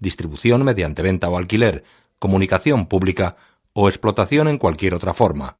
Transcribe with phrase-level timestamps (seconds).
[0.00, 1.84] distribución mediante venta o alquiler,
[2.18, 3.36] comunicación pública
[3.72, 5.58] o explotación en cualquier otra forma.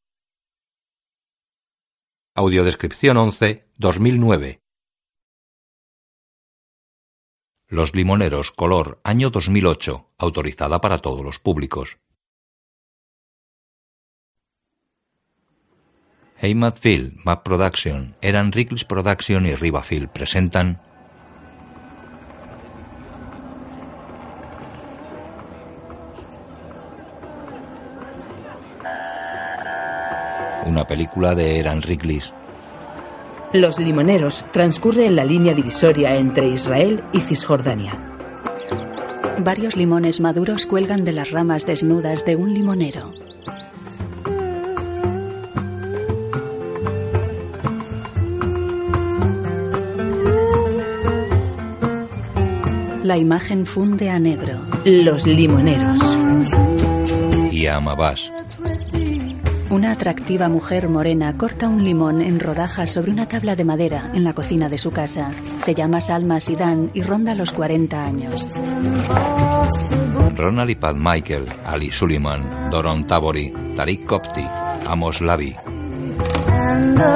[2.34, 4.60] Audiodescripción 11 2009
[7.68, 11.98] Los Limoneros, color, año 2008, autorizada para todos los públicos.
[16.42, 20.80] Heimat Film, Map Production, Eran Rickles Production y Riva presentan
[30.70, 32.32] una película de Eran Rickles.
[33.52, 38.06] Los Limoneros transcurre en la línea divisoria entre Israel y Cisjordania.
[39.42, 43.12] Varios limones maduros cuelgan de las ramas desnudas de un limonero.
[53.02, 54.60] La imagen funde a negro.
[54.84, 56.00] Los Limoneros.
[57.50, 58.30] Y a Amabás.
[59.70, 64.24] Una atractiva mujer morena corta un limón en rodajas sobre una tabla de madera en
[64.24, 65.30] la cocina de su casa.
[65.62, 68.48] Se llama Salma Sidan y ronda los 40 años.
[70.34, 74.44] Ronald y Pat Michael, Ali Suleiman, Doron Tabori, Tariq Kopti,
[74.86, 75.54] Amos Lavi.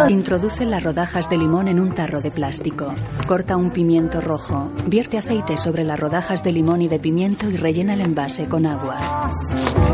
[0.09, 2.95] Introduce las rodajas de limón en un tarro de plástico.
[3.27, 4.71] Corta un pimiento rojo.
[4.87, 8.67] Vierte aceite sobre las rodajas de limón y de pimiento y rellena el envase con
[8.67, 9.29] agua.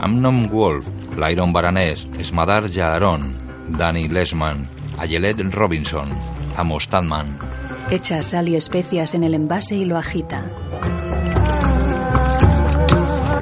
[0.02, 0.86] Amnon Wolf,
[1.16, 3.32] Lyron Baranés, Smadar Yaharon,
[3.68, 4.68] Danny Lesman,
[4.98, 6.08] Ayelet Robinson,
[6.56, 7.38] Amos Tadman.
[7.90, 10.44] Echa sal y especias en el envase y lo agita.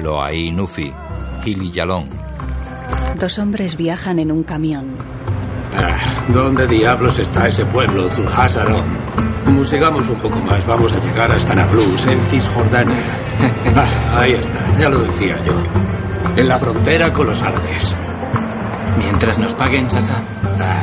[0.01, 0.91] Loai Nufi,
[1.45, 2.07] Hili Yalon.
[3.19, 4.95] Dos hombres viajan en un camión.
[5.81, 8.83] Ah, ¿Dónde diablos está ese pueblo, Zulhassaron?
[9.63, 12.97] Sigamos un poco más, vamos a llegar hasta Nablus, en Cisjordania.
[13.75, 15.53] Ah, ahí está, ya lo decía yo.
[16.35, 17.95] En la frontera con los árabes.
[18.97, 20.23] Mientras nos paguen, Sasa.
[20.59, 20.81] Ah,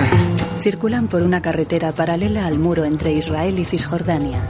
[0.58, 4.46] Circulan por una carretera paralela al muro entre Israel y Cisjordania.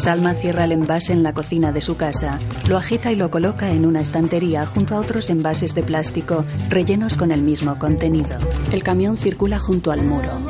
[0.00, 3.70] Salma cierra el envase en la cocina de su casa, lo agita y lo coloca
[3.70, 8.38] en una estantería junto a otros envases de plástico rellenos con el mismo contenido.
[8.72, 10.40] El camión circula junto al muro.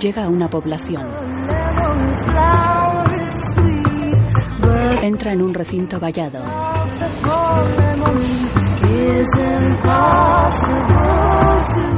[0.00, 1.06] Llega a una población.
[5.02, 6.42] Entra en un recinto vallado.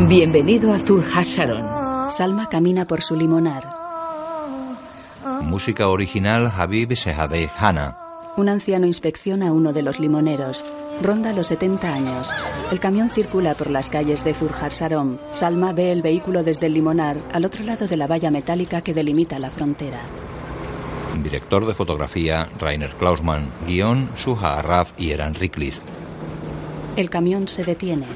[0.07, 2.11] Bienvenido a Zul Hasharon.
[2.11, 3.78] Salma camina por su limonar.
[5.43, 7.97] Música original Habib Sehadeh Hanna.
[8.37, 10.65] Un anciano inspecciona a uno de los limoneros.
[11.03, 12.31] Ronda los 70 años.
[12.71, 15.19] El camión circula por las calles de Zurjar Sarom.
[15.33, 18.95] Salma ve el vehículo desde el limonar, al otro lado de la valla metálica que
[18.95, 20.01] delimita la frontera.
[21.23, 23.51] Director de fotografía Rainer Klausmann.
[23.67, 25.81] Guión Suha Arraf y Eran Riklis.
[26.97, 28.07] El camión se detiene.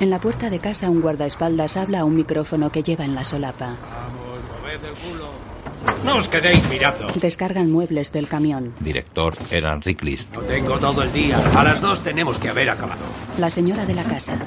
[0.00, 3.24] En la puerta de casa un guardaespaldas habla a un micrófono que lleva en la
[3.24, 3.76] solapa.
[6.04, 7.08] No os quedéis mirando.
[7.14, 8.74] Descargan muebles del camión.
[8.80, 10.26] Director Eran Riklis.
[10.34, 11.38] No tengo todo el día.
[11.56, 13.04] A las dos tenemos que haber acabado.
[13.38, 14.38] La señora de la casa.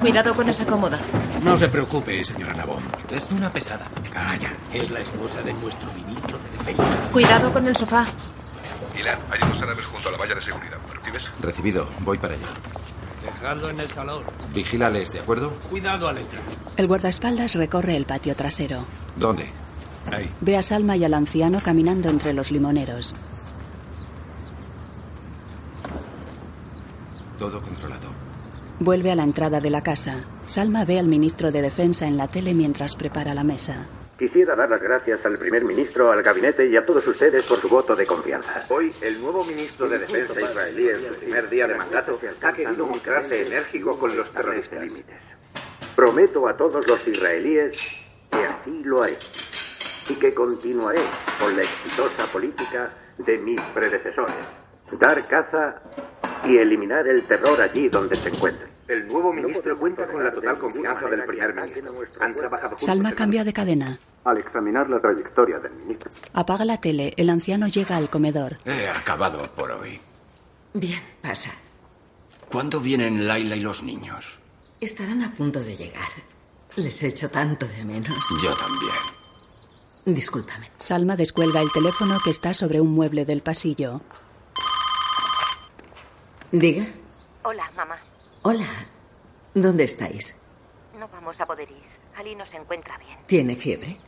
[0.00, 0.98] Cuidado con esa cómoda.
[1.44, 2.82] No se preocupe, señora Nabón.
[3.10, 3.86] Es una pesada.
[4.12, 7.08] Calla, es la esposa de nuestro ministro de Defensa.
[7.12, 8.06] Cuidado con el sofá.
[8.98, 10.78] Ilan, hay unos árabes junto a la valla de seguridad.
[10.88, 11.30] ¿Me recibes?
[11.40, 12.46] Recibido, voy para allá.
[13.22, 14.22] Dejadlo en el salón.
[14.54, 15.52] Vigílales, ¿de acuerdo?
[15.70, 16.42] Cuidado al entrar.
[16.76, 18.84] El guardaespaldas recorre el patio trasero.
[19.16, 19.48] ¿Dónde?
[20.10, 20.28] Ahí.
[20.40, 23.14] Ve a Salma y al anciano caminando entre los limoneros.
[27.38, 28.08] Todo controlado.
[28.80, 30.24] Vuelve a la entrada de la casa.
[30.46, 33.86] Salma ve al ministro de Defensa en la tele mientras prepara la mesa.
[34.22, 37.68] Quisiera dar las gracias al primer ministro, al gabinete y a todos ustedes por su
[37.68, 38.64] voto de confianza.
[38.68, 42.86] Hoy, el nuevo ministro de Defensa israelí, en su primer día de mandato, ha querido
[42.86, 44.80] mostrarse enérgico con los terroristas.
[45.96, 47.76] Prometo a todos los israelíes
[48.30, 49.18] que así lo haré
[50.08, 51.00] y que continuaré
[51.40, 54.36] con la exitosa política de mis predecesores.
[55.00, 55.82] Dar caza
[56.44, 58.70] y eliminar el terror allí donde se encuentren.
[58.86, 61.90] El nuevo ministro cuenta con la total confianza del primer ministro.
[62.20, 63.98] Han trabajado juntos Salma cambia de cadena.
[64.24, 67.12] Al examinar la trayectoria del ministro, Apaga la tele.
[67.16, 68.58] El anciano llega al comedor.
[68.64, 70.00] He acabado por hoy.
[70.74, 71.50] Bien, pasa.
[72.50, 74.40] ¿Cuándo vienen Laila y los niños?
[74.80, 76.08] Estarán a punto de llegar.
[76.76, 78.24] Les echo tanto de menos.
[78.42, 78.94] Yo también.
[80.06, 80.70] Discúlpame.
[80.78, 84.00] Salma descuelga el teléfono que está sobre un mueble del pasillo.
[86.50, 86.86] Diga.
[87.44, 87.98] Hola, mamá.
[88.42, 88.66] Hola.
[89.54, 90.34] ¿Dónde estáis?
[90.98, 91.82] No vamos a poder ir.
[92.16, 93.18] Ali no se encuentra bien.
[93.26, 93.98] ¿Tiene fiebre?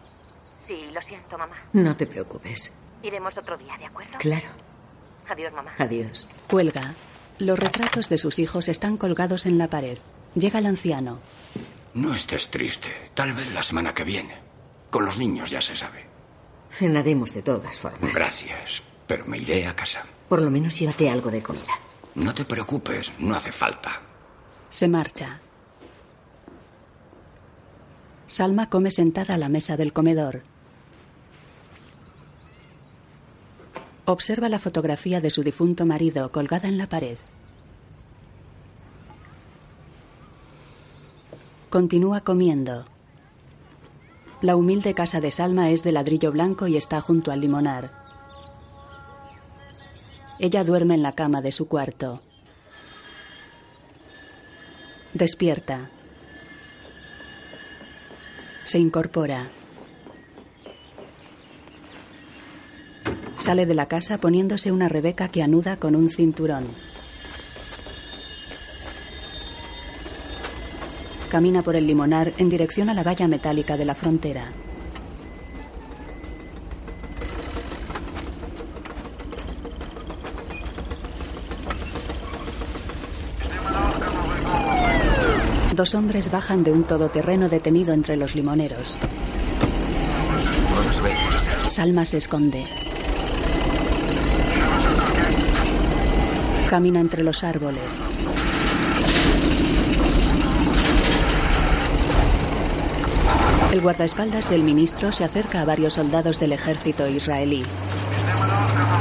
[0.66, 1.56] Sí, lo siento, mamá.
[1.72, 2.72] No te preocupes.
[3.02, 4.18] Iremos otro día, ¿de acuerdo?
[4.18, 4.48] Claro.
[5.28, 5.72] Adiós, mamá.
[5.78, 6.26] Adiós.
[6.48, 6.94] Cuelga.
[7.38, 9.98] Los retratos de sus hijos están colgados en la pared.
[10.34, 11.18] Llega el anciano.
[11.94, 12.90] No estés triste.
[13.14, 14.38] Tal vez la semana que viene.
[14.90, 16.06] Con los niños ya se sabe.
[16.70, 18.12] Cenaremos de todas formas.
[18.14, 18.82] Gracias.
[19.06, 20.04] Pero me iré a casa.
[20.28, 21.72] Por lo menos llévate algo de comida.
[22.14, 24.00] No te preocupes, no hace falta.
[24.70, 25.40] Se marcha.
[28.26, 30.42] Salma come sentada a la mesa del comedor.
[34.06, 37.16] Observa la fotografía de su difunto marido colgada en la pared.
[41.70, 42.84] Continúa comiendo.
[44.42, 47.92] La humilde casa de Salma es de ladrillo blanco y está junto al limonar.
[50.38, 52.20] Ella duerme en la cama de su cuarto.
[55.14, 55.88] Despierta.
[58.64, 59.48] Se incorpora.
[63.44, 66.64] Sale de la casa poniéndose una rebeca que anuda con un cinturón.
[71.30, 74.50] Camina por el limonar en dirección a la valla metálica de la frontera.
[85.74, 88.96] Dos hombres bajan de un todoterreno detenido entre los limoneros.
[91.68, 92.64] Salma se esconde.
[96.68, 98.00] Camina entre los árboles.
[103.72, 107.64] El guardaespaldas del ministro se acerca a varios soldados del ejército israelí.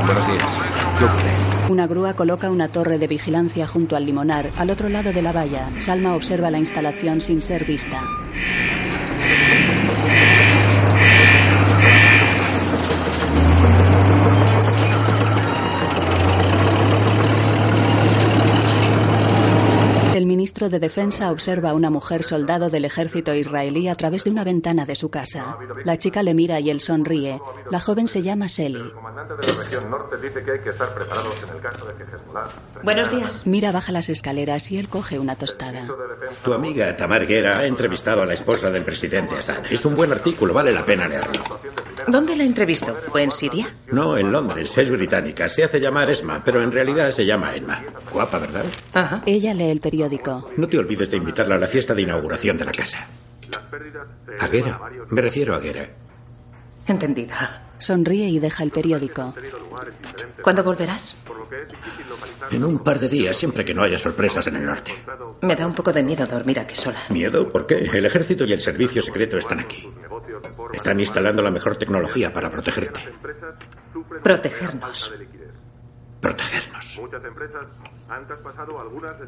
[0.06, 0.60] Buenos días.
[0.98, 1.44] ¿Qué ocurre?
[1.70, 5.32] Una grúa coloca una torre de vigilancia junto al limonar, al otro lado de la
[5.32, 5.70] valla.
[5.80, 8.02] Salma observa la instalación sin ser vista.
[20.14, 24.30] El ministro de Defensa observa a una mujer soldado del ejército israelí a través de
[24.30, 25.58] una ventana de su casa.
[25.84, 27.42] La chica le mira y él sonríe.
[27.72, 28.76] La joven se llama Sally.
[28.76, 31.88] El comandante de la región norte dice que hay que estar preparados en el caso
[31.88, 32.48] de que Hezbollah...
[32.84, 33.48] Buenos días.
[33.48, 35.88] Mira baja las escaleras y él coge una tostada.
[36.44, 39.66] Tu amiga Tamar Guerra ha entrevistado a la esposa del presidente Assad.
[39.72, 41.42] Es un buen artículo, vale la pena leerlo.
[42.08, 42.96] ¿Dónde la entrevistó?
[43.12, 43.74] ¿Fue en Siria?
[43.92, 45.48] No, en Londres, es británica.
[45.50, 47.84] Se hace llamar Esma, pero en realidad se llama Emma.
[48.12, 48.66] Guapa, ¿verdad?
[48.94, 49.22] Ajá.
[49.26, 50.50] Ella lee el periódico.
[50.58, 53.08] No te olvides de invitarla a la fiesta de inauguración de la casa.
[54.40, 54.80] ¿A Guerra?
[55.10, 55.88] Me refiero a Guerra.
[56.88, 57.70] Entendida.
[57.80, 59.34] Sonríe y deja el periódico.
[60.42, 61.16] ¿Cuándo volverás?
[62.52, 64.94] En un par de días, siempre que no haya sorpresas en el norte.
[65.42, 67.00] Me da un poco de miedo dormir aquí sola.
[67.10, 67.52] ¿Miedo?
[67.52, 67.76] ¿Por qué?
[67.94, 69.88] El ejército y el servicio secreto están aquí.
[70.74, 73.00] Están instalando la mejor tecnología para protegerte.
[74.24, 75.12] Protegernos.
[76.20, 77.00] Protegernos.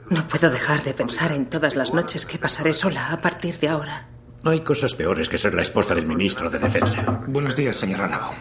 [0.10, 3.68] No puedo dejar de pensar en todas las noches que pasaré sola a partir de
[3.70, 4.08] ahora.
[4.44, 7.24] No hay cosas peores que ser la esposa del ministro de Defensa.
[7.28, 8.34] Buenos días, señora Navo.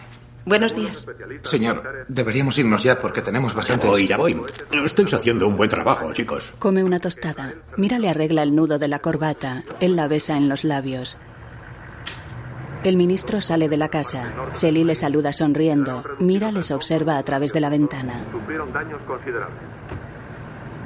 [0.45, 1.03] Buenos días.
[1.41, 3.87] Señor, deberíamos irnos ya porque tenemos Ya bastante...
[3.87, 4.39] voy, ya voy.
[4.85, 6.53] Estáis haciendo un buen trabajo, chicos.
[6.59, 7.55] Come una tostada.
[7.77, 9.63] Mira le arregla el nudo de la corbata.
[9.79, 11.17] Él la besa en los labios.
[12.85, 14.31] El ministro sale de la casa.
[14.51, 16.03] Selly le saluda sonriendo.
[16.19, 18.23] Mira les observa a través de la ventana.
[18.31, 19.57] Sufrieron daños considerables.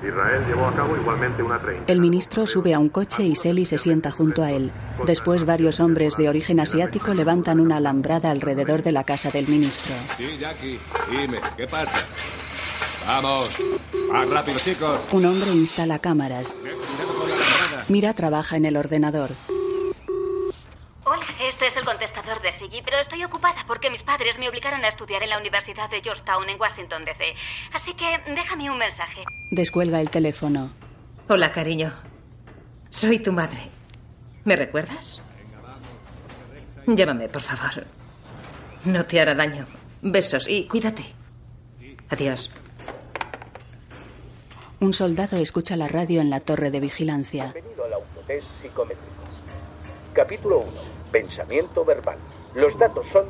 [0.01, 1.59] Israel llevó a cabo igualmente una.
[1.87, 4.71] El ministro sube a un coche y Selly se sienta junto a él.
[5.05, 9.93] Después varios hombres de origen asiático levantan una alambrada alrededor de la casa del ministro.
[10.15, 10.79] Sí, Jackie,
[11.11, 11.99] dime, ¿qué pasa?
[13.07, 13.57] Vamos,
[14.09, 15.01] más rápido, chicos.
[15.11, 16.57] Un hombre instala cámaras.
[17.89, 19.31] Mira trabaja en el ordenador.
[21.11, 24.85] Hola, este es el contestador de Siggy, pero estoy ocupada porque mis padres me obligaron
[24.85, 27.33] a estudiar en la Universidad de Georgetown en Washington, D.C.
[27.73, 29.23] Así que déjame un mensaje.
[29.49, 30.69] Descuelga el teléfono.
[31.27, 31.91] Hola, cariño.
[32.89, 33.57] Soy tu madre.
[34.43, 35.19] ¿Me recuerdas?
[36.85, 37.87] Llámame, por favor.
[38.85, 39.65] No te hará daño.
[40.03, 41.15] Besos y cuídate.
[42.11, 42.51] Adiós.
[44.79, 47.51] Un soldado escucha la radio en la torre de vigilancia.
[47.51, 49.09] Bienvenido al autotest psicométrico.
[50.13, 50.98] Capítulo 1.
[51.11, 52.17] Pensamiento verbal.
[52.53, 53.27] Los datos son: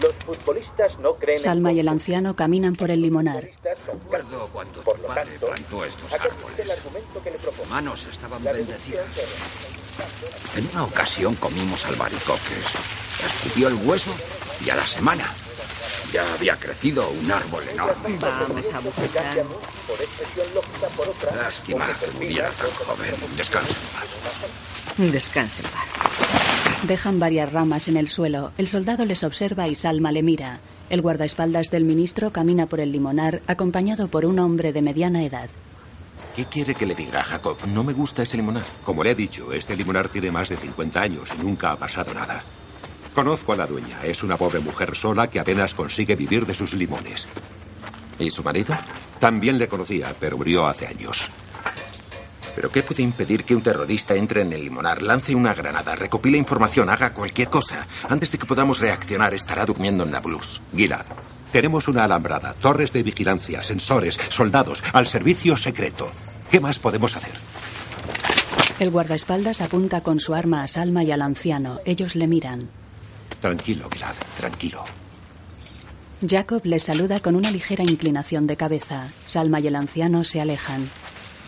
[0.00, 3.48] los futbolistas no creen en Salma y el anciano caminan por el limonar.
[3.86, 6.68] Recuerdo cuando tu padre plantó estos árboles.
[7.70, 9.06] Manos estaban bendecidas.
[10.56, 12.64] En una ocasión comimos albaricoques.
[13.24, 14.10] Escupió el hueso
[14.64, 15.24] y a la semana
[16.12, 18.18] ya había crecido un árbol enorme.
[18.18, 19.46] Vamos a buscar.
[21.34, 23.14] Lástima que muriera tan joven.
[23.36, 24.08] Descansa en paz.
[24.96, 26.82] Descanse en paz.
[26.86, 28.52] Dejan varias ramas en el suelo.
[28.58, 30.60] El soldado les observa y Salma le mira.
[30.90, 35.48] El guardaespaldas del ministro camina por el limonar acompañado por un hombre de mediana edad.
[36.36, 37.58] ¿Qué quiere que le diga, Jacob?
[37.66, 38.64] No me gusta ese limonar.
[38.84, 42.12] Como le he dicho, este limonar tiene más de 50 años y nunca ha pasado
[42.14, 42.42] nada.
[43.14, 43.98] Conozco a la dueña.
[44.02, 47.26] Es una pobre mujer sola que apenas consigue vivir de sus limones.
[48.18, 48.76] ¿Y su marido?
[49.18, 51.28] También le conocía, pero murió hace años.
[52.54, 56.38] ¿Pero qué puede impedir que un terrorista entre en el limonar, lance una granada, recopile
[56.38, 57.86] información, haga cualquier cosa?
[58.08, 60.60] Antes de que podamos reaccionar, estará durmiendo en Nablus.
[60.74, 61.06] Gilad,
[61.52, 66.10] tenemos una alambrada, torres de vigilancia, sensores, soldados, al servicio secreto.
[66.50, 67.32] ¿Qué más podemos hacer?
[68.78, 71.78] El guardaespaldas apunta con su arma a Salma y al anciano.
[71.84, 72.68] Ellos le miran.
[73.40, 74.84] Tranquilo, Gilad, tranquilo.
[76.26, 79.08] Jacob les saluda con una ligera inclinación de cabeza.
[79.24, 80.88] Salma y el anciano se alejan.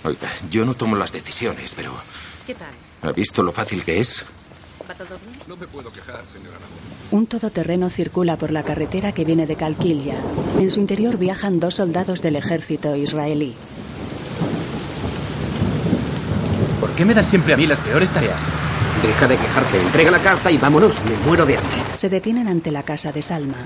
[0.04, 1.92] Oiga, yo no tomo las decisiones, pero
[2.46, 2.74] ¿Qué tal?
[3.02, 4.22] ¿ha visto lo fácil que es?
[4.88, 5.38] ¿Va todo bien?
[5.46, 6.58] No me puedo quejar, señora
[7.10, 10.16] Un todoterreno circula por la carretera que viene de Calquilla.
[10.58, 13.54] En su interior viajan dos soldados del ejército israelí.
[16.80, 18.38] ¿Por qué me das siempre a mí las peores tareas?
[19.02, 20.92] Deja de quejarte, entrega la carta y vámonos.
[21.08, 21.76] Me muero de hambre.
[21.94, 23.56] Se detienen ante la casa de Salma.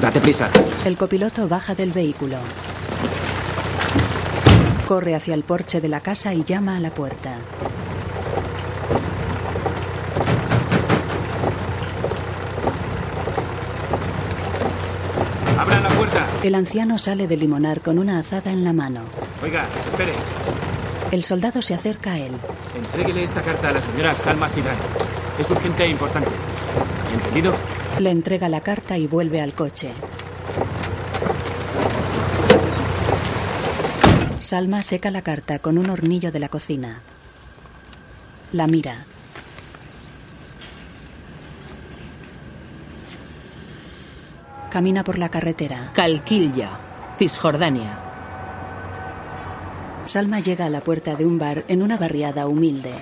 [0.00, 0.50] Date prisa.
[0.84, 2.38] El copiloto baja del vehículo.
[4.86, 7.38] Corre hacia el porche de la casa y llama a la puerta.
[15.58, 16.26] ¡Abran la puerta!
[16.42, 19.00] El anciano sale del limonar con una azada en la mano.
[19.42, 20.12] Oiga, espere.
[21.10, 22.32] El soldado se acerca a él.
[22.76, 24.76] Entréguele esta carta a la señora Salma Sidán.
[25.38, 26.30] Es urgente e importante.
[27.14, 27.54] ¿Entendido?
[28.00, 29.92] Le entrega la carta y vuelve al coche.
[34.44, 37.00] Salma seca la carta con un hornillo de la cocina.
[38.52, 39.06] La mira.
[44.70, 45.92] Camina por la carretera.
[45.94, 46.78] Calquilla,
[47.18, 47.98] Cisjordania.
[50.04, 52.92] Salma llega a la puerta de un bar en una barriada humilde.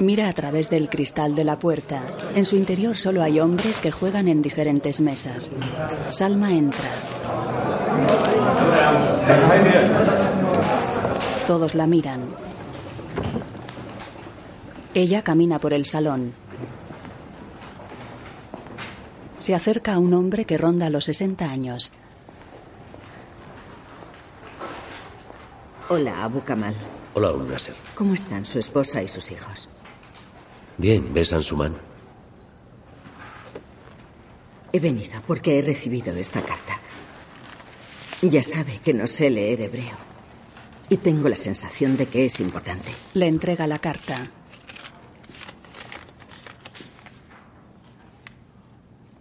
[0.00, 2.02] Mira a través del cristal de la puerta.
[2.34, 5.50] En su interior solo hay hombres que juegan en diferentes mesas.
[6.08, 6.90] Salma entra.
[11.46, 12.20] Todos la miran.
[14.94, 16.32] Ella camina por el salón.
[19.36, 21.92] Se acerca a un hombre que ronda los 60 años.
[25.88, 26.74] Hola, Abu Kamal.
[27.14, 27.48] Hola, un.
[27.94, 29.68] ¿Cómo están su esposa y sus hijos?
[30.78, 31.76] Bien, besan su mano.
[34.72, 36.80] He venido porque he recibido esta carta.
[38.22, 39.96] Ya sabe que no sé leer hebreo.
[40.88, 42.90] Y tengo la sensación de que es importante.
[43.14, 44.30] Le entrega la carta.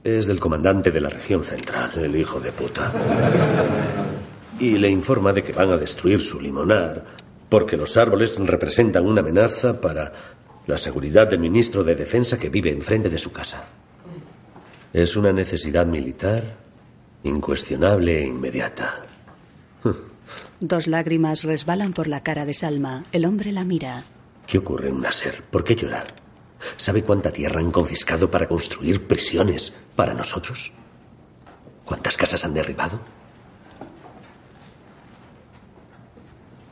[0.04, 2.94] Es del comandante de la región central, el hijo de puta.
[4.60, 7.04] Y le informa de que van a destruir su limonar
[7.50, 10.12] porque los árboles representan una amenaza para
[10.68, 13.66] la seguridad del ministro de Defensa que vive enfrente de su casa.
[14.94, 16.58] Es una necesidad militar
[17.24, 19.06] incuestionable e inmediata.
[20.60, 23.04] Dos lágrimas resbalan por la cara de Salma.
[23.14, 24.04] El hombre la mira.
[24.46, 25.42] ¿Qué ocurre, Nasser?
[25.44, 26.04] ¿Por qué llora?
[26.76, 30.74] ¿Sabe cuánta tierra han confiscado para construir prisiones para nosotros?
[31.86, 33.00] ¿Cuántas casas han derribado?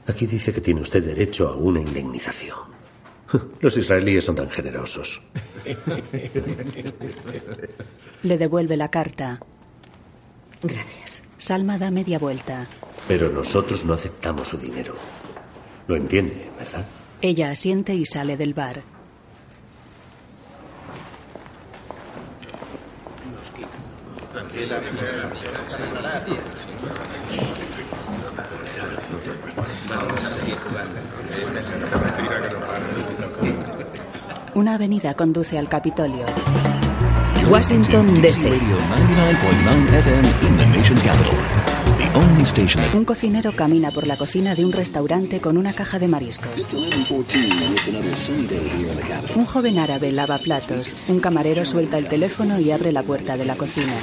[0.07, 2.74] Aquí dice que tiene usted derecho a una indemnización.
[3.61, 5.21] Los israelíes son tan generosos.
[8.23, 9.39] Le devuelve la carta.
[10.61, 11.23] Gracias.
[11.37, 12.67] Salma da media vuelta.
[13.07, 14.95] Pero nosotros no aceptamos su dinero.
[15.87, 16.85] Lo entiende, ¿verdad?
[17.21, 18.81] Ella asiente y sale del bar.
[34.55, 36.25] Una avenida conduce al Capitolio.
[37.49, 38.57] Washington, D.C.
[42.93, 46.69] Un cocinero camina por la cocina de un restaurante con una caja de mariscos.
[49.35, 50.95] Un joven árabe lava platos.
[51.09, 53.93] Un camarero suelta el teléfono y abre la puerta de la cocina.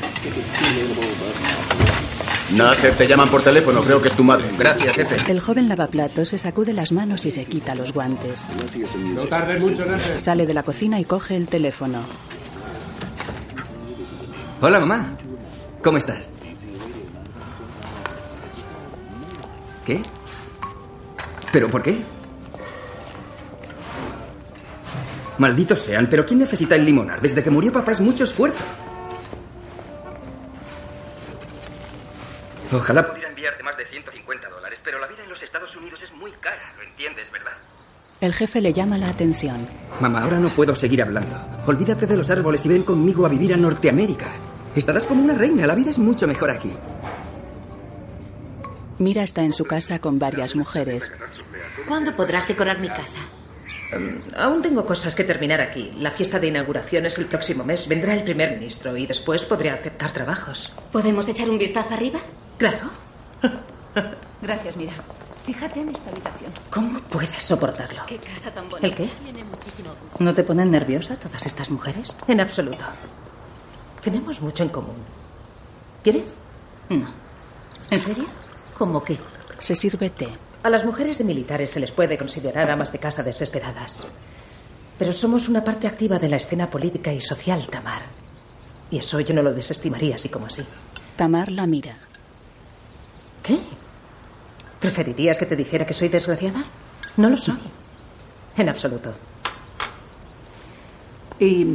[2.54, 3.80] Nasser, te llaman por teléfono.
[3.82, 4.44] Creo que es tu madre.
[4.58, 5.30] Gracias, jefe.
[5.30, 8.46] El joven lavaplatos se sacude las manos y se quita los guantes.
[9.14, 10.20] No tardes mucho, Nasser.
[10.20, 12.00] Sale de la cocina y coge el teléfono.
[14.60, 15.16] Hola, mamá.
[15.82, 16.28] ¿Cómo estás?
[19.86, 20.02] ¿Qué?
[21.52, 21.98] ¿Pero por qué?
[25.38, 27.20] Malditos sean, pero ¿quién necesita el limonar?
[27.20, 28.62] Desde que murió papá es mucho esfuerzo.
[32.72, 36.12] Ojalá pudiera enviarte más de 150 dólares, pero la vida en los Estados Unidos es
[36.12, 37.52] muy cara, ¿lo entiendes, verdad?
[38.20, 39.68] El jefe le llama la atención.
[40.00, 41.36] Mamá, ahora no puedo seguir hablando.
[41.66, 44.28] Olvídate de los árboles y ven conmigo a vivir a Norteamérica.
[44.74, 46.72] Estarás como una reina, la vida es mucho mejor aquí.
[48.98, 51.12] Mira está en su casa con varias mujeres.
[51.88, 53.20] ¿Cuándo podrás decorar mi casa?
[53.94, 55.92] Um, aún tengo cosas que terminar aquí.
[55.98, 57.88] La fiesta de inauguración es el próximo mes.
[57.88, 60.72] Vendrá el primer ministro y después podré aceptar trabajos.
[60.90, 62.20] ¿Podemos echar un vistazo arriba?
[62.62, 62.90] Claro.
[64.40, 64.92] Gracias, mira.
[65.44, 66.52] Fíjate en esta habitación.
[66.70, 68.02] ¿Cómo puedes soportarlo?
[68.06, 68.86] Qué casa tan bonita.
[68.86, 69.10] ¿El qué?
[70.20, 72.16] ¿No te ponen nerviosa todas estas mujeres?
[72.28, 72.84] En absoluto.
[74.00, 74.94] Tenemos mucho en común.
[76.04, 76.34] ¿Quieres?
[76.88, 77.08] No.
[77.90, 78.26] ¿En serio?
[78.78, 79.18] ¿Cómo qué?
[79.58, 80.28] Se sirve té.
[80.62, 84.04] A las mujeres de militares se les puede considerar amas de casa desesperadas.
[85.00, 88.02] Pero somos una parte activa de la escena política y social, Tamar.
[88.88, 90.62] Y eso yo no lo desestimaría así como así.
[91.16, 91.96] Tamar la mira.
[93.42, 93.58] ¿Qué?
[94.80, 96.64] ¿Preferirías que te dijera que soy desgraciada?
[97.16, 97.58] No lo soy.
[98.56, 99.14] En absoluto.
[101.38, 101.66] ¿Y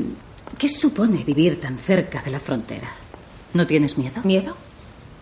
[0.57, 2.89] qué supone vivir tan cerca de la frontera?
[3.53, 4.21] ¿No tienes miedo?
[4.23, 4.55] ¿Miedo?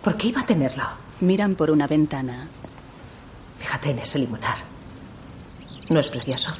[0.04, 0.84] ¿Por qué iba a tenerlo?
[1.22, 2.48] Miran por una ventana.
[3.60, 4.58] Fíjate en ese limonar.
[5.90, 6.52] ¿No es precioso?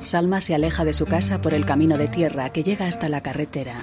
[0.00, 3.20] Salma se aleja de su casa por el camino de tierra que llega hasta la
[3.20, 3.82] carretera.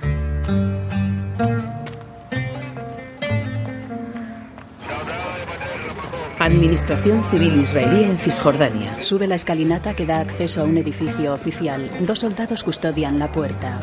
[6.47, 9.03] Administración Civil Israelí en Cisjordania.
[9.03, 11.91] Sube la escalinata que da acceso a un edificio oficial.
[11.99, 13.77] Dos soldados custodian la puerta.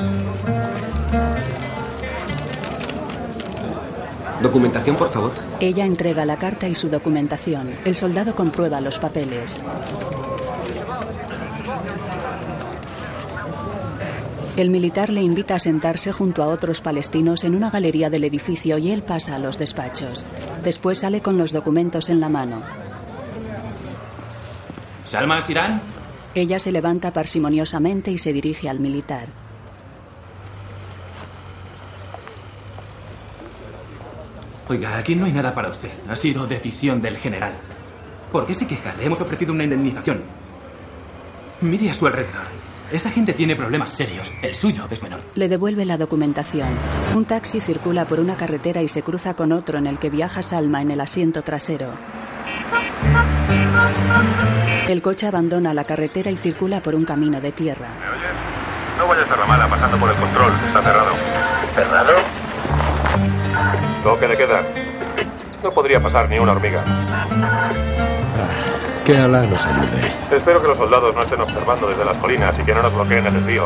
[4.42, 5.33] Documentación, por favor.
[5.61, 7.68] Ella entrega la carta y su documentación.
[7.85, 9.61] El soldado comprueba los papeles.
[14.57, 18.79] El militar le invita a sentarse junto a otros palestinos en una galería del edificio
[18.79, 20.25] y él pasa a los despachos.
[20.62, 22.62] Después sale con los documentos en la mano.
[25.05, 25.83] ¿Salma Sirán?
[26.37, 29.27] Ella se levanta parsimoniosamente y se dirige al militar.
[34.69, 35.90] Oiga, aquí no hay nada para usted.
[36.09, 37.55] Ha sido decisión del general.
[38.31, 38.95] ¿Por qué se queja?
[38.95, 40.23] Le hemos ofrecido una indemnización.
[41.61, 42.63] Mire a su alrededor.
[42.94, 44.33] Esa gente tiene problemas serios.
[44.40, 45.18] El suyo es menor.
[45.35, 46.68] Le devuelve la documentación.
[47.12, 50.42] Un taxi circula por una carretera y se cruza con otro en el que viaja
[50.42, 51.92] Salma en el asiento trasero.
[54.87, 57.88] El coche abandona la carretera y circula por un camino de tierra.
[57.98, 58.30] ¿Me oyes?
[58.96, 60.52] No vayas a Ramala pasando por el control.
[60.68, 61.11] Está cerrado.
[61.74, 62.12] ¿Cerrado?
[64.04, 64.62] Toque de queda.
[65.64, 66.85] No podría pasar ni una hormiga.
[69.03, 70.12] Que Alá nos ayude.
[70.31, 73.27] Espero que los soldados no estén observando desde las colinas y que no nos bloqueen
[73.27, 73.64] el desvío.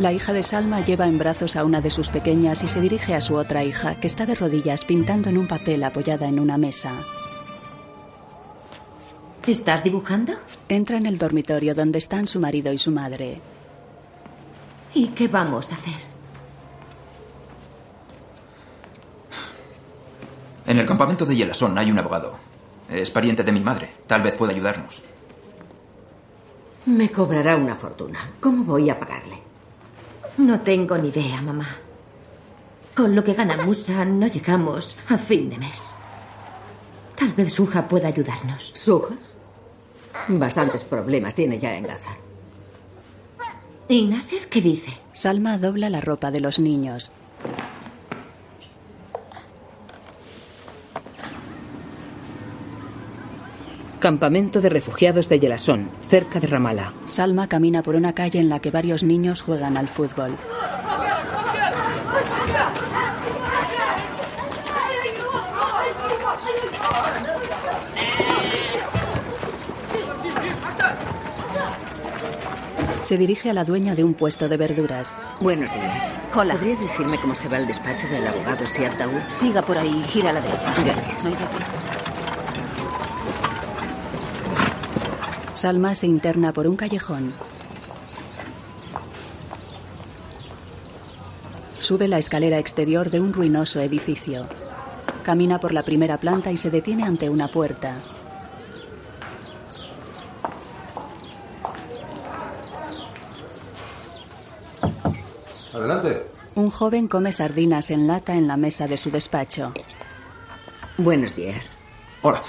[0.00, 3.14] La hija de Salma lleva en brazos a una de sus pequeñas y se dirige
[3.14, 6.56] a su otra hija, que está de rodillas pintando en un papel apoyada en una
[6.56, 6.92] mesa.
[9.46, 10.32] ¿Estás dibujando?
[10.70, 13.38] Entra en el dormitorio donde están su marido y su madre.
[14.94, 16.15] ¿Y qué vamos a hacer?
[20.66, 22.36] En el campamento de Yelasón hay un abogado.
[22.90, 23.88] Es pariente de mi madre.
[24.06, 25.02] Tal vez pueda ayudarnos.
[26.86, 28.18] Me cobrará una fortuna.
[28.40, 29.38] ¿Cómo voy a pagarle?
[30.38, 31.68] No tengo ni idea, mamá.
[32.94, 35.94] Con lo que gana Musa no llegamos a fin de mes.
[37.16, 38.72] Tal vez Suja pueda ayudarnos.
[38.74, 39.14] ¿Suja?
[40.28, 42.16] Bastantes problemas tiene ya en Gaza.
[43.88, 44.92] ¿Y Nasser qué dice?
[45.12, 47.12] Salma dobla la ropa de los niños.
[54.06, 56.92] Campamento de refugiados de Yelasón, cerca de Ramala.
[57.06, 60.36] Salma camina por una calle en la que varios niños juegan al fútbol.
[73.00, 75.18] Se dirige a la dueña de un puesto de verduras.
[75.40, 76.08] Buenos días.
[76.32, 76.54] Hola.
[76.54, 79.10] ¿Podría decirme cómo se va el despacho del abogado Siartaú?
[79.26, 80.72] Siga por ahí, gira a la derecha.
[80.84, 81.95] Gracias.
[85.56, 87.32] Salma se interna por un callejón.
[91.78, 94.46] Sube la escalera exterior de un ruinoso edificio.
[95.24, 97.94] Camina por la primera planta y se detiene ante una puerta.
[105.72, 106.26] Adelante.
[106.54, 109.72] Un joven come sardinas en lata en la mesa de su despacho.
[110.98, 111.78] Buenos días.
[112.20, 112.42] Hola.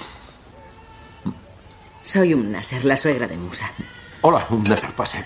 [2.08, 3.70] Soy un Nasser, la suegra de Musa.
[4.22, 5.22] Hola, Nasser, pase.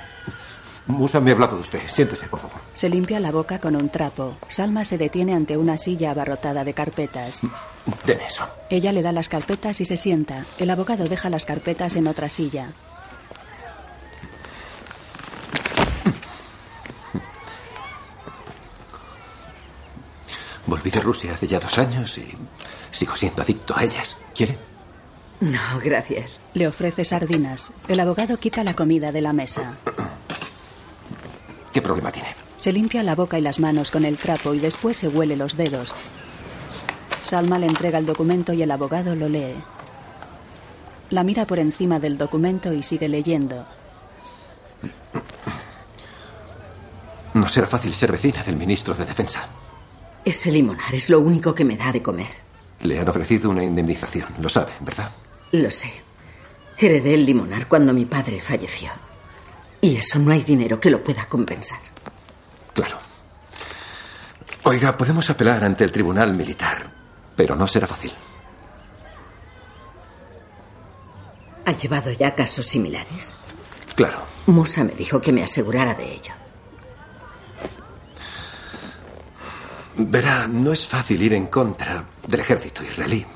[0.89, 1.81] Musa me ha hablado de usted.
[1.87, 2.61] Siéntese, por favor.
[2.75, 4.37] Se limpia la boca con un trapo.
[4.49, 7.43] Salma se detiene ante una silla abarrotada de carpetas.
[8.05, 8.49] Deme eso.
[8.69, 10.45] Ella le da las carpetas y se sienta.
[10.59, 12.73] El abogado deja las carpetas en otra silla.
[20.67, 22.37] Volví de Rusia hace ya dos años y
[22.91, 24.17] sigo siendo adicto a ellas.
[24.35, 24.72] ¿Quiere?
[25.43, 26.41] No, gracias.
[26.55, 27.73] Le ofrece sardinas.
[27.89, 29.77] El abogado quita la comida de la mesa.
[31.73, 32.29] ¿Qué problema tiene?
[32.57, 35.57] Se limpia la boca y las manos con el trapo y después se huele los
[35.57, 35.97] dedos.
[37.23, 39.57] Salma le entrega el documento y el abogado lo lee.
[41.11, 43.67] La mira por encima del documento y sigue leyendo.
[47.35, 49.49] No será fácil ser vecina del ministro de Defensa.
[50.25, 52.29] Ese limonar es lo único que me da de comer.
[52.83, 55.11] Le han ofrecido una indemnización, lo sabe, ¿verdad?
[55.53, 55.93] Lo sé.
[56.79, 58.91] Heredé el limonar cuando mi padre falleció.
[59.81, 61.81] Y eso no hay dinero que lo pueda compensar.
[62.73, 62.99] Claro.
[64.65, 66.91] Oiga, podemos apelar ante el tribunal militar,
[67.37, 68.13] pero no será fácil.
[71.65, 73.35] ¿Ha llevado ya casos similares?
[73.95, 74.23] Claro.
[74.47, 76.33] Musa me dijo que me asegurara de ello.
[79.97, 83.27] Verá, no es fácil ir en contra del ejército israelí.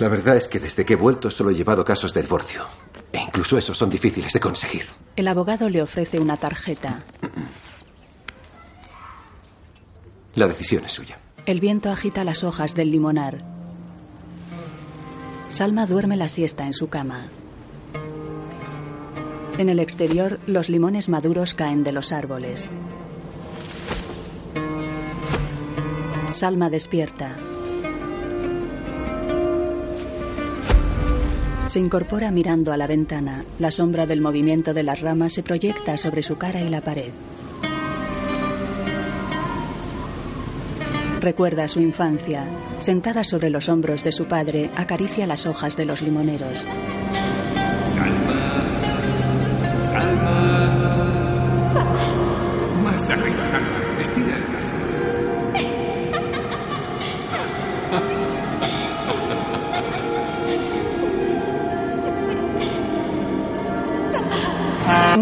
[0.00, 2.66] La verdad es que desde que he vuelto solo he llevado casos de divorcio.
[3.12, 4.86] E incluso esos son difíciles de conseguir.
[5.16, 7.04] El abogado le ofrece una tarjeta.
[10.34, 11.18] La decisión es suya.
[11.46, 13.38] El viento agita las hojas del limonar.
[15.48, 17.26] Salma duerme la siesta en su cama.
[19.56, 22.68] En el exterior, los limones maduros caen de los árboles.
[26.30, 27.36] Salma despierta.
[31.68, 33.44] Se incorpora mirando a la ventana.
[33.58, 37.12] La sombra del movimiento de las ramas se proyecta sobre su cara y la pared.
[41.20, 42.46] Recuerda su infancia.
[42.78, 46.64] Sentada sobre los hombros de su padre, acaricia las hojas de los limoneros.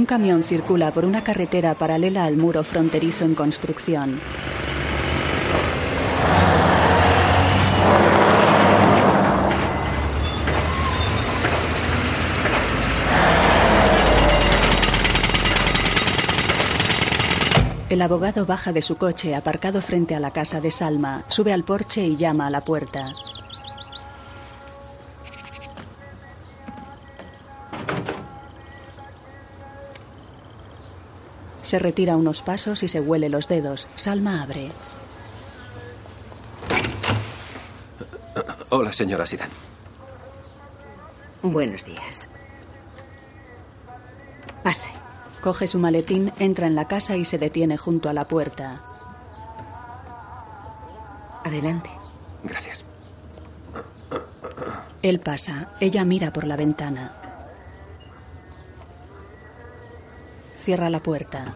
[0.07, 4.21] Un camión circula por una carretera paralela al muro fronterizo en construcción.
[17.91, 21.65] El abogado baja de su coche aparcado frente a la casa de Salma, sube al
[21.65, 23.13] porche y llama a la puerta.
[31.67, 33.89] Se retira unos pasos y se huele los dedos.
[33.97, 34.69] Salma abre.
[38.69, 39.51] Hola, señora Sidan.
[41.43, 42.29] Buenos días.
[44.63, 44.91] Pase.
[45.43, 48.81] Coge su maletín, entra en la casa y se detiene junto a la puerta.
[51.43, 51.91] Adelante.
[52.45, 52.85] Gracias.
[55.03, 55.67] Él pasa.
[55.81, 57.36] Ella mira por la ventana.
[60.57, 61.55] Cierra la puerta.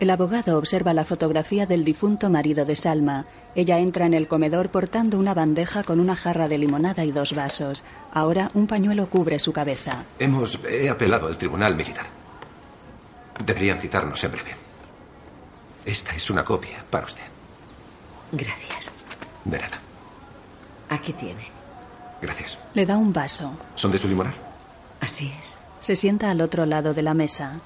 [0.00, 3.24] El abogado observa la fotografía del difunto marido de Salma.
[3.54, 7.34] Ella entra en el comedor portando una bandeja con una jarra de limonada y dos
[7.34, 7.84] vasos.
[8.12, 10.04] Ahora un pañuelo cubre su cabeza.
[10.18, 10.58] Hemos.
[10.68, 12.06] He apelado al tribunal militar.
[13.44, 14.56] Deberían citarnos en breve.
[15.84, 17.22] Esta es una copia para usted.
[18.32, 18.90] Gracias.
[19.44, 19.78] De nada.
[20.88, 21.46] Aquí tiene.
[22.20, 22.58] Gracias.
[22.74, 23.52] Le da un vaso.
[23.74, 24.34] ¿Son de su limonar?
[25.00, 25.56] Así es.
[25.82, 27.60] Se sienta al otro lado de la mesa.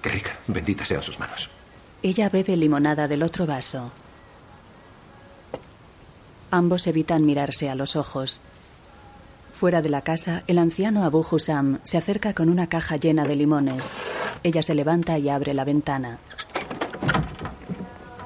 [0.00, 0.30] Qué rica.
[0.46, 1.50] Benditas sean sus manos.
[2.02, 3.90] Ella bebe limonada del otro vaso.
[6.52, 8.40] Ambos evitan mirarse a los ojos.
[9.52, 13.34] Fuera de la casa, el anciano Abu Husam se acerca con una caja llena de
[13.34, 13.92] limones.
[14.44, 16.18] Ella se levanta y abre la ventana.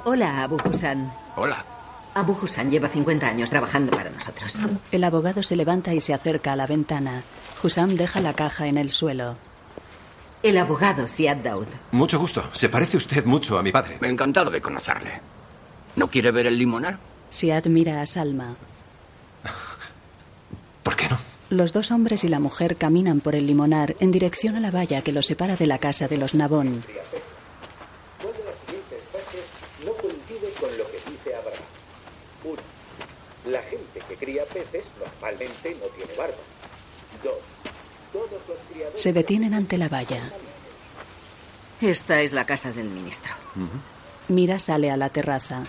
[0.05, 1.11] Hola, Abu Hussan.
[1.37, 1.73] Hola.
[2.14, 4.59] Abu Hussan lleva 50 años trabajando para nosotros.
[4.92, 7.22] El abogado se levanta y se acerca a la ventana.
[7.62, 9.37] Husam deja la caja en el suelo.
[10.42, 11.66] El abogado Siad Daud.
[11.90, 12.44] Mucho gusto.
[12.53, 13.98] Se parece usted mucho a mi padre.
[14.03, 15.20] Encantado de conocerle.
[15.96, 16.98] ¿No quiere ver el limonar?
[17.31, 18.55] Siad mira a Salma.
[20.83, 21.18] ¿Por qué no?
[21.50, 25.03] Los dos hombres y la mujer caminan por el limonar en dirección a la valla
[25.03, 26.83] que los separa de la casa de los Nabón.
[28.20, 29.44] ¿Cuál de las siguientes frases
[29.85, 31.62] no coincide con lo que dice Abraham?
[32.44, 32.57] 1.
[33.46, 36.35] La gente que cría peces normalmente no tiene barba.
[37.22, 37.33] 2.
[38.12, 39.00] Todos los criadores...
[39.00, 40.30] Se detienen ante la valla.
[41.80, 43.33] Esta es la casa del ministro.
[44.28, 45.66] Mira sale a la terraza.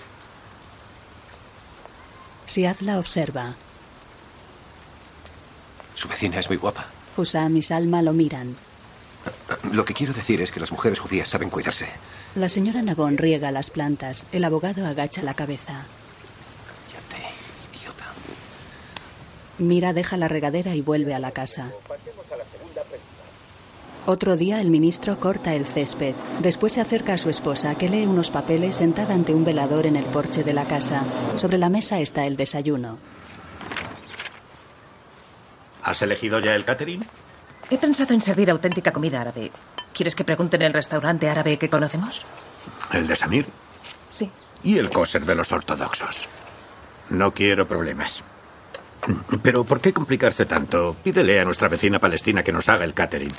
[2.45, 3.55] Siad la observa.
[5.95, 6.87] Su vecina es muy guapa.
[7.17, 8.55] Husam y Salma lo miran.
[9.71, 11.87] Lo que quiero decir es que las mujeres judías saben cuidarse.
[12.35, 14.25] La señora Nabón riega las plantas.
[14.31, 15.85] El abogado agacha la cabeza.
[19.57, 21.71] Mira deja la regadera y vuelve a la casa.
[24.07, 26.13] Otro día el ministro corta el césped.
[26.39, 29.95] Después se acerca a su esposa, que lee unos papeles sentada ante un velador en
[29.95, 31.03] el porche de la casa.
[31.37, 32.99] Sobre la mesa está el desayuno.
[35.83, 37.03] ¿Has elegido ya el catering?
[37.69, 39.51] He pensado en servir auténtica comida árabe.
[39.93, 42.25] ¿Quieres que pregunte en el restaurante árabe que conocemos?
[42.91, 43.47] ¿El de Samir?
[44.13, 44.29] Sí.
[44.63, 46.27] Y el kosher de los ortodoxos.
[47.09, 48.21] No quiero problemas.
[49.43, 50.95] Pero ¿por qué complicarse tanto?
[51.03, 53.31] Pídele a nuestra vecina palestina que nos haga el catering.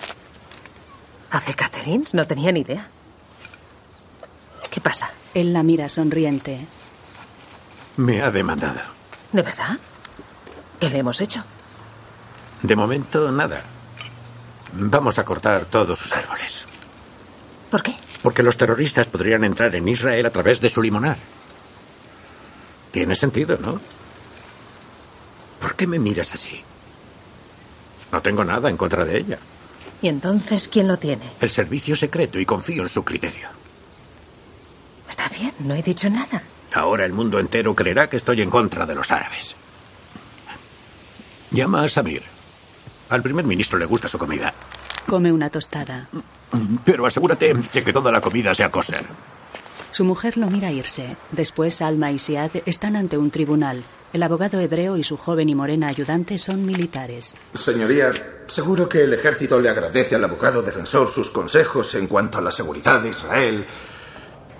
[1.30, 2.14] ¿Hace caterings?
[2.14, 2.88] No tenía ni idea.
[4.70, 5.10] ¿Qué pasa?
[5.34, 6.66] Él la mira sonriente.
[7.96, 8.80] Me ha demandado.
[9.32, 9.78] ¿De verdad?
[10.78, 11.42] ¿Qué le hemos hecho?
[12.62, 13.62] De momento, nada.
[14.72, 16.64] Vamos a cortar todos sus árboles.
[17.70, 17.96] ¿Por qué?
[18.22, 21.16] Porque los terroristas podrían entrar en Israel a través de su limonar.
[22.90, 23.80] Tiene sentido, ¿no?
[25.60, 26.62] ¿Por qué me miras así?
[28.12, 29.38] No tengo nada en contra de ella.
[30.02, 31.24] ¿Y entonces quién lo tiene?
[31.40, 33.48] El servicio secreto y confío en su criterio.
[35.08, 36.42] Está bien, no he dicho nada.
[36.74, 39.54] Ahora el mundo entero creerá que estoy en contra de los árabes.
[41.50, 42.22] Llama a Samir.
[43.08, 44.52] Al primer ministro le gusta su comida.
[45.06, 46.08] Come una tostada.
[46.84, 49.06] Pero asegúrate de que toda la comida sea kosher.
[49.90, 51.16] Su mujer lo mira irse.
[51.30, 53.82] Después Alma y Siad están ante un tribunal.
[54.16, 57.34] El abogado hebreo y su joven y morena ayudante son militares.
[57.52, 58.10] Señoría,
[58.46, 62.50] seguro que el ejército le agradece al abogado defensor sus consejos en cuanto a la
[62.50, 63.66] seguridad de Israel.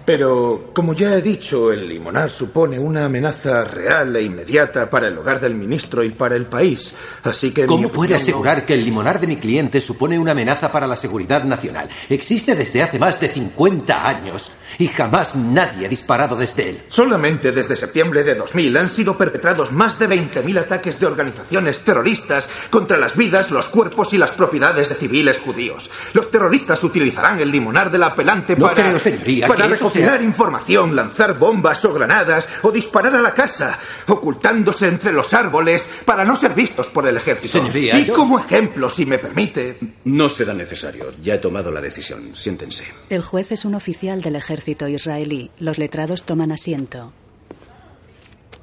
[0.07, 5.19] Pero, como ya he dicho, el limonar supone una amenaza real e inmediata para el
[5.19, 6.95] hogar del ministro y para el país.
[7.25, 7.67] Así que.
[7.67, 11.43] ¿Cómo puede asegurar que el limonar de mi cliente supone una amenaza para la seguridad
[11.43, 11.89] nacional?
[12.09, 16.83] Existe desde hace más de 50 años y jamás nadie ha disparado desde él.
[16.89, 22.49] Solamente desde septiembre de 2000 han sido perpetrados más de 20.000 ataques de organizaciones terroristas
[22.71, 25.91] contra las vidas, los cuerpos y las propiedades de civiles judíos.
[26.13, 30.23] Los terroristas utilizarán el limonar del apelante No para, creo, señoría, para que eso sea-
[30.23, 33.79] información, lanzar bombas o granadas o disparar a la casa,
[34.09, 37.59] ocultándose entre los árboles para no ser vistos por el ejército.
[37.59, 41.07] Señoría, y yo- como ejemplo, si me permite, No será necesario.
[41.23, 42.35] Ya he tomado la decisión.
[42.35, 42.85] Siéntense.
[43.11, 45.51] El juez es un oficial del ejército israelí.
[45.59, 47.13] Los letrados toman asiento.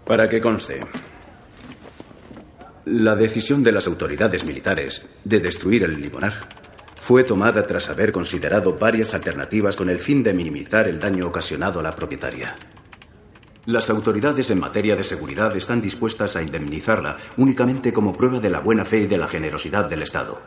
[0.06, 0.86] Para que conste.
[2.86, 6.39] La decisión de las autoridades militares de destruir el limonar
[7.03, 11.81] fue tomada tras haber considerado varias alternativas con el fin de minimizar el daño ocasionado
[11.81, 12.55] a la propietaria.
[13.65, 18.61] Las autoridades en materia de seguridad están dispuestas a indemnizarla únicamente como prueba de la
[18.61, 20.39] buena fe y de la generosidad del Estado.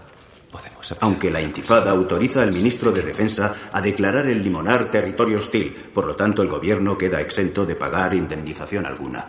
[1.00, 6.06] Aunque la intifada autoriza al ministro de Defensa a declarar el limonar territorio hostil, por
[6.06, 9.28] lo tanto el gobierno queda exento de pagar indemnización alguna.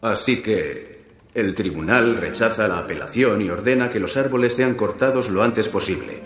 [0.00, 0.97] Así que
[1.34, 6.20] el tribunal rechaza la apelación y ordena que los árboles sean cortados lo antes posible.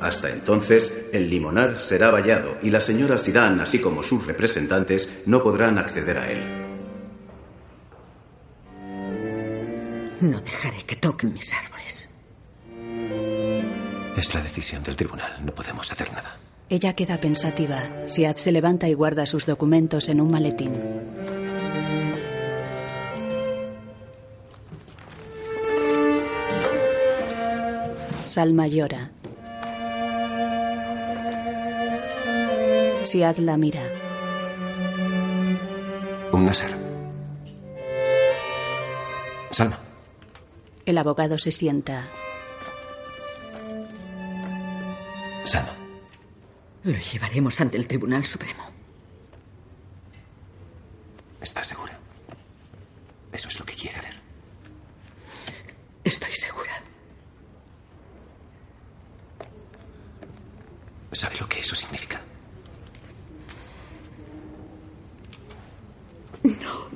[0.00, 5.42] Hasta entonces, el limonar será vallado y la señora Sidán, así como sus representantes, no
[5.42, 6.62] podrán acceder a él.
[10.20, 12.08] No dejaré que toquen mis árboles.
[14.16, 15.44] Es la decisión del tribunal.
[15.44, 16.38] No podemos hacer nada.
[16.68, 18.06] Ella queda pensativa.
[18.06, 20.72] Siad se levanta y guarda sus documentos en un maletín.
[28.32, 29.10] Salma llora.
[33.04, 33.82] Siad la mira.
[36.32, 36.74] Un Nasser.
[39.50, 39.78] Salma.
[40.86, 42.08] El abogado se sienta.
[45.44, 45.76] Salma.
[46.84, 48.64] Lo llevaremos ante el Tribunal Supremo.
[51.38, 51.98] ¿Estás segura?
[53.30, 54.14] Eso es lo que quiere hacer.
[56.02, 56.91] Estoy segura.
[61.12, 62.20] ¿Sabe lo que eso significa?
[66.42, 66.88] No.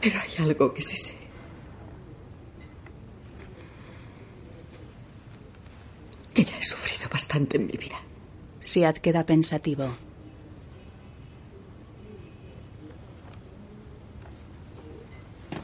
[0.00, 1.14] Pero hay algo que sí sé.
[6.34, 7.96] Que ya he sufrido bastante en mi vida.
[8.60, 9.88] Siad queda pensativo.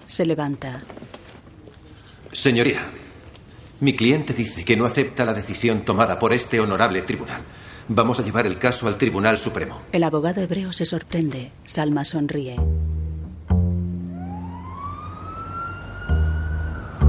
[0.06, 0.82] Se levanta.
[2.32, 2.90] Señoría,
[3.80, 7.42] mi cliente dice que no acepta la decisión tomada por este honorable tribunal.
[7.88, 9.80] Vamos a llevar el caso al Tribunal Supremo.
[9.92, 11.52] El abogado hebreo se sorprende.
[11.64, 12.56] Salma sonríe.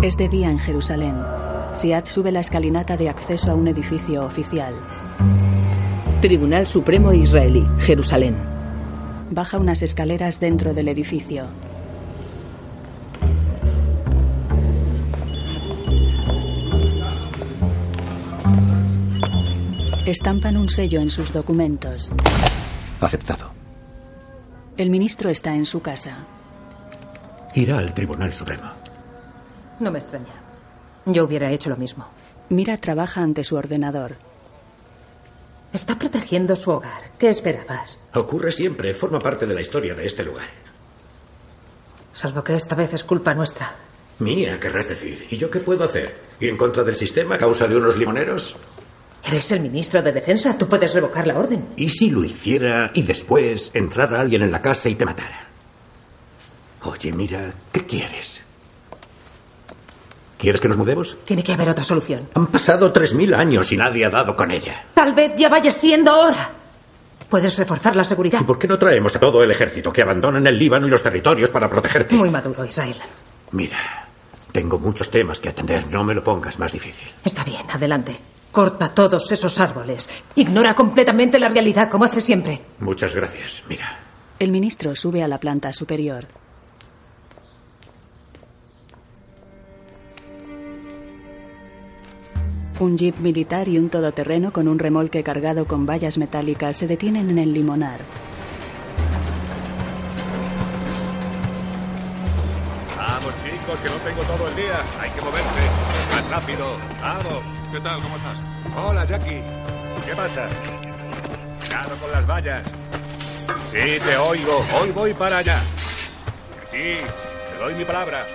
[0.02, 1.16] Es de día en Jerusalén.
[1.74, 4.74] Siad sube la escalinata de acceso a un edificio oficial.
[6.22, 8.36] Tribunal Supremo Israelí, Jerusalén.
[9.32, 11.48] Baja unas escaleras dentro del edificio.
[20.06, 22.12] Estampan un sello en sus documentos.
[23.02, 23.52] Aceptado.
[24.78, 26.28] El ministro está en su casa.
[27.56, 28.70] Irá al Tribunal Supremo.
[29.80, 30.44] No me extraña.
[31.08, 32.08] Yo hubiera hecho lo mismo.
[32.50, 34.16] Mira trabaja ante su ordenador.
[35.74, 37.12] Está protegiendo su hogar.
[37.18, 38.00] ¿Qué esperabas?
[38.14, 40.48] Ocurre siempre, forma parte de la historia de este lugar.
[42.14, 43.74] Salvo que esta vez es culpa nuestra.
[44.20, 45.26] Mía, querrás decir.
[45.32, 46.16] ¿Y yo qué puedo hacer?
[46.40, 48.56] ¿Ir en contra del sistema a causa de unos limoneros?
[49.28, 50.56] Eres el ministro de Defensa.
[50.58, 51.70] Tú puedes revocar la orden.
[51.78, 55.48] ¿Y si lo hiciera y después entrara alguien en la casa y te matara?
[56.84, 58.42] Oye, mira, ¿qué quieres?
[60.38, 61.18] ¿Quieres que nos mudemos?
[61.26, 62.30] Tiene que haber otra solución.
[62.36, 64.84] Han pasado tres mil años y nadie ha dado con ella.
[64.94, 66.52] Tal vez ya vaya siendo hora.
[67.30, 68.42] Puedes reforzar la seguridad.
[68.42, 71.02] ¿Y por qué no traemos a todo el ejército que abandonen el Líbano y los
[71.02, 72.14] territorios para protegerte?
[72.14, 72.96] Muy maduro, Israel.
[73.52, 74.08] Mira,
[74.52, 75.88] tengo muchos temas que atender.
[75.88, 77.08] No me lo pongas más difícil.
[77.24, 78.16] Está bien, adelante.
[78.56, 80.10] Corta todos esos árboles.
[80.34, 82.62] Ignora completamente la realidad, como hace siempre.
[82.80, 83.62] Muchas gracias.
[83.68, 84.00] Mira,
[84.40, 86.26] El ministro sube a la planta superior.
[92.80, 97.30] Un jeep militar y un todoterreno con un remolque cargado con vallas metálicas se detienen
[97.32, 98.00] en el limonar.
[102.96, 104.82] Vamos, chicos, que no tengo todo el día.
[105.02, 105.62] Hay que moverse.
[106.14, 106.78] Más rápido.
[107.02, 107.65] Vamos.
[107.76, 108.02] ¿Qué tal?
[108.02, 108.38] ¿Cómo estás?
[108.74, 109.42] Hola, Jackie.
[110.06, 110.48] ¿Qué pasa?
[111.60, 112.62] Cuidado con las vallas.
[113.70, 114.66] Sí, te oigo.
[114.80, 115.62] Hoy voy para allá.
[116.72, 116.96] Sí,
[117.52, 118.26] te doy mi palabra.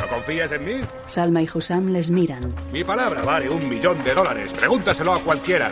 [0.00, 0.80] ¿No confías en mí?
[1.06, 2.52] Salma y Husam les miran.
[2.72, 4.52] Mi palabra vale un millón de dólares.
[4.52, 5.70] Pregúntaselo a cualquiera.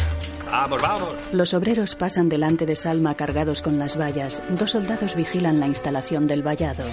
[0.49, 1.15] Vamos, vamos.
[1.33, 4.41] Los obreros pasan delante de Salma cargados con las vallas.
[4.51, 6.85] Dos soldados vigilan la instalación del vallado.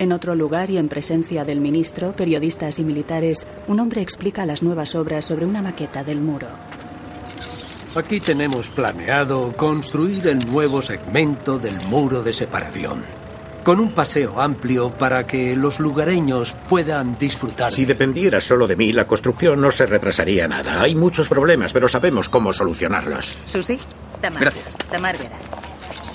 [0.00, 4.62] En otro lugar y en presencia del ministro, periodistas y militares, un hombre explica las
[4.62, 6.46] nuevas obras sobre una maqueta del muro.
[7.94, 13.04] Aquí tenemos planeado construir el nuevo segmento del muro de separación.
[13.62, 17.70] Con un paseo amplio para que los lugareños puedan disfrutar.
[17.70, 20.80] si dependiera solo de mí, la construcción no se retrasaría nada.
[20.80, 23.36] Hay muchos problemas, pero sabemos cómo solucionarlos.
[23.46, 23.78] Susi,
[24.18, 24.40] Tamar.
[24.44, 24.78] Gracias.
[24.90, 25.36] Tamar Vera.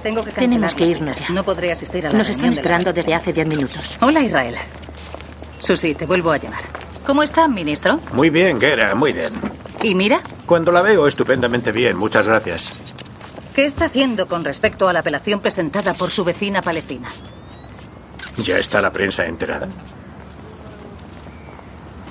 [0.06, 1.30] Tengo que Tenemos que irnos ya.
[1.30, 3.98] No podré asistir a la Nos están reunión de la esperando desde hace diez minutos.
[4.02, 4.56] Hola, Israel.
[5.58, 6.62] Susi, te vuelvo a llamar.
[7.08, 8.00] ¿Cómo está, ministro?
[8.14, 9.34] Muy bien, Gera, muy bien.
[9.82, 10.22] ¿Y mira?
[10.46, 12.76] Cuando la veo estupendamente bien, muchas gracias.
[13.56, 17.12] ¿Qué está haciendo con respecto a la apelación presentada por su vecina palestina?
[18.38, 19.68] ¿Ya está la prensa enterada?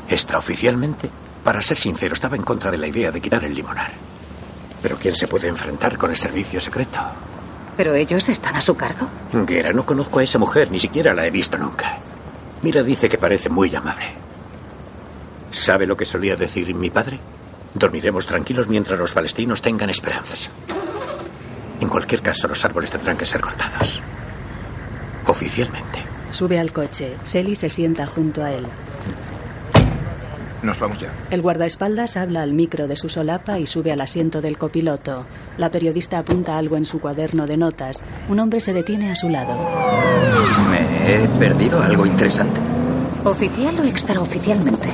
[0.09, 1.09] Extraoficialmente,
[1.44, 3.92] para ser sincero, estaba en contra de la idea de quitar el limonar.
[4.82, 6.99] Pero ¿quién se puede enfrentar con el servicio secreto?
[7.77, 9.09] ¿Pero ellos están a su cargo?
[9.33, 11.99] Guerra, no conozco a esa mujer, ni siquiera la he visto nunca.
[12.62, 14.07] Mira, dice que parece muy amable.
[15.51, 17.18] ¿Sabe lo que solía decir mi padre?
[17.75, 20.49] Dormiremos tranquilos mientras los palestinos tengan esperanzas.
[21.81, 24.01] En cualquier caso, los árboles tendrán que ser cortados.
[25.27, 25.99] Oficialmente.
[26.31, 27.16] Sube al coche.
[27.22, 28.66] Selly se sienta junto a él.
[30.65, 31.12] Nos vamos ya.
[31.31, 35.27] El guardaespaldas habla al micro de su solapa y sube al asiento del copiloto.
[35.59, 38.03] La periodista apunta algo en su cuaderno de notas.
[38.29, 39.55] Un hombre se detiene a su lado.
[40.71, 42.61] Me he perdido algo interesante.
[43.25, 44.89] ¿Oficial o extraoficialmente?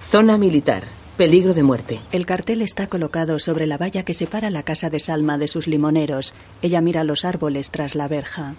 [0.00, 0.84] Zona militar.
[1.18, 2.00] Peligro de muerte.
[2.12, 5.66] El cartel está colocado sobre la valla que separa la casa de Salma de sus
[5.66, 6.32] limoneros.
[6.62, 8.54] Ella mira los árboles tras la verja.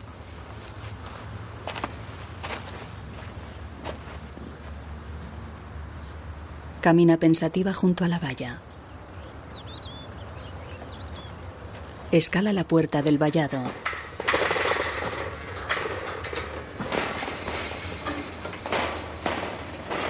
[6.81, 8.61] Camina pensativa junto a la valla.
[12.11, 13.61] Escala la puerta del vallado.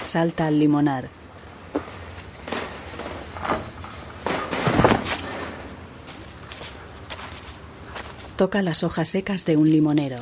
[0.04, 1.10] Salta al limonar.
[8.38, 10.18] Toca las hojas secas de un limonero.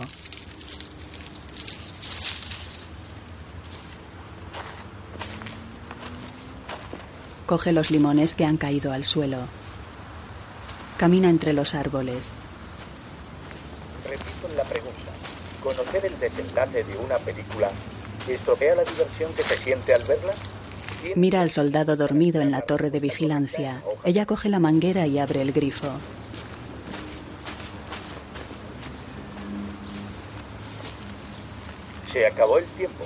[7.47, 9.37] Coge los limones que han caído al suelo.
[10.97, 12.31] Camina entre los árboles.
[14.03, 15.11] Repito la pregunta.
[15.63, 17.71] ¿Conocer el desenlace de una película
[18.27, 20.33] estropea la diversión que se siente al verla?
[21.15, 23.81] Mira al soldado dormido en la torre de vigilancia.
[24.03, 25.87] Ella coge la manguera y abre el grifo.
[32.11, 33.05] Se acabó el tiempo.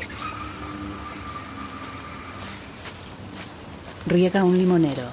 [4.11, 5.03] Riega un limonero.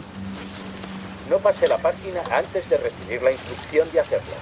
[1.30, 4.34] No pase la página antes de recibir la instrucción de hacerlo.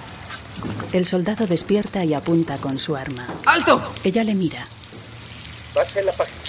[0.93, 3.27] El soldado despierta y apunta con su arma.
[3.45, 3.93] ¡Alto!
[4.03, 4.65] Ella le mira.
[5.75, 6.41] Pase la página.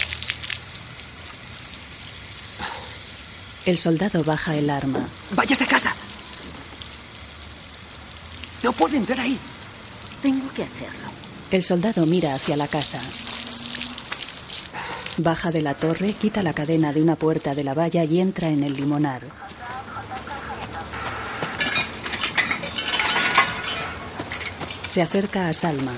[3.66, 5.06] El soldado baja el arma.
[5.32, 5.92] ¡Váyase a casa!
[8.62, 9.38] No puede entrar ahí.
[10.22, 11.08] Tengo que hacerlo.
[11.50, 13.02] El soldado mira hacia la casa.
[15.18, 18.48] Baja de la torre, quita la cadena de una puerta de la valla y entra
[18.50, 19.22] en el limonar.
[24.88, 25.92] Se acerca a Salma.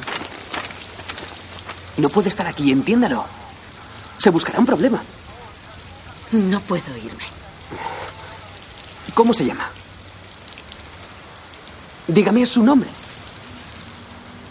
[1.98, 3.26] No puede estar aquí, entiéndalo.
[4.16, 5.02] Se buscará un problema.
[6.32, 7.24] No puedo irme.
[9.12, 9.68] ¿Cómo se llama?
[12.08, 12.88] Dígame su nombre.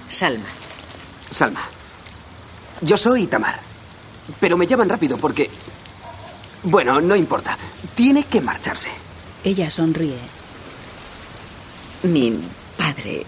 [0.09, 0.45] Salma.
[1.31, 1.61] Salma.
[2.81, 3.68] Yo soy Tamar.
[4.39, 5.49] Pero me llaman rápido porque...
[6.63, 7.57] Bueno, no importa.
[7.95, 8.89] Tiene que marcharse.
[9.43, 10.17] Ella sonríe.
[12.03, 12.37] Mi
[12.77, 13.25] padre,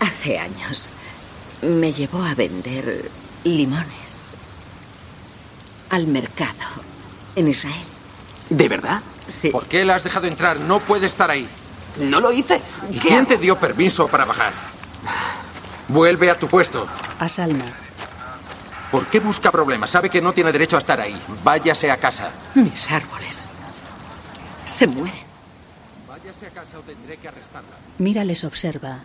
[0.00, 0.88] hace años,
[1.62, 3.10] me llevó a vender
[3.44, 4.20] limones
[5.90, 6.54] al mercado
[7.36, 7.84] en Israel.
[8.50, 9.00] ¿De verdad?
[9.26, 9.50] Sí.
[9.50, 10.60] ¿Por qué la has dejado entrar?
[10.60, 11.48] No puede estar ahí.
[11.98, 12.60] No lo hice.
[12.90, 14.52] ¿Y quién te dio permiso para bajar?
[15.88, 16.86] Vuelve a tu puesto.
[17.18, 17.83] A Salma.
[18.94, 19.90] ¿Por qué busca problemas?
[19.90, 21.20] Sabe que no tiene derecho a estar ahí.
[21.42, 22.30] Váyase a casa.
[22.54, 23.48] Mis árboles
[24.66, 25.24] se mueren.
[26.06, 27.74] Váyase a casa o tendré que arrestarla.
[27.98, 29.00] Mira les observa.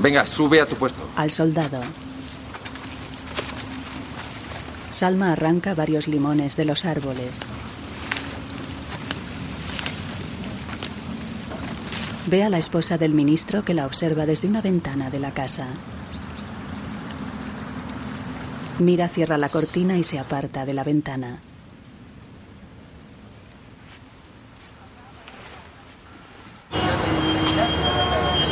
[0.00, 1.08] Venga, sube a tu puesto.
[1.14, 1.80] Al soldado.
[4.90, 7.38] Salma arranca varios limones de los árboles.
[12.26, 15.68] Ve a la esposa del ministro que la observa desde una ventana de la casa.
[18.78, 21.40] Mira, cierra la cortina y se aparta de la ventana.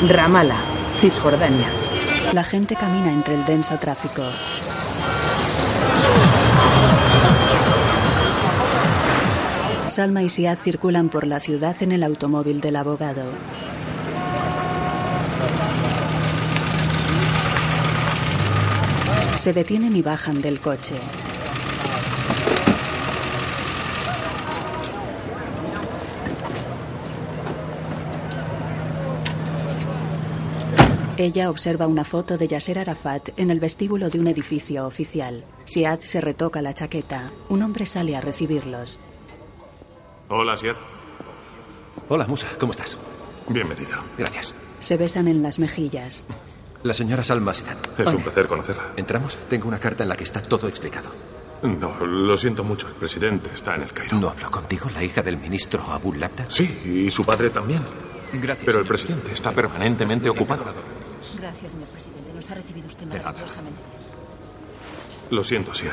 [0.09, 0.57] Ramala,
[1.01, 1.69] Cisjordania.
[2.33, 4.23] La gente camina entre el denso tráfico.
[9.89, 13.25] Salma y Siad circulan por la ciudad en el automóvil del abogado.
[19.47, 20.97] Se detienen y bajan del coche.
[31.17, 35.45] Ella observa una foto de Yasser Arafat en el vestíbulo de un edificio oficial.
[35.65, 37.31] Siad se retoca la chaqueta.
[37.49, 38.99] Un hombre sale a recibirlos.
[40.29, 40.75] Hola, Siad.
[42.09, 42.99] Hola, Musa, ¿cómo estás?
[43.49, 44.03] Bienvenido.
[44.19, 44.57] Gracias.
[44.81, 46.25] Se besan en las mejillas.
[46.87, 47.79] La señora Salma Sinan.
[47.99, 48.93] Es un placer conocerla.
[48.97, 49.37] ¿Entramos?
[49.51, 51.09] Tengo una carta en la que está todo explicado.
[51.63, 52.87] No, lo siento mucho.
[52.87, 54.17] El presidente está en el Cairo.
[54.17, 56.47] ¿No habló contigo la hija del ministro Abu Labda?
[56.49, 57.83] Sí, y su padre también.
[58.35, 58.67] Gracias.
[58.67, 60.63] Pero el presidente está permanentemente ocupado.
[61.41, 62.33] Gracias, señor presidente.
[62.33, 63.81] Nos ha recibido usted maravillosamente.
[65.31, 65.93] Lo siento, Siad.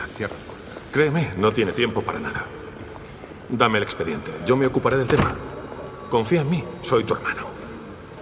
[0.92, 2.46] Créeme, no tiene tiempo para nada.
[3.50, 4.32] Dame el expediente.
[4.46, 5.36] Yo me ocuparé del tema.
[6.12, 6.64] Confía en mí.
[6.84, 7.48] Soy tu hermano.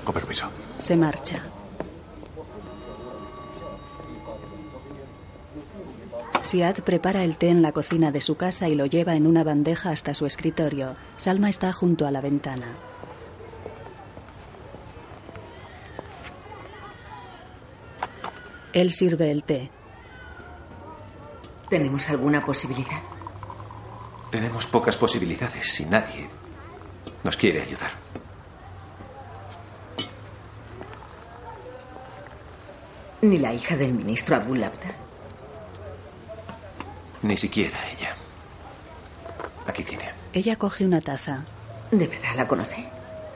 [0.06, 0.50] Con permiso.
[0.78, 1.44] Se marcha.
[6.44, 9.44] Siad prepara el té en la cocina de su casa y lo lleva en una
[9.44, 10.96] bandeja hasta su escritorio.
[11.16, 12.68] Salma está junto a la ventana.
[18.74, 19.70] Él sirve el té.
[21.70, 23.02] ¿Tenemos alguna posibilidad?
[24.30, 26.30] Tenemos pocas posibilidades y nadie
[27.24, 27.92] nos quiere ayudar.
[33.22, 35.01] Ni la hija del ministro Abu Labda.
[37.24, 38.16] Ni siquiera ella.
[39.68, 40.10] Aquí tiene.
[40.34, 41.46] Ella coge una taza.
[41.92, 42.88] ¿De verdad la conoce?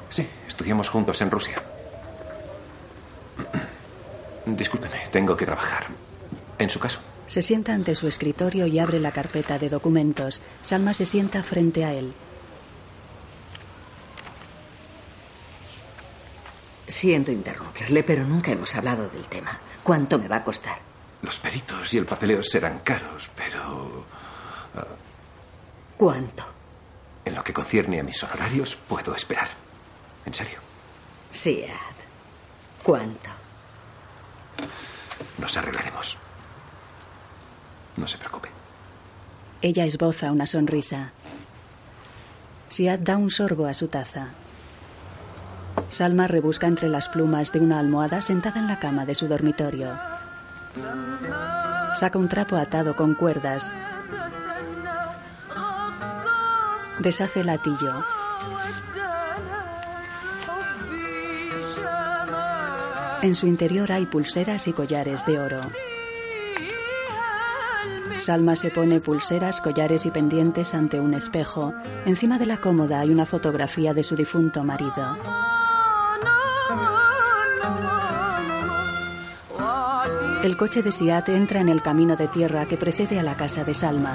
[0.09, 1.61] Sí, estudiamos juntos en Rusia.
[4.45, 5.87] Discúlpeme, tengo que trabajar.
[6.57, 6.99] En su caso.
[7.27, 10.41] Se sienta ante su escritorio y abre la carpeta de documentos.
[10.61, 12.13] Salma se sienta frente a él.
[16.87, 19.59] Siento interrumpirle, pero nunca hemos hablado del tema.
[19.83, 20.77] ¿Cuánto me va a costar?
[21.25, 24.05] Los peritos y el papeleo serán caros, pero...
[24.75, 24.85] ah,
[25.97, 26.43] ¿Cuánto?
[27.25, 29.47] en lo que concierne a mis honorarios, puedo esperar.
[30.27, 30.59] En serio.
[31.31, 31.71] Siad.
[32.83, 33.31] ¿Cuánto?
[35.39, 36.19] Nos arreglaremos.
[37.97, 38.49] No se preocupe.
[39.63, 41.13] Ella esboza una sonrisa.
[42.69, 44.27] Siad da un sorbo a su taza.
[45.89, 49.97] Salma rebusca entre las plumas de una almohada sentada en la cama de su dormitorio.
[51.95, 53.73] Saca un trapo atado con cuerdas.
[56.99, 57.93] Deshace el atillo.
[63.21, 65.61] En su interior hay pulseras y collares de oro.
[68.17, 71.73] Salma se pone pulseras, collares y pendientes ante un espejo.
[72.05, 75.17] Encima de la cómoda hay una fotografía de su difunto marido.
[80.45, 83.63] El coche de Siat entra en el camino de tierra que precede a la casa
[83.63, 84.13] de Salma.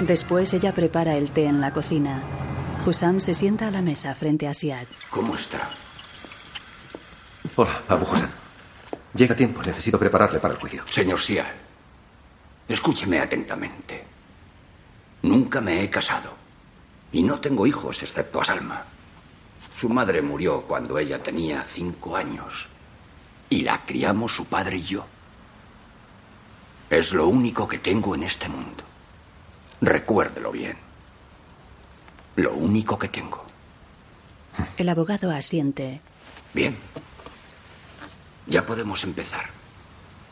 [0.00, 2.22] Después ella prepara el té en la cocina.
[2.86, 4.86] Hussam se sienta a la mesa frente a Siad.
[5.10, 5.68] ¿Cómo está?
[7.56, 8.30] Hola, Abu Hassan.
[9.14, 10.86] Llega tiempo, necesito prepararle para el juicio.
[10.86, 11.54] Señor Sial,
[12.66, 14.02] escúcheme atentamente.
[15.20, 16.32] Nunca me he casado.
[17.12, 18.93] Y no tengo hijos, excepto a Salma.
[19.78, 22.66] Su madre murió cuando ella tenía cinco años.
[23.50, 25.04] Y la criamos su padre y yo.
[26.90, 28.84] Es lo único que tengo en este mundo.
[29.80, 30.76] Recuérdelo bien.
[32.36, 33.44] Lo único que tengo.
[34.76, 36.00] El abogado asiente.
[36.52, 36.76] Bien.
[38.46, 39.53] Ya podemos empezar.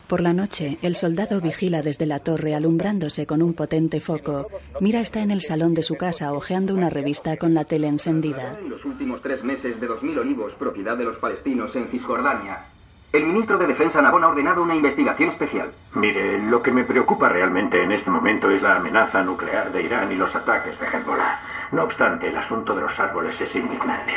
[0.07, 4.47] Por la noche, el soldado vigila desde la torre alumbrándose con un potente foco.
[4.79, 8.57] Mira está en el salón de su casa hojeando una revista con la tele encendida.
[8.59, 12.65] En los últimos tres meses de 2.000 olivos, propiedad de los palestinos en Cisjordania.
[13.13, 15.71] El ministro de Defensa Nabón ha ordenado una investigación especial.
[15.93, 20.11] Mire, lo que me preocupa realmente en este momento es la amenaza nuclear de Irán
[20.11, 21.39] y los ataques de Hezbollah.
[21.73, 24.13] No obstante, el asunto de los árboles es indignante.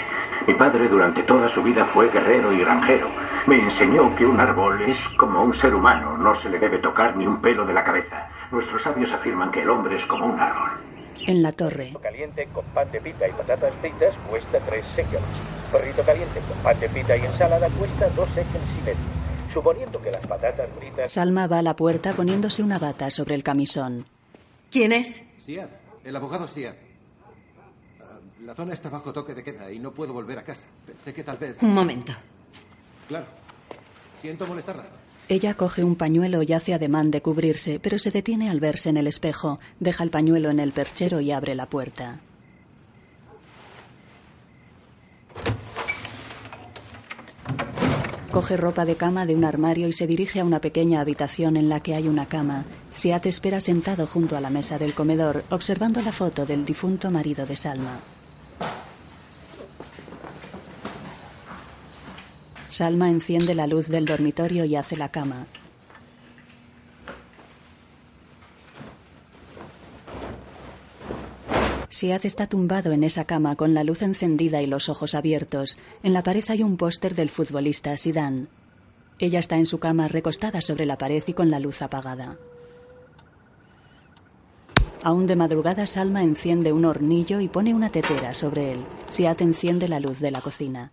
[0.46, 3.08] Mi padre durante toda su vida fue guerrero y granjero.
[3.46, 7.16] Me enseñó que un árbol es como un ser humano, no se le debe tocar
[7.16, 8.28] ni un pelo de la cabeza.
[8.50, 10.70] Nuestros sabios afirman que el hombre es como un árbol.
[11.26, 15.24] En la torre, caliente con pan de pita y patatas fritas cuesta 3 shekels.
[15.72, 19.50] Perrito caliente con pan de pita y ensalada cuesta 2 shekels y medio.
[19.50, 21.10] Suponiendo que las patatas fritas...
[21.10, 24.04] Salma va a la puerta poniéndose una bata sobre el camisón.
[24.70, 25.26] ¿Quién es?
[25.38, 25.68] Siad,
[26.04, 26.74] el abogado Siad.
[28.46, 30.62] La zona está bajo toque de queda y no puedo volver a casa.
[30.86, 31.56] Pensé que tal vez...
[31.62, 32.12] Un momento.
[33.08, 33.26] Claro.
[34.20, 34.84] Siento molestarla.
[35.28, 38.98] Ella coge un pañuelo y hace ademán de cubrirse, pero se detiene al verse en
[38.98, 42.20] el espejo, deja el pañuelo en el perchero y abre la puerta.
[48.30, 51.68] Coge ropa de cama de un armario y se dirige a una pequeña habitación en
[51.68, 52.64] la que hay una cama.
[52.94, 57.44] Siat espera sentado junto a la mesa del comedor, observando la foto del difunto marido
[57.44, 58.00] de Salma.
[62.76, 65.46] Salma enciende la luz del dormitorio y hace la cama.
[71.88, 75.78] Siad está tumbado en esa cama con la luz encendida y los ojos abiertos.
[76.02, 78.48] En la pared hay un póster del futbolista Zidane.
[79.18, 82.36] Ella está en su cama recostada sobre la pared y con la luz apagada.
[85.02, 88.84] Aún de madrugada, Salma enciende un hornillo y pone una tetera sobre él.
[89.08, 90.90] Siad enciende la luz de la cocina.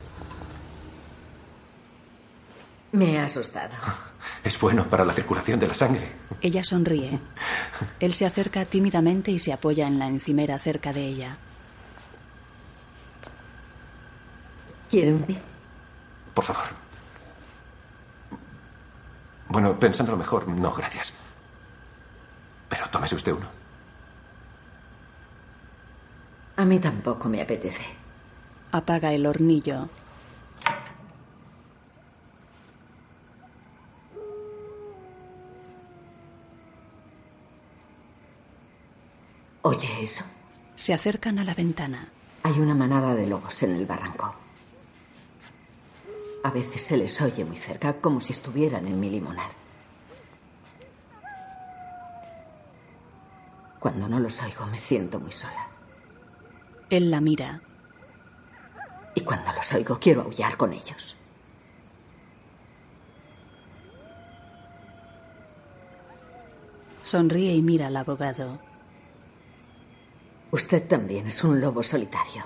[2.94, 3.74] Me ha asustado.
[4.44, 6.12] Es bueno para la circulación de la sangre.
[6.42, 7.20] Ella sonríe.
[8.00, 11.38] Él se acerca tímidamente y se apoya en la encimera cerca de ella.
[14.90, 15.38] ¿Quiere un té?
[16.34, 16.66] Por favor.
[19.50, 21.14] Bueno, pensándolo mejor, no, gracias.
[22.70, 23.48] Pero tómese usted uno.
[26.58, 27.86] A mí tampoco me apetece.
[28.72, 29.90] Apaga el hornillo.
[39.66, 40.26] ¿Oye eso?
[40.76, 42.10] Se acercan a la ventana.
[42.44, 44.36] Hay una manada de lobos en el barranco.
[46.44, 49.50] A veces se les oye muy cerca, como si estuvieran en mi limonar.
[53.80, 55.70] Cuando no los oigo me siento muy sola.
[56.90, 57.62] Él la mira.
[59.16, 61.16] Y cuando los oigo quiero aullar con ellos.
[67.04, 68.73] Sonríe y mira al abogado.
[70.54, 72.44] Usted también es un lobo solitario.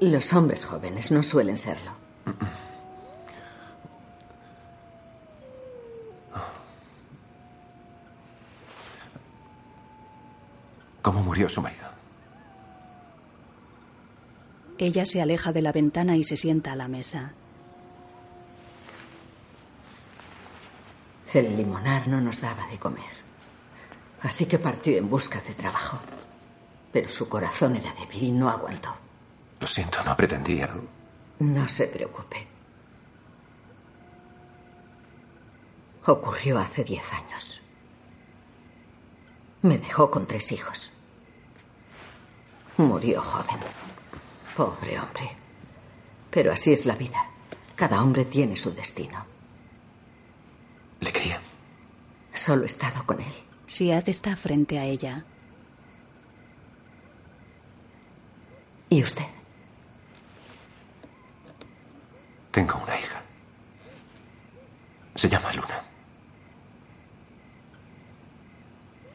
[0.00, 1.92] Los hombres jóvenes no suelen serlo.
[11.00, 11.84] ¿Cómo murió su marido?
[14.78, 17.34] Ella se aleja de la ventana y se sienta a la mesa.
[21.32, 23.23] El limonar no nos daba de comer.
[24.24, 25.98] Así que partió en busca de trabajo.
[26.90, 28.96] Pero su corazón era débil y no aguantó.
[29.60, 30.74] Lo siento, no pretendía.
[31.40, 32.48] No se preocupe.
[36.06, 37.60] Ocurrió hace diez años.
[39.60, 40.90] Me dejó con tres hijos.
[42.78, 43.60] Murió joven.
[44.56, 45.36] Pobre hombre.
[46.30, 47.26] Pero así es la vida.
[47.76, 49.26] Cada hombre tiene su destino.
[51.00, 51.42] ¿Le quería?
[52.32, 53.43] Solo he estado con él.
[53.66, 55.24] Siad está frente a ella.
[58.88, 59.24] ¿Y usted?
[62.50, 63.20] Tengo una hija.
[65.16, 65.82] Se llama Luna.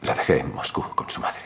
[0.02, 1.40] La dejé en Moscú con su madre.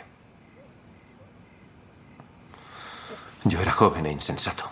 [3.44, 4.68] Yo era joven e insensato.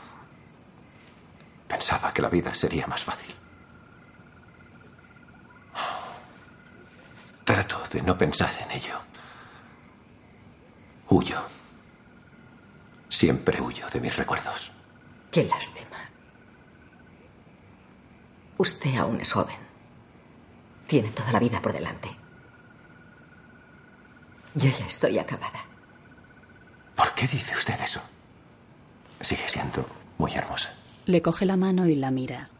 [1.68, 3.41] Pensaba que la vida sería más fácil.
[7.44, 9.00] Trato de no pensar en ello.
[11.08, 11.38] Huyo.
[13.08, 14.72] Siempre huyo de mis recuerdos.
[15.30, 15.98] Qué lástima.
[18.58, 19.56] Usted aún es joven.
[20.86, 22.08] Tiene toda la vida por delante.
[24.54, 25.64] Yo ya estoy acabada.
[26.94, 28.00] ¿Por qué dice usted eso?
[29.20, 29.86] Sigue siendo
[30.18, 30.74] muy hermosa.
[31.06, 32.50] Le coge la mano y la mira.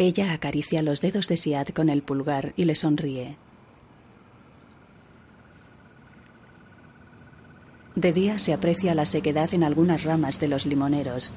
[0.00, 3.36] Ella acaricia los dedos de Siad con el pulgar y le sonríe.
[7.96, 11.32] De día se aprecia la sequedad en algunas ramas de los limoneros.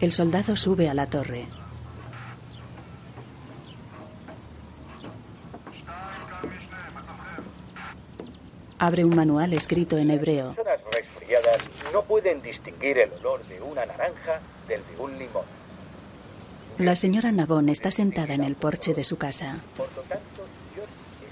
[0.00, 1.44] El soldado sube a la torre.
[8.78, 10.54] Abre un manual escrito en hebreo.
[11.92, 15.44] No pueden distinguir el olor de una naranja del de un limón.
[16.78, 19.56] La señora Nabón está sentada en el porche de su casa.
[19.76, 20.86] Por lo tanto, Dios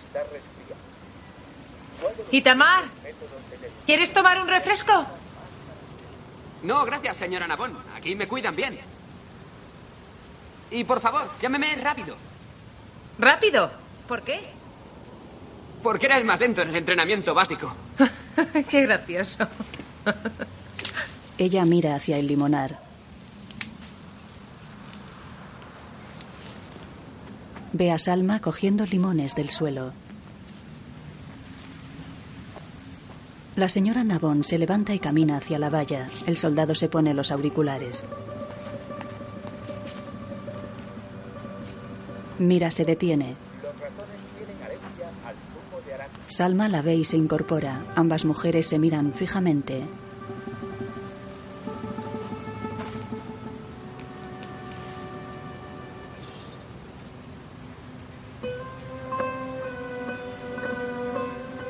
[0.06, 2.26] está resfriado.
[2.32, 2.84] Itamar,
[3.84, 4.92] ¿quieres tomar un refresco?
[6.62, 7.76] No, gracias, señora Nabón.
[7.94, 8.78] Aquí me cuidan bien.
[10.70, 12.16] Y por favor, llámeme rápido.
[13.18, 13.70] ¿Rápido?
[14.08, 14.40] ¿Por qué?
[15.82, 17.72] Porque era el más lento en el entrenamiento básico.
[18.68, 19.46] qué gracioso.
[21.38, 22.78] Ella mira hacia el limonar.
[27.72, 29.92] Ve a Salma cogiendo limones del suelo.
[33.54, 36.08] La señora Nabón se levanta y camina hacia la valla.
[36.26, 38.04] El soldado se pone los auriculares.
[42.38, 43.45] Mira, se detiene.
[46.28, 47.84] Salma la ve y se incorpora.
[47.94, 49.84] Ambas mujeres se miran fijamente.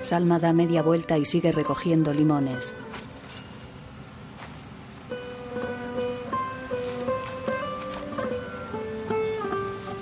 [0.00, 2.74] Salma da media vuelta y sigue recogiendo limones.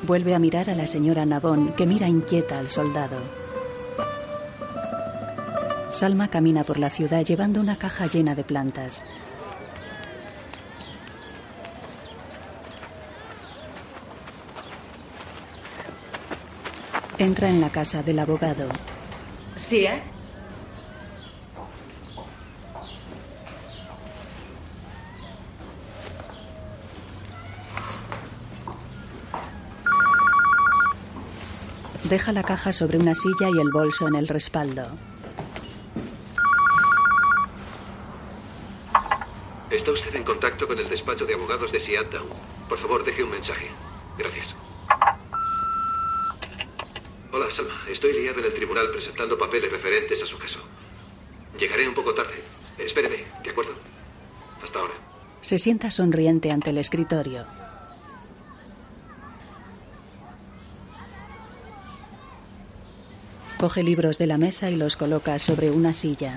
[0.06, 3.43] Vuelve a mirar a la señora Nabón, que mira inquieta al soldado.
[5.94, 9.04] Salma camina por la ciudad llevando una caja llena de plantas.
[17.16, 18.68] Entra en la casa del abogado.
[19.54, 20.02] ¿Sí, eh?
[32.10, 34.88] Deja la caja sobre una silla y el bolso en el respaldo.
[39.74, 42.20] Está usted en contacto con el despacho de abogados de Seattle.
[42.68, 43.68] Por favor, deje un mensaje.
[44.16, 44.54] Gracias.
[47.32, 47.82] Hola, Salma.
[47.90, 50.60] Estoy liado en el tribunal presentando papeles referentes a su caso.
[51.58, 52.40] Llegaré un poco tarde.
[52.78, 53.74] Espéreme, ¿de acuerdo?
[54.62, 54.94] Hasta ahora.
[55.40, 57.44] Se sienta sonriente ante el escritorio.
[63.58, 66.36] Coge libros de la mesa y los coloca sobre una silla.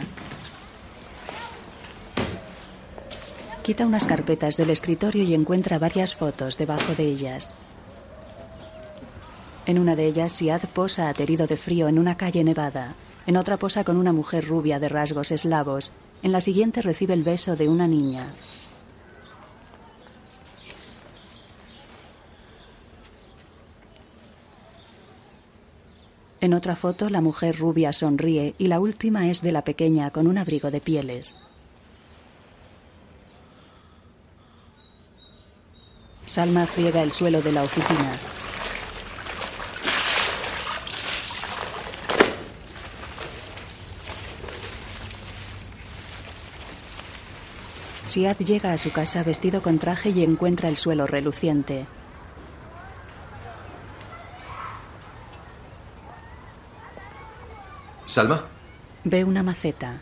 [3.68, 7.54] Quita unas carpetas del escritorio y encuentra varias fotos debajo de ellas.
[9.66, 12.96] En una de ellas, Siad posa aterido de frío en una calle nevada.
[13.26, 15.92] En otra posa con una mujer rubia de rasgos eslavos.
[16.24, 18.28] En la siguiente recibe el beso de una niña.
[26.40, 30.26] En otra foto, la mujer rubia sonríe y la última es de la pequeña con
[30.26, 31.36] un abrigo de pieles.
[36.28, 38.12] Salma friega el suelo de la oficina.
[48.06, 51.88] Siad llega a su casa vestido con traje y encuentra el suelo reluciente.
[58.06, 58.44] ¿Salma?
[59.06, 59.94] Ve una maceta.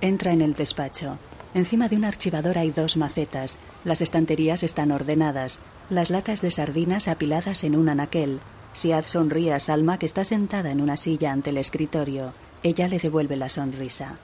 [0.00, 1.18] Entra en el despacho.
[1.54, 3.58] Encima de un archivador hay dos macetas.
[3.84, 5.60] Las estanterías están ordenadas.
[5.90, 8.40] Las latas de sardinas apiladas en un anaquel.
[8.72, 12.32] Siad sonríe a Salma que está sentada en una silla ante el escritorio.
[12.62, 14.16] Ella le devuelve la sonrisa.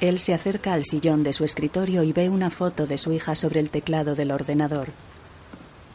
[0.00, 3.34] Él se acerca al sillón de su escritorio y ve una foto de su hija
[3.34, 4.88] sobre el teclado del ordenador.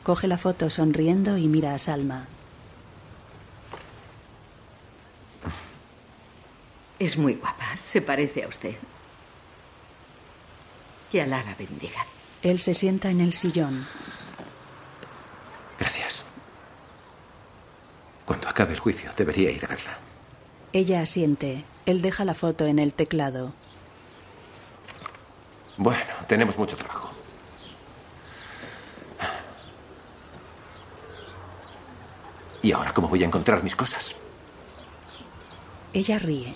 [0.04, 2.26] Coge la foto sonriendo y mira a Salma.
[7.02, 7.76] Es muy guapa.
[7.78, 8.76] Se parece a usted.
[11.12, 12.06] Que Alá la bendiga.
[12.44, 13.88] Él se sienta en el sillón.
[15.80, 16.24] Gracias.
[18.24, 19.98] Cuando acabe el juicio, debería ir a verla.
[20.74, 21.64] Ella asiente.
[21.88, 23.52] Él deja la foto en el teclado.
[25.78, 27.10] Bueno, tenemos mucho trabajo.
[32.62, 34.16] ¿Y ahora cómo voy a encontrar mis cosas?
[35.94, 36.56] Ella ríe.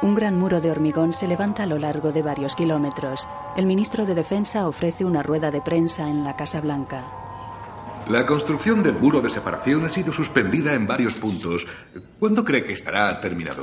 [0.00, 3.26] Un gran muro de hormigón se levanta a lo largo de varios kilómetros.
[3.56, 7.04] El ministro de Defensa ofrece una rueda de prensa en la Casa Blanca.
[8.08, 11.66] La construcción del muro de separación ha sido suspendida en varios puntos.
[12.18, 13.62] ¿Cuándo cree que estará terminado?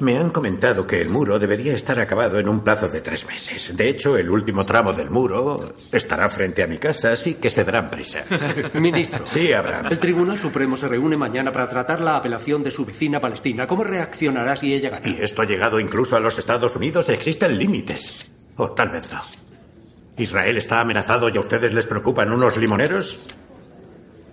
[0.00, 3.76] Me han comentado que el muro debería estar acabado en un plazo de tres meses.
[3.76, 7.64] De hecho, el último tramo del muro estará frente a mi casa, así que se
[7.64, 8.20] darán prisa.
[8.74, 9.26] Ministro.
[9.26, 9.88] Sí, Abraham.
[9.90, 13.66] El Tribunal Supremo se reúne mañana para tratar la apelación de su vecina palestina.
[13.66, 15.06] ¿Cómo reaccionará si ella gana?
[15.06, 17.10] Y esto ha llegado incluso a los Estados Unidos.
[17.10, 18.30] Existen límites.
[18.56, 19.20] O tal vez no.
[20.16, 23.18] ¿Israel está amenazado y a ustedes les preocupan unos limoneros?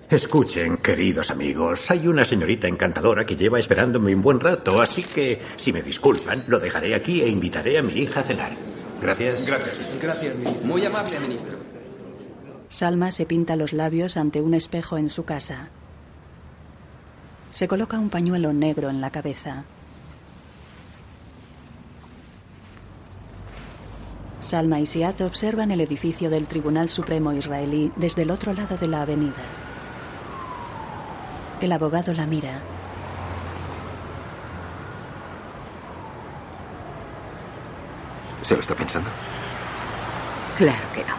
[0.10, 5.42] Escuchen, queridos amigos, hay una señorita encantadora que lleva esperándome un buen rato, así que,
[5.58, 8.52] si me disculpan, lo dejaré aquí e invitaré a mi hija a cenar.
[9.02, 9.46] Gracias.
[9.46, 9.78] Gracias.
[10.02, 10.66] Gracias, ministro.
[10.66, 11.58] Muy amable, ministro.
[12.70, 15.68] Salma se pinta los labios ante un espejo en su casa.
[17.52, 19.66] Se coloca un pañuelo negro en la cabeza.
[24.40, 28.88] Salma y Siad observan el edificio del Tribunal Supremo israelí desde el otro lado de
[28.88, 29.44] la avenida.
[31.60, 32.62] El abogado la mira.
[38.44, 39.10] ¿Se lo está pensando?
[40.58, 41.16] Claro que no.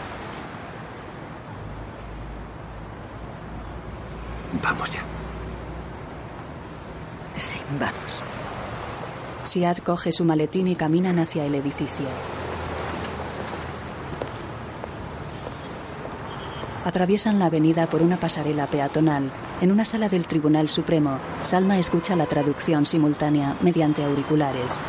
[4.63, 5.03] Vamos ya.
[7.37, 8.21] Sí, vamos.
[9.45, 12.07] Siad coge su maletín y caminan hacia el edificio.
[16.85, 19.31] Atraviesan la avenida por una pasarela peatonal.
[19.61, 24.81] En una sala del Tribunal Supremo, Salma escucha la traducción simultánea mediante auriculares.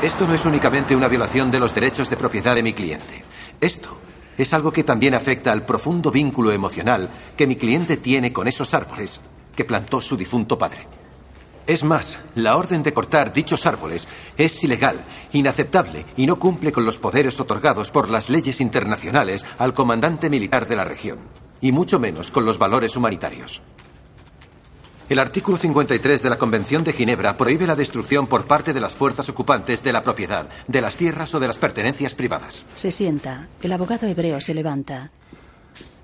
[0.00, 3.24] Esto no es únicamente una violación de los derechos de propiedad de mi cliente.
[3.60, 3.96] Esto
[4.36, 8.72] es algo que también afecta al profundo vínculo emocional que mi cliente tiene con esos
[8.74, 9.20] árboles
[9.54, 11.01] que plantó su difunto padre.
[11.66, 16.84] Es más, la orden de cortar dichos árboles es ilegal, inaceptable y no cumple con
[16.84, 21.18] los poderes otorgados por las leyes internacionales al comandante militar de la región,
[21.60, 23.62] y mucho menos con los valores humanitarios.
[25.08, 28.94] El artículo 53 de la Convención de Ginebra prohíbe la destrucción por parte de las
[28.94, 32.64] fuerzas ocupantes de la propiedad, de las tierras o de las pertenencias privadas.
[32.74, 33.48] Se sienta.
[33.62, 35.10] El abogado hebreo se levanta.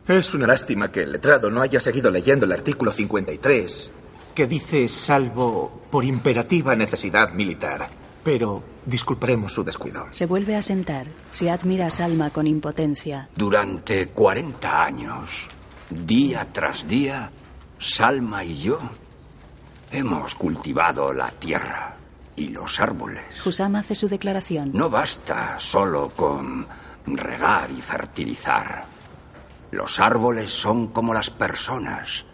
[0.06, 3.92] Es una lástima que el letrado no haya seguido leyendo el artículo 53,
[4.39, 7.89] que dice salvo por imperativa necesidad militar.
[8.22, 10.07] Pero disculparemos su descuido.
[10.12, 11.09] Se vuelve a sentar.
[11.32, 13.28] Se admira a Salma con impotencia.
[13.34, 15.49] Durante 40 años,
[15.91, 17.32] día tras día,
[17.80, 18.78] Salma y yo
[19.91, 21.97] hemos cultivado la tierra
[22.36, 23.45] y los árboles.
[23.45, 24.70] Husam hace su declaración.
[24.72, 26.64] No basta solo con
[27.07, 28.84] regar y fertilizar.
[29.72, 32.28] Los árboles son como las personas.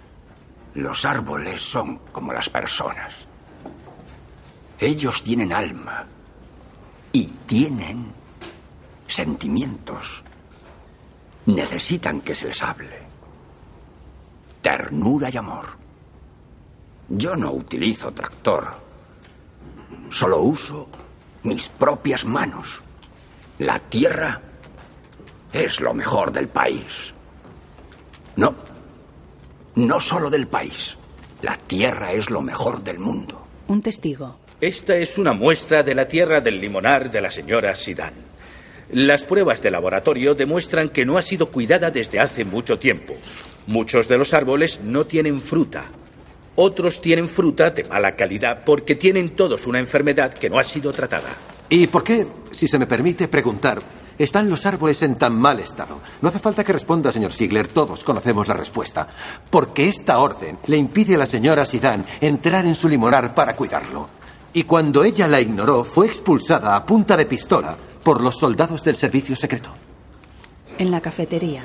[0.74, 3.14] Los árboles son como las personas.
[4.78, 6.04] Ellos tienen alma
[7.12, 8.12] y tienen
[9.06, 10.22] sentimientos.
[11.46, 12.98] Necesitan que se les hable.
[14.60, 15.66] Ternura y amor.
[17.08, 18.74] Yo no utilizo tractor.
[20.10, 20.88] Solo uso
[21.44, 22.80] mis propias manos.
[23.58, 24.40] La tierra
[25.52, 27.14] es lo mejor del país.
[28.36, 28.54] No,
[29.74, 30.96] no solo del país.
[31.42, 33.46] La tierra es lo mejor del mundo.
[33.68, 34.38] Un testigo.
[34.60, 38.14] Esta es una muestra de la tierra del limonar de la señora Sidan.
[38.90, 43.14] Las pruebas de laboratorio demuestran que no ha sido cuidada desde hace mucho tiempo.
[43.66, 45.86] Muchos de los árboles no tienen fruta.
[46.56, 50.92] Otros tienen fruta de mala calidad porque tienen todos una enfermedad que no ha sido
[50.92, 51.36] tratada.
[51.74, 53.82] ¿Y por qué, si se me permite preguntar,
[54.16, 55.98] están los árboles en tan mal estado?
[56.22, 59.08] No hace falta que responda, señor Ziegler, todos conocemos la respuesta.
[59.50, 64.08] Porque esta orden le impide a la señora Sidan entrar en su limonar para cuidarlo.
[64.52, 68.94] Y cuando ella la ignoró, fue expulsada a punta de pistola por los soldados del
[68.94, 69.70] servicio secreto.
[70.78, 71.64] En la cafetería.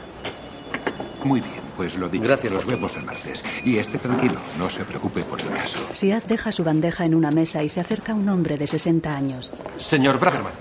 [1.23, 2.25] Muy bien, pues lo dicho.
[2.25, 3.41] Gracias, los vemos el martes.
[3.63, 5.79] Y esté tranquilo, no se preocupe por el caso.
[5.93, 9.53] Siad deja su bandeja en una mesa y se acerca un hombre de 60 años.
[9.77, 10.51] Señor Bragerman,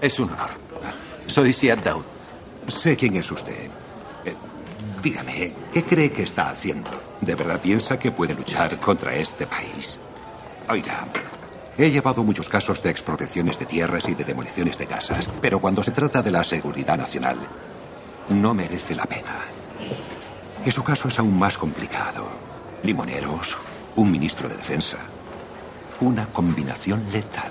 [0.00, 0.50] es un honor.
[1.26, 2.04] Soy Siad Daud.
[2.68, 3.68] Sé quién es usted.
[4.24, 4.34] Eh,
[5.02, 6.92] dígame, ¿qué cree que está haciendo?
[7.20, 9.98] ¿De verdad piensa que puede luchar contra este país?
[10.68, 11.08] Oiga,
[11.76, 15.82] he llevado muchos casos de expropiaciones de tierras y de demoliciones de casas, pero cuando
[15.82, 17.38] se trata de la seguridad nacional,
[18.28, 19.57] no merece la pena.
[20.68, 22.28] Y su caso es aún más complicado.
[22.82, 23.56] Limoneros,
[23.96, 24.98] un ministro de defensa,
[25.98, 27.50] una combinación letal.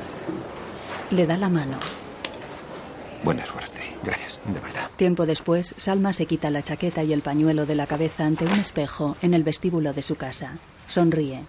[1.10, 1.80] Le da la mano.
[3.24, 3.80] Buena suerte.
[4.04, 4.92] Gracias, de verdad.
[4.98, 8.54] Tiempo después, Salma se quita la chaqueta y el pañuelo de la cabeza ante un
[8.60, 10.60] espejo en el vestíbulo de su casa.
[10.86, 11.44] Sonríe.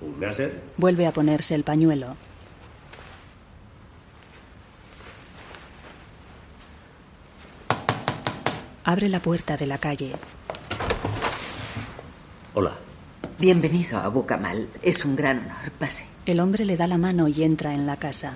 [0.00, 0.62] ¿Un láser?
[0.76, 2.14] Vuelve a ponerse el pañuelo.
[8.88, 10.12] Abre la puerta de la calle.
[12.54, 12.72] Hola.
[13.38, 14.70] Bienvenido a Abu Kamal.
[14.80, 15.70] Es un gran honor.
[15.78, 16.06] Pase.
[16.24, 18.32] El hombre le da la mano y entra en la casa.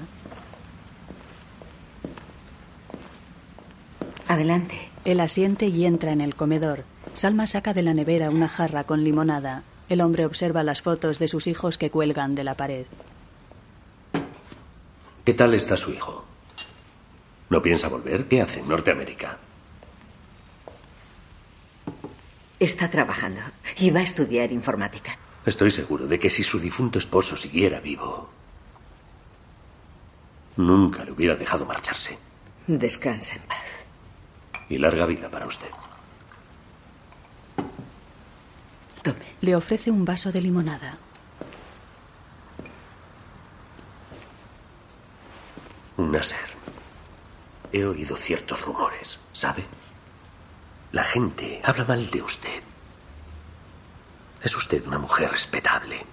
[4.29, 4.91] Adelante.
[5.07, 6.85] Él asiente y entra en el comedor.
[7.15, 9.63] Salma saca de la nevera una jarra con limonada.
[9.89, 12.85] El hombre observa las fotos de sus hijos que cuelgan de la pared.
[15.25, 16.27] ¿Qué tal está su hijo?
[17.49, 18.29] ¿No piensa volver?
[18.29, 19.39] ¿Qué hace en Norteamérica?
[22.63, 23.41] Está trabajando
[23.77, 25.19] y va a estudiar informática.
[25.45, 28.31] Estoy seguro de que si su difunto esposo siguiera vivo,
[30.59, 32.17] nunca le hubiera dejado marcharse.
[32.69, 33.67] Descansa en paz.
[34.69, 35.71] Y larga vida para usted.
[39.03, 39.27] Tome.
[39.41, 40.99] Le ofrece un vaso de limonada.
[45.97, 46.39] Nasser,
[47.73, 49.65] he oído ciertos rumores, ¿sabe?
[50.93, 52.63] La gente habla mal de usted.
[54.43, 56.05] Es usted una mujer respetable.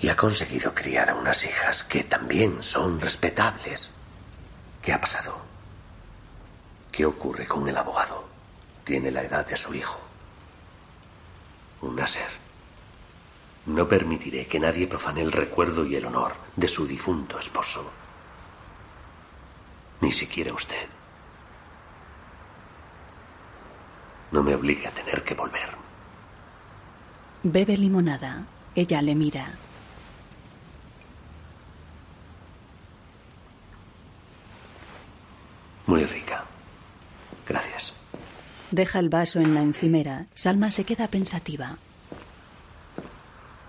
[0.00, 3.90] Y ha conseguido criar a unas hijas que también son respetables.
[4.80, 5.36] ¿Qué ha pasado?
[6.90, 8.26] ¿Qué ocurre con el abogado?
[8.84, 10.00] Tiene la edad de su hijo.
[11.82, 12.30] Un Nasser.
[13.66, 17.90] No permitiré que nadie profane el recuerdo y el honor de su difunto esposo.
[20.00, 20.88] Ni siquiera usted.
[24.36, 25.70] No me obligue a tener que volver.
[27.42, 28.44] Bebe limonada.
[28.74, 29.48] Ella le mira.
[35.86, 36.44] Muy rica.
[37.48, 37.94] Gracias.
[38.70, 40.26] Deja el vaso en la encimera.
[40.34, 41.78] Salma se queda pensativa.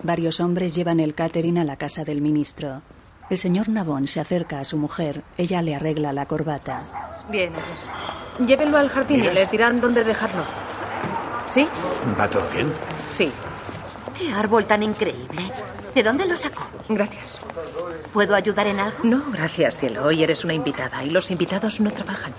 [0.02, 2.82] Varios hombres llevan el catering a la casa del ministro.
[3.30, 5.22] El señor Nabón se acerca a su mujer.
[5.36, 6.82] Ella le arregla la corbata.
[7.28, 8.48] Bien, ellos.
[8.48, 9.32] Llévenlo al jardín Mira.
[9.32, 10.44] y les dirán dónde dejarlo.
[11.52, 11.66] ¿Sí?
[12.18, 12.72] ¿Va todo bien?
[13.16, 13.30] Sí.
[14.18, 15.42] ¡Qué árbol tan increíble!
[15.94, 16.62] ¿De dónde lo sacó?
[16.88, 17.38] Gracias.
[18.12, 18.98] ¿Puedo ayudar en algo?
[19.02, 20.04] No, gracias, cielo.
[20.04, 22.32] Hoy eres una invitada y los invitados no trabajan.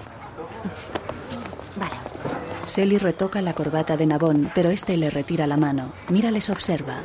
[2.65, 5.91] Selly retoca la corbata de Nabón, pero este le retira la mano.
[6.09, 6.97] Mira les observa.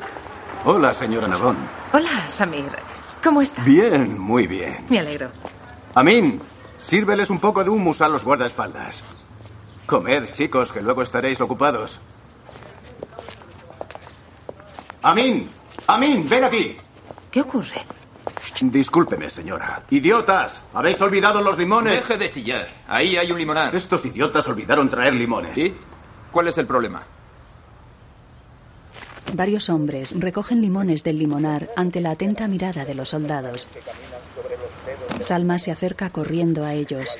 [0.66, 1.56] Hola, señora Navón.
[1.92, 2.66] Hola, Samir.
[3.24, 3.64] ¿Cómo estás?
[3.64, 4.84] Bien, muy bien.
[4.90, 5.30] Me alegro.
[5.94, 6.40] Amin,
[6.78, 9.04] sírveles un poco de humus a los guardaespaldas.
[9.86, 12.00] Comed, chicos, que luego estaréis ocupados.
[15.02, 15.48] Amin,
[15.86, 16.76] Amin, ven aquí.
[17.30, 17.82] ¿Qué ocurre?
[18.60, 19.82] Discúlpeme, señora.
[19.90, 22.00] Idiotas, habéis olvidado los limones.
[22.00, 22.68] Deje de chillar.
[22.88, 23.74] Ahí hay un limonar.
[23.74, 25.56] Estos idiotas olvidaron traer limones.
[25.58, 25.74] ¿Y?
[26.30, 27.02] ¿Cuál es el problema?
[29.32, 33.68] Varios hombres recogen limones del limonar ante la atenta mirada de los soldados.
[35.20, 37.16] Salma se acerca corriendo a ellos.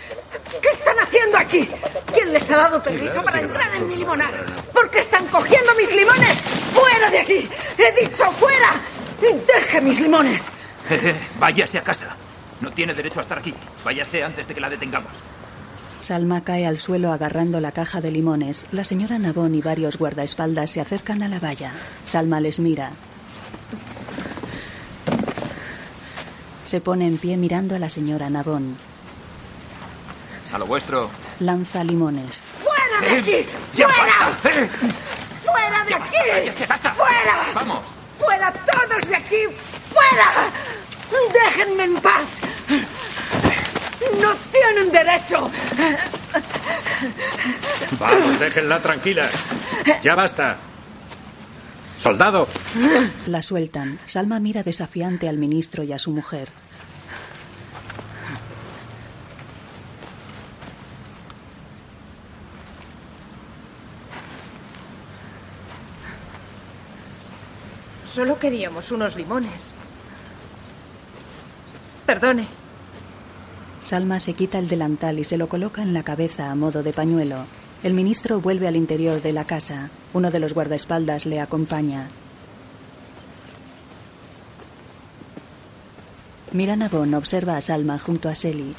[0.62, 1.68] ¿Qué están haciendo aquí?
[2.12, 4.32] ¿Quién les ha dado permiso para entrar en mi limonar?
[4.72, 6.38] ¿Por qué están cogiendo mis limones?
[6.72, 7.48] ¡Fuera de aquí!
[7.78, 8.80] ¡He dicho fuera!
[9.20, 10.42] ¡Deje mis limones!
[11.38, 12.14] Váyase a casa.
[12.60, 13.54] No tiene derecho a estar aquí.
[13.84, 15.12] Váyase antes de que la detengamos.
[15.98, 18.66] Salma cae al suelo agarrando la caja de limones.
[18.72, 21.72] La señora Nabón y varios guardaespaldas se acercan a la valla.
[22.04, 22.90] Salma les mira.
[26.64, 28.76] Se pone en pie mirando a la señora Nabón.
[30.52, 31.10] A lo vuestro.
[31.40, 32.42] Lanza limones.
[32.62, 33.48] ¡Fuera de aquí!
[33.74, 34.64] ¡Ya ¡Fuera!
[34.64, 34.70] ¡Eh!
[35.44, 36.64] ¡Fuera de aquí!
[36.96, 37.36] ¡Fuera!
[37.54, 37.80] ¡Vamos!
[38.18, 39.36] ¡Fuera todos de aquí!
[39.92, 40.50] ¡Fuera!
[41.32, 42.43] ¡Déjenme en paz!
[44.20, 45.50] ¡No tienen derecho!
[47.98, 49.28] Vamos, déjenla tranquila.
[50.02, 50.56] Ya basta.
[51.98, 52.46] Soldado.
[53.26, 53.98] La sueltan.
[54.06, 56.48] Salma mira desafiante al ministro y a su mujer.
[68.12, 69.72] Solo queríamos unos limones.
[72.06, 72.63] Perdone.
[73.84, 76.94] Salma se quita el delantal y se lo coloca en la cabeza a modo de
[76.94, 77.44] pañuelo.
[77.82, 79.90] El ministro vuelve al interior de la casa.
[80.14, 82.08] Uno de los guardaespaldas le acompaña.
[86.52, 88.74] Mira Nabón observa a Salma junto a Selly.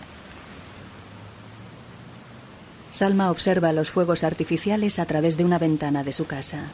[2.90, 6.72] Salma observa los fuegos artificiales a través de una ventana de su casa.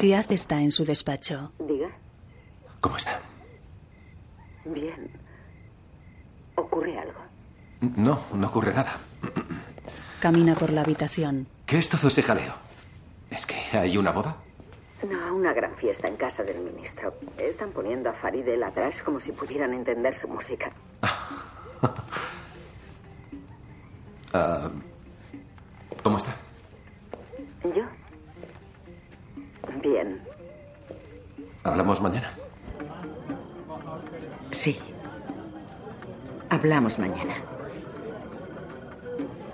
[0.00, 1.52] Siad está en su despacho.
[1.58, 1.90] Diga.
[2.80, 3.20] ¿Cómo está?
[4.64, 5.10] Bien.
[6.54, 7.20] ¿Ocurre algo?
[7.96, 8.96] No, no ocurre nada.
[10.18, 11.46] Camina por la habitación.
[11.66, 12.54] ¿Qué es todo ese jaleo?
[13.30, 14.36] ¿Es que hay una boda?
[15.06, 17.14] No, una gran fiesta en casa del ministro.
[17.36, 20.72] Están poniendo a Farid el Atrash como si pudieran entender su música.
[24.32, 24.70] Ah,
[26.04, 26.36] ¿Cómo está?
[27.64, 27.82] ¿Yo?
[29.82, 30.20] Bien.
[31.64, 32.30] ¿Hablamos mañana?
[34.50, 34.78] Sí.
[36.48, 37.34] Hablamos mañana.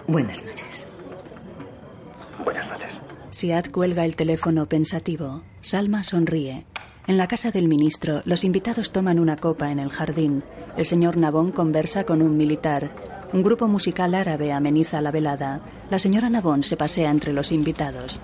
[0.06, 0.86] Buenas noches.
[2.44, 2.92] Buenas noches.
[3.30, 5.42] Siad cuelga el teléfono pensativo.
[5.60, 6.64] Salma sonríe.
[7.09, 10.42] En la casa del ministro, los invitados toman una copa en el jardín.
[10.76, 12.90] El señor Nabón conversa con un militar.
[13.32, 15.61] Un grupo musical árabe ameniza la velada.
[15.88, 18.20] La señora Nabón se pasea entre los invitados.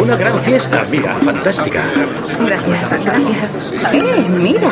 [0.00, 1.84] Una gran fiesta, mira, fantástica.
[2.40, 3.72] Gracias, gracias.
[3.92, 4.70] ¡Eh, mira!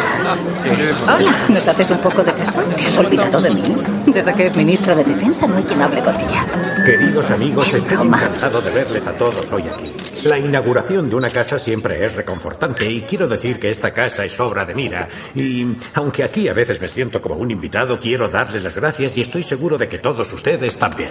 [1.04, 2.62] Hola, ¿nos haces un poco de caso?
[2.62, 3.62] ¿Te has olvidado de mí?
[4.06, 6.46] Desde que es ministra de Defensa no hay quien hable con ella.
[6.84, 9.92] Queridos amigos, estoy encantado de verles a todos hoy aquí.
[10.24, 14.38] La inauguración de una casa siempre es reconfortante y quiero decir que esta casa es
[14.40, 15.08] obra de mira.
[15.34, 19.22] Y aunque aquí a veces me siento como un invitado, quiero darles las gracias y
[19.22, 21.10] estoy seguro de que todos ustedes también.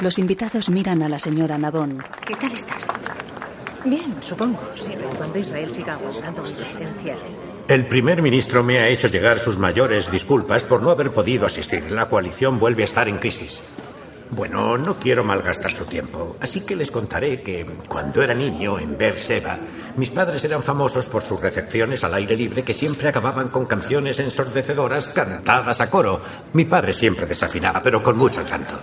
[0.00, 2.02] Los invitados miran a la señora Nabón.
[2.26, 2.86] ¿Qué tal estás?
[3.84, 4.58] Bien, supongo.
[4.74, 7.16] Siempre y cuando Israel siga gozando mi presencia.
[7.68, 11.90] El primer ministro me ha hecho llegar sus mayores disculpas por no haber podido asistir.
[11.90, 13.60] La coalición vuelve a estar en crisis.
[14.30, 18.96] Bueno, no quiero malgastar su tiempo, así que les contaré que cuando era niño en
[18.96, 19.58] Beersheba,
[19.96, 24.18] mis padres eran famosos por sus recepciones al aire libre que siempre acababan con canciones
[24.20, 26.22] ensordecedoras cantadas a coro.
[26.54, 28.78] Mi padre siempre desafinaba, pero con mucho encanto.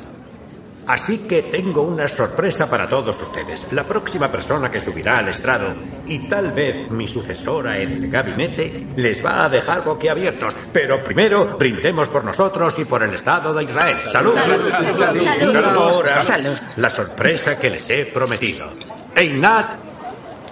[0.88, 3.68] Así que tengo una sorpresa para todos ustedes.
[3.72, 5.76] La próxima persona que subirá al estrado,
[6.06, 10.56] y tal vez mi sucesora en el gabinete, les va a dejar boquiabiertos.
[10.72, 13.98] Pero primero, brindemos por nosotros y por el Estado de Israel.
[14.12, 14.34] ¡Salud!
[14.38, 15.56] Salud.
[15.66, 16.58] Ahora, Salud.
[16.78, 18.72] la sorpresa que les he prometido.
[19.16, 19.72] Einat,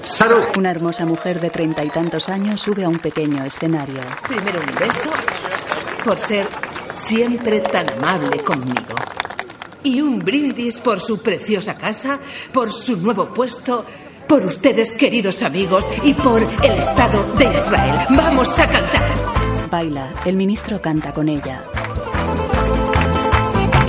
[0.01, 0.43] salud.
[0.57, 4.01] Una hermosa mujer de treinta y tantos años sube a un pequeño escenario.
[4.27, 5.09] Primero un beso
[6.03, 6.45] por ser
[6.95, 8.95] siempre tan amable conmigo
[9.84, 12.20] Y un brindis por su preciosa casa,
[12.52, 13.84] por su nuevo puesto,
[14.28, 17.96] por ustedes queridos amigos y por el Estado de Israel.
[18.10, 19.10] Vamos a cantar.
[19.70, 20.08] Baila.
[20.24, 21.62] El ministro canta con ella.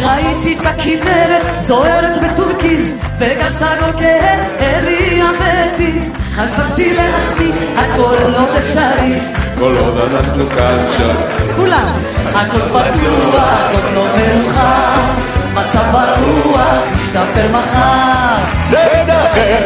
[0.04, 4.20] ראיתי את הכנרת זוהרת בטורקיז וגסה גוקר
[4.60, 9.20] הריח והטיס חשבתי לעצמי הכל לא אפשרי
[9.60, 11.16] כל עוד אנחנו כאן שם.
[11.56, 11.90] כולם
[12.36, 18.35] הכל פתוח עוד לא מאוחר מצב הרוח ישתפר מחר
[18.69, 19.63] זה ייתכן,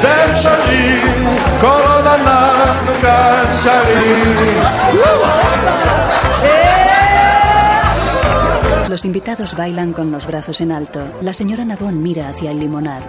[0.00, 1.00] זה אפשרי,
[1.60, 4.60] כל עוד אנחנו כאן שרים.
[8.90, 11.00] Los invitados bailan con los brazos en alto.
[11.22, 13.04] La señora Nabón mira hacia el limonar.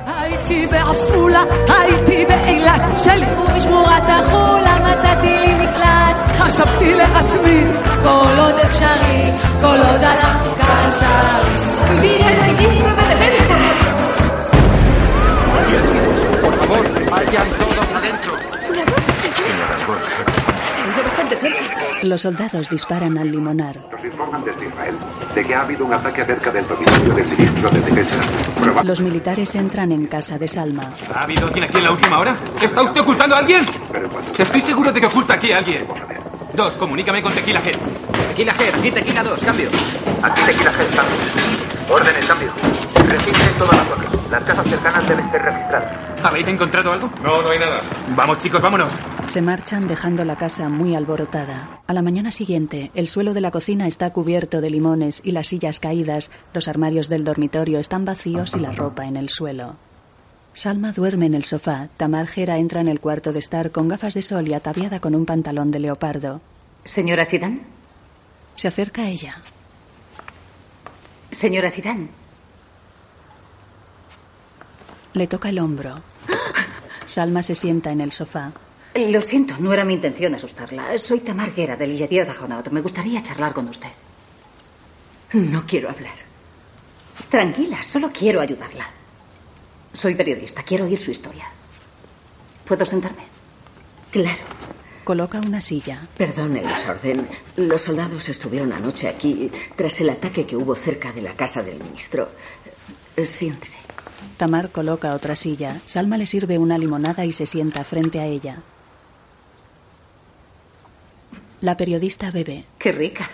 [16.43, 18.33] Por favor, vayan todos adentro
[21.03, 21.61] bastante cerca.
[22.03, 23.77] Los soldados disparan al limonar.
[23.91, 24.95] Nos informan desde Israel
[25.35, 28.15] de que ha habido un ataque cerca del domicilio del ministro de Defensa.
[28.61, 30.83] Proba- Los militares entran en casa de Salma.
[31.13, 32.35] ¿Ha habido alguien aquí en la última hora?
[32.61, 33.65] ¿Está usted ocultando a alguien?
[34.37, 35.85] Estoy seguro de que oculta aquí a alguien.
[36.53, 37.77] Dos, comunícame con Tequila Head.
[38.29, 39.69] Tequila G, aquí Tequila 2, cambio.
[40.23, 41.95] Aquí Tequila G, cambio.
[41.95, 42.51] Órdenes, cambio.
[43.57, 44.05] Toda la zona.
[44.31, 45.93] Las casas cercanas deben ser registradas.
[46.23, 47.11] ¿Habéis encontrado algo?
[47.21, 47.81] No, no hay nada.
[48.15, 48.93] Vamos, chicos, vámonos.
[49.27, 51.81] Se marchan dejando la casa muy alborotada.
[51.85, 55.47] A la mañana siguiente, el suelo de la cocina está cubierto de limones y las
[55.47, 59.75] sillas caídas, los armarios del dormitorio están vacíos y la ropa en el suelo.
[60.53, 61.89] Salma duerme en el sofá.
[61.97, 65.15] Tamar Gera entra en el cuarto de estar con gafas de sol y ataviada con
[65.15, 66.41] un pantalón de leopardo.
[66.85, 67.61] Señora Sidán.
[68.55, 69.35] Se acerca a ella.
[71.31, 72.09] Señora Sidán.
[75.13, 76.01] Le toca el hombro.
[77.05, 78.51] Salma se sienta en el sofá.
[78.95, 80.97] Lo siento, no era mi intención asustarla.
[80.97, 82.69] Soy Tamar Guerra del Yediot Ajonot.
[82.69, 83.89] Me gustaría charlar con usted.
[85.33, 86.13] No quiero hablar.
[87.29, 88.89] Tranquila, solo quiero ayudarla.
[89.93, 91.45] Soy periodista, quiero oír su historia.
[92.65, 93.23] ¿Puedo sentarme?
[94.11, 94.43] Claro.
[95.03, 96.01] Coloca una silla.
[96.17, 97.27] Perdone el desorden.
[97.57, 101.83] Los soldados estuvieron anoche aquí tras el ataque que hubo cerca de la casa del
[101.83, 102.29] ministro.
[103.25, 103.77] Siéntese.
[104.37, 105.81] Tamar coloca otra silla.
[105.85, 108.61] Salma le sirve una limonada y se sienta frente a ella.
[111.61, 112.65] La periodista bebe.
[112.79, 113.29] Qué rica.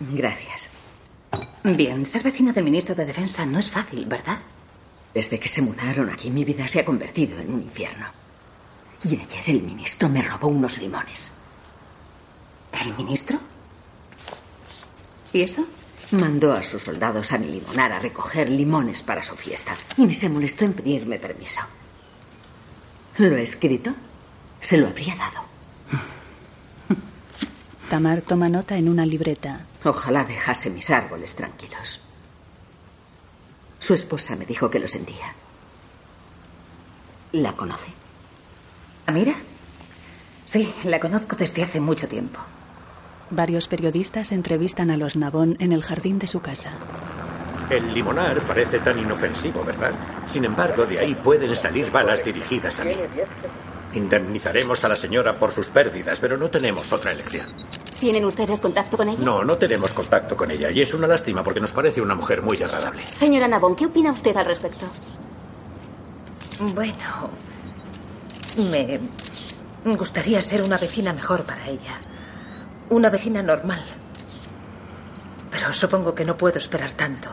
[0.00, 0.70] Gracias.
[1.62, 4.38] Bien, ser vecina del ministro de Defensa no es fácil, ¿verdad?
[5.12, 8.06] Desde que se mudaron aquí, mi vida se ha convertido en un infierno.
[9.04, 11.32] Y ayer el ministro me robó unos limones.
[12.84, 13.38] ¿El ministro?
[15.32, 15.66] ¿Y eso?
[16.18, 19.74] Mandó a sus soldados a mi limonar a recoger limones para su fiesta.
[19.96, 21.60] Y ni se molestó en pedirme permiso.
[23.18, 23.92] ¿Lo he escrito?
[24.60, 25.44] Se lo habría dado.
[27.90, 29.66] Tamar toma nota en una libreta.
[29.84, 32.00] Ojalá dejase mis árboles tranquilos.
[33.78, 35.34] Su esposa me dijo que lo sentía.
[37.32, 37.88] ¿La conoce?
[39.06, 39.34] ¿Amira?
[40.46, 42.40] Sí, la conozco desde hace mucho tiempo.
[43.30, 46.72] Varios periodistas entrevistan a los Nabón en el jardín de su casa.
[47.68, 49.92] El limonar parece tan inofensivo, ¿verdad?
[50.26, 52.94] Sin embargo, de ahí pueden salir balas dirigidas a mí.
[53.94, 57.46] Indemnizaremos a la señora por sus pérdidas, pero no tenemos otra elección.
[57.98, 59.18] ¿Tienen ustedes contacto con ella?
[59.24, 62.42] No, no tenemos contacto con ella y es una lástima porque nos parece una mujer
[62.42, 63.02] muy agradable.
[63.02, 64.86] Señora Nabón, ¿qué opina usted al respecto?
[66.60, 67.30] Bueno,
[69.84, 72.00] me gustaría ser una vecina mejor para ella.
[72.90, 73.84] Una vecina normal.
[75.50, 77.28] Pero supongo que no puedo esperar tanto.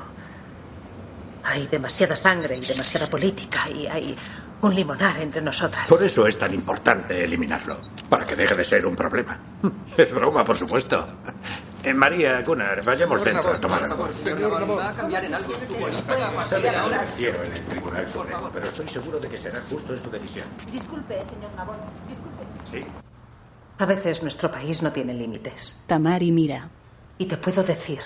[1.44, 4.16] Hay demasiada sangre y demasiada política y hay
[4.62, 5.90] un limonar entre nosotras.
[5.90, 9.38] Por eso es tan importante eliminarlo, para que deje de ser un problema.
[9.98, 11.06] Es broma, por supuesto.
[11.84, 14.08] Eh, María Gunnar, vayamos dentro a tomar algo.
[14.78, 15.54] ¿Va a cambiar en algo
[17.18, 20.48] quiero en el Tribunal Supremo, pero estoy seguro de que será justo en su decisión.
[20.72, 21.76] Disculpe, señor Nabón.
[22.08, 22.44] Disculpe.
[22.72, 22.86] Sí.
[23.80, 25.78] A veces nuestro país no tiene límites.
[25.88, 26.70] Tamar y mira.
[27.18, 28.00] Y te puedo decir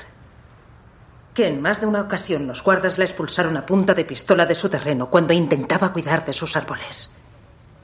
[1.34, 4.56] que en más de una ocasión los guardas la expulsaron a punta de pistola de
[4.56, 7.12] su terreno cuando intentaba cuidar de sus árboles.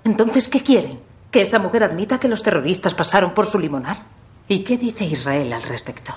[0.04, 1.02] Entonces, ¿qué quieren?
[1.30, 4.04] ¿Que esa mujer admita que los terroristas pasaron por su limonar?
[4.48, 6.14] ¿Y qué dice Israel al respecto?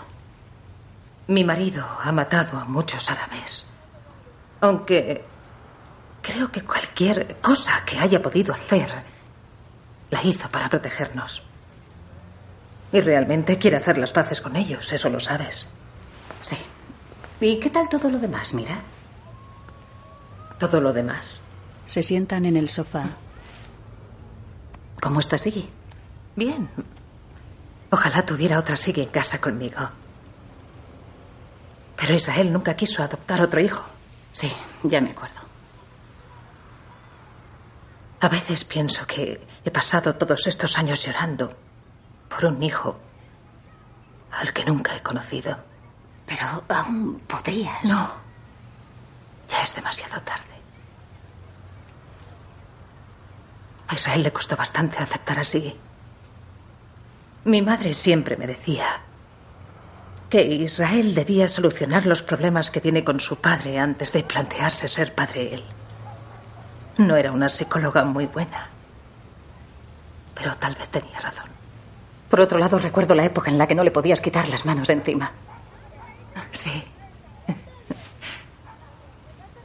[1.29, 3.67] Mi marido ha matado a muchos árabes.
[4.61, 5.25] Aunque
[6.23, 8.91] creo que cualquier cosa que haya podido hacer
[10.11, 11.43] la hizo para protegernos.
[12.93, 15.69] Y realmente quiere hacer las paces con ellos, eso lo sabes.
[16.43, 16.57] Sí.
[17.41, 18.79] ¿Y qué tal todo lo demás, mira?
[20.59, 21.41] Todo lo demás.
[21.85, 23.05] Se sientan en el sofá.
[25.01, 25.69] ¿Cómo está Siggy?
[26.35, 26.69] Bien.
[27.91, 29.91] Ojalá tuviera otra Siggy en casa conmigo.
[31.97, 33.85] Pero Israel nunca quiso adoptar otro hijo.
[34.33, 34.53] Sí,
[34.83, 35.41] ya me acuerdo.
[38.21, 41.66] A veces pienso que he pasado todos estos años llorando
[42.29, 42.99] por un hijo
[44.33, 45.57] al que nunca he conocido.
[46.27, 47.85] Pero aún podrías.
[47.85, 48.11] No.
[49.49, 50.45] Ya es demasiado tarde.
[53.89, 55.79] A Israel le costó bastante aceptar así.
[57.45, 59.01] Mi madre siempre me decía
[60.29, 65.15] que Israel debía solucionar los problemas que tiene con su padre antes de plantearse ser
[65.15, 65.65] padre él.
[66.99, 68.69] No era una psicóloga muy buena,
[70.35, 71.56] pero tal vez tenía razón.
[72.31, 74.89] Por otro lado, recuerdo la época en la que no le podías quitar las manos
[74.89, 75.33] de encima.
[76.53, 76.85] Sí.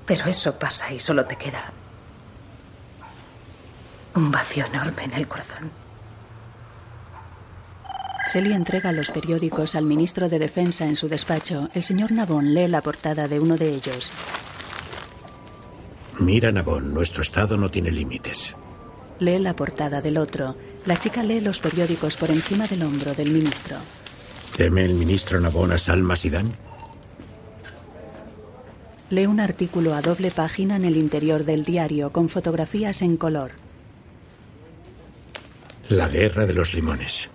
[0.05, 1.71] Pero eso pasa y solo te queda
[4.15, 5.71] un vacío enorme en el corazón.
[8.27, 11.69] Selly entrega los periódicos al ministro de Defensa en su despacho.
[11.73, 14.11] El señor Nabón lee la portada de uno de ellos.
[16.19, 18.55] Mira, Nabón, nuestro estado no tiene límites.
[19.19, 20.55] Lee la portada del otro.
[20.85, 23.77] La chica lee los periódicos por encima del hombro del ministro.
[24.57, 26.51] ¿Teme el ministro Nabón a Salma Sidán?
[29.09, 33.51] Lee un artículo a doble página en el interior del diario con fotografías en color.
[35.89, 37.29] La guerra de los limones.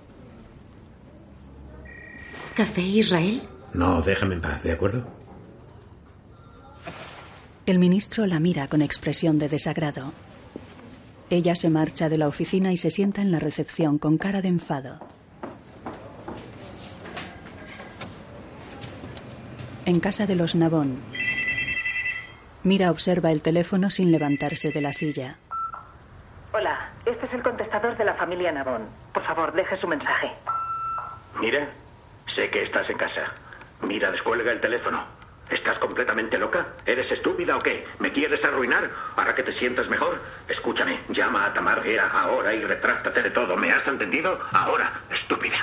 [2.55, 3.43] ¿Café Israel?
[3.74, 5.06] No, déjame en paz, ¿de acuerdo?
[7.66, 10.12] El ministro la mira con expresión de desagrado.
[11.28, 14.48] Ella se marcha de la oficina y se sienta en la recepción con cara de
[14.48, 15.01] enfado.
[19.85, 21.01] En casa de los Nabón.
[22.62, 25.39] Mira observa el teléfono sin levantarse de la silla.
[26.53, 28.89] Hola, este es el contestador de la familia Nabón.
[29.12, 30.31] Por favor, deje su mensaje.
[31.40, 31.69] Mira,
[32.28, 33.32] sé que estás en casa.
[33.82, 35.16] Mira, descuelga el teléfono.
[35.51, 36.74] ¿Estás completamente loca?
[36.85, 37.86] ¿Eres estúpida o qué?
[38.01, 38.90] ¿Me quieres arruinar?
[39.14, 40.20] ¿Para que te sientas mejor?
[40.48, 43.56] Escúchame, llama a Tamar Gea ahora y retráctate de todo.
[43.56, 44.39] ¿Me has entendido?
[44.52, 45.56] Ahora, estúpida.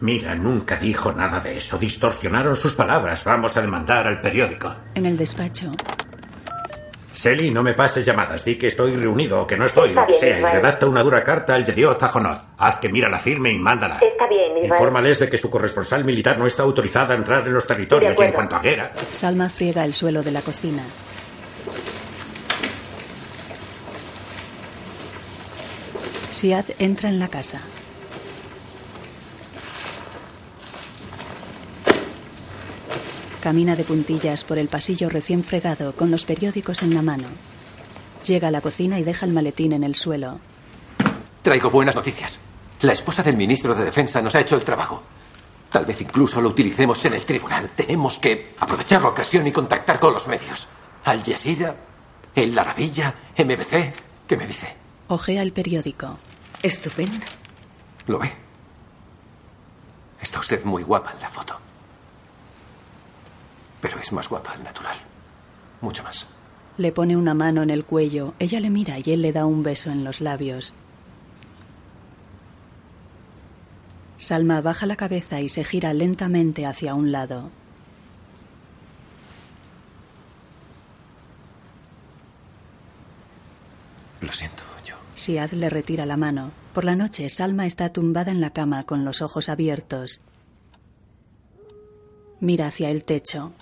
[0.00, 1.78] Mira, nunca dijo nada de eso.
[1.78, 3.24] Distorsionaron sus palabras.
[3.24, 4.74] Vamos a demandar al periódico.
[4.94, 5.70] En el despacho,
[7.24, 8.44] Selly, no me pases llamadas.
[8.44, 10.38] Di que estoy reunido o que no estoy, Está lo que bien, sea.
[10.40, 12.38] Y redacta una dura carta al Yediot Tajonot.
[12.58, 13.94] Haz que mira la firme y mándala.
[13.94, 14.66] Está bien, Israel.
[14.66, 18.14] Infórmales de que su corresponsal militar no está autorizada a entrar en los territorios.
[18.18, 20.82] Y en cuanto a Guerra, Salma friega el suelo de la cocina.
[26.30, 27.62] Siad entra en la casa.
[33.44, 37.28] Camina de puntillas por el pasillo recién fregado con los periódicos en la mano.
[38.26, 40.40] Llega a la cocina y deja el maletín en el suelo.
[41.42, 42.40] Traigo buenas noticias.
[42.80, 45.02] La esposa del ministro de Defensa nos ha hecho el trabajo.
[45.70, 47.68] Tal vez incluso lo utilicemos en el tribunal.
[47.76, 50.66] Tenemos que aprovechar la ocasión y contactar con los medios.
[51.04, 51.76] Al Jazeera,
[52.34, 53.92] El Arabilla, MBC.
[54.26, 54.74] ¿Qué me dice?
[55.08, 56.16] Ojea el periódico.
[56.62, 57.26] Estupendo.
[58.06, 58.32] ¿Lo ve?
[60.22, 61.63] Está usted muy guapa en la foto.
[63.84, 64.96] Pero es más guapa al natural.
[65.82, 66.26] Mucho más.
[66.78, 68.32] Le pone una mano en el cuello.
[68.38, 70.72] Ella le mira y él le da un beso en los labios.
[74.16, 77.50] Salma baja la cabeza y se gira lentamente hacia un lado.
[84.22, 84.94] Lo siento, yo.
[85.14, 86.52] Siad le retira la mano.
[86.72, 90.22] Por la noche, Salma está tumbada en la cama con los ojos abiertos.
[92.40, 93.52] Mira hacia el techo.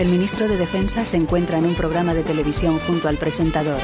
[0.00, 3.78] El ministro de Defensa se encuentra en un programa de televisión junto al presentador.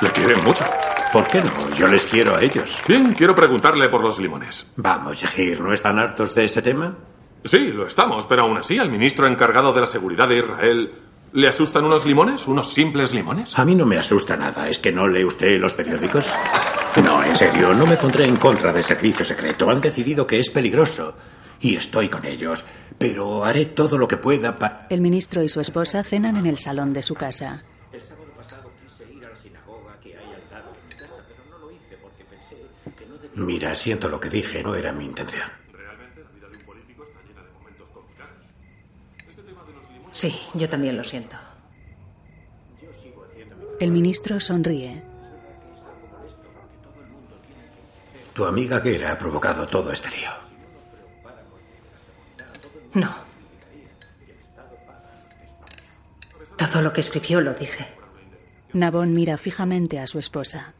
[0.00, 0.64] Le quieren mucho.
[1.12, 1.70] ¿por qué no?
[1.76, 2.76] Yo les quiero a ellos.
[2.88, 4.66] Bien, quiero preguntarle por los limones.
[4.74, 6.96] Vamos, Yahir, ¿no están hartos de ese tema?
[7.44, 10.90] Sí, lo estamos, pero aún así al ministro encargado de la seguridad de Israel
[11.34, 12.46] ¿Le asustan unos limones?
[12.46, 13.58] ¿Unos simples limones?
[13.58, 14.68] A mí no me asusta nada.
[14.68, 16.32] ¿Es que no lee usted los periódicos?
[17.02, 19.68] No, en serio, no me pondré en contra del servicio secreto.
[19.68, 21.16] Han decidido que es peligroso.
[21.60, 22.64] Y estoy con ellos.
[22.98, 24.86] Pero haré todo lo que pueda para...
[24.90, 27.64] El ministro y su esposa cenan en el salón de su casa.
[27.92, 31.24] El sábado pasado quise ir a la sinagoga que hay al lado de mi casa,
[31.26, 32.56] pero no lo hice porque pensé
[32.96, 33.30] que no debía...
[33.44, 35.48] Mira, siento lo que dije, no era mi intención.
[40.12, 41.36] Sí, yo también lo siento.
[43.80, 45.02] El ministro sonríe.
[48.34, 50.30] Tu amiga Gera ha provocado todo este lío.
[52.94, 53.14] No.
[56.56, 57.86] Todo lo que escribió lo dije.
[58.72, 60.74] Nabón mira fijamente a su esposa.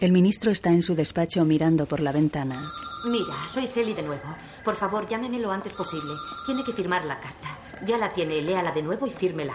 [0.00, 2.70] El ministro está en su despacho mirando por la ventana.
[3.04, 4.36] Mira, soy Sally de nuevo.
[4.64, 6.14] Por favor, llámeme lo antes posible.
[6.46, 7.58] Tiene que firmar la carta.
[7.84, 9.54] Ya la tiene, léala de nuevo y fírmela.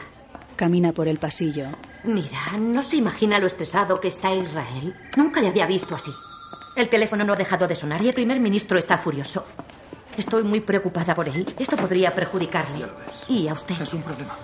[0.56, 1.66] Camina por el pasillo.
[2.04, 4.96] Mira, no se imagina lo estresado que está Israel.
[5.18, 6.12] Nunca le había visto así.
[6.76, 9.46] El teléfono no ha dejado de sonar y el primer ministro está furioso.
[10.18, 11.54] Estoy muy preocupada por él.
[11.58, 12.86] Esto podría perjudicarle.
[13.28, 13.82] Y a usted.
[13.82, 14.36] Es un problema.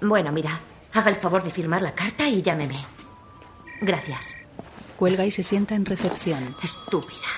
[0.00, 0.58] Bueno, mira,
[0.94, 2.78] haga el favor de firmar la carta y llámeme.
[3.82, 4.36] Gracias.
[4.96, 6.56] Cuelga y se sienta en recepción.
[6.62, 7.28] Estúpida.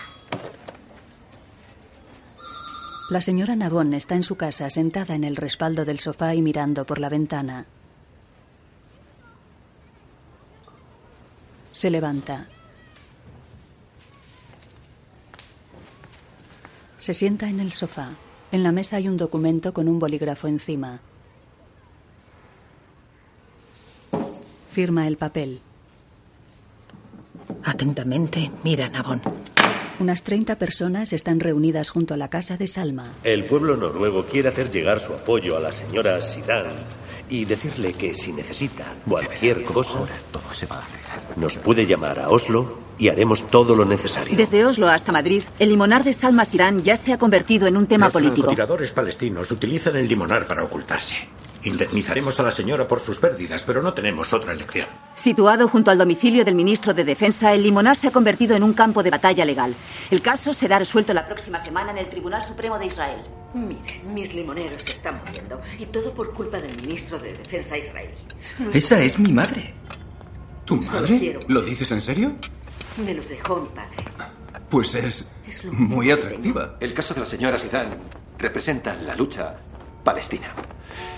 [3.13, 6.87] La señora Nabón está en su casa sentada en el respaldo del sofá y mirando
[6.87, 7.67] por la ventana.
[11.73, 12.49] Se levanta.
[16.97, 18.13] Se sienta en el sofá.
[18.51, 20.99] En la mesa hay un documento con un bolígrafo encima.
[24.71, 25.61] Firma el papel.
[27.63, 29.21] Atentamente, mira, Nabón.
[30.01, 33.13] Unas 30 personas están reunidas junto a la casa de Salma.
[33.25, 36.67] El pueblo noruego quiere hacer llegar su apoyo a la señora Sidan
[37.29, 40.01] y decirle que si necesita cualquier cosa,
[40.33, 41.37] todo se va a arreglar.
[41.39, 44.37] nos puede llamar a Oslo y haremos todo lo necesario.
[44.37, 47.87] Desde Oslo hasta Madrid, el limonar de Salma Sirán ya se ha convertido en un
[47.87, 48.43] tema Los político.
[48.49, 51.15] francotiradores palestinos utilizan el limonar para ocultarse.
[51.65, 54.89] Indemnizaremos a la señora por sus pérdidas, pero no tenemos otra elección.
[55.15, 58.73] Situado junto al domicilio del ministro de Defensa, el limonar se ha convertido en un
[58.73, 59.75] campo de batalla legal.
[60.11, 63.21] El caso será resuelto la próxima semana en el Tribunal Supremo de Israel.
[63.55, 68.15] Mire, mis limoneros se están muriendo y todo por culpa del ministro de Defensa israelí.
[68.73, 69.75] Esa es mi madre.
[70.65, 71.39] ¿Tu madre?
[71.49, 72.33] ¿Lo dices en serio?
[73.05, 73.97] Me los dejó mi padre.
[74.69, 76.77] Pues es Es muy atractiva.
[76.81, 77.89] El caso de la señora Sidán
[78.39, 79.57] representa la lucha
[80.03, 80.55] palestina.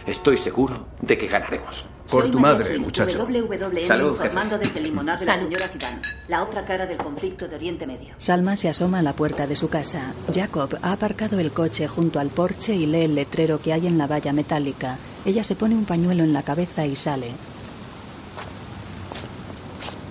[0.07, 1.85] Estoy seguro de que ganaremos.
[2.11, 3.19] Por Soy tu María madre, Smith, muchacho.
[3.25, 4.67] WWM Salud, informando jefe.
[4.69, 5.41] desde el limonar de Salud.
[5.41, 8.15] la señora Sidán, la otra cara del conflicto de Oriente Medio.
[8.19, 10.13] Salma se asoma a la puerta de su casa.
[10.35, 13.97] Jacob ha aparcado el coche junto al porche y lee el letrero que hay en
[13.97, 14.99] la valla metálica.
[15.25, 17.33] Ella se pone un pañuelo en la cabeza y sale.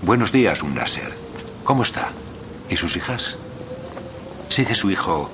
[0.01, 1.11] Buenos días, un Nasser.
[1.63, 2.09] ¿Cómo está?
[2.69, 3.37] ¿Y sus hijas?
[4.49, 5.29] ¿Sigue su hijo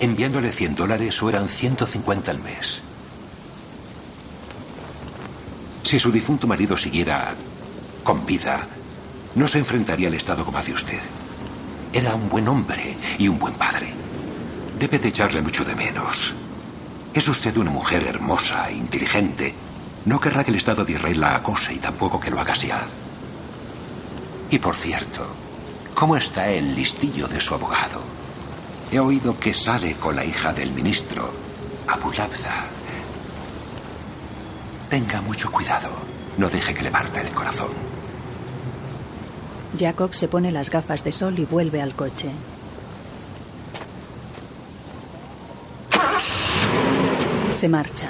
[0.00, 2.82] enviándole 100 dólares o eran 150 al mes?
[5.84, 7.34] Si su difunto marido siguiera
[8.02, 8.66] con vida,
[9.36, 10.98] no se enfrentaría al Estado como hace usted.
[11.92, 13.92] Era un buen hombre y un buen padre.
[14.78, 16.34] Debe de echarle mucho de menos.
[17.14, 19.54] Es usted una mujer hermosa, inteligente.
[20.04, 22.88] No querrá que el Estado de Israel la acose y tampoco que lo haga Siad.
[24.50, 25.26] Y por cierto,
[25.94, 28.15] ¿cómo está el listillo de su abogado?
[28.90, 31.30] He oído que sale con la hija del ministro,
[31.88, 32.66] Abu Labda.
[34.88, 35.88] Tenga mucho cuidado.
[36.38, 37.70] No deje que le parta el corazón.
[39.78, 42.30] Jacob se pone las gafas de sol y vuelve al coche.
[47.54, 48.08] Se marcha.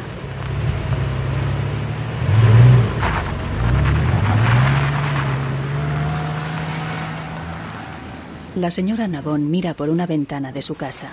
[8.57, 11.11] La señora Nabón mira por una ventana de su casa.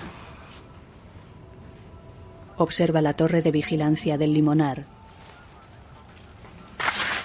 [2.56, 4.86] Observa la torre de vigilancia del limonar.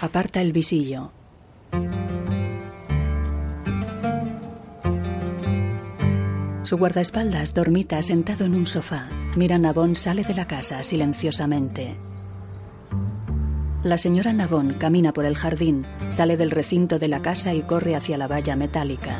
[0.01, 1.11] Aparta el visillo.
[6.63, 9.07] Su guardaespaldas dormita sentado en un sofá.
[9.37, 11.95] Mira Nabón sale de la casa silenciosamente.
[13.83, 17.95] La señora Nabón camina por el jardín, sale del recinto de la casa y corre
[17.95, 19.15] hacia la valla metálica.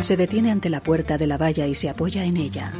[0.00, 2.72] Se detiene ante la puerta de la valla y se apoya en ella.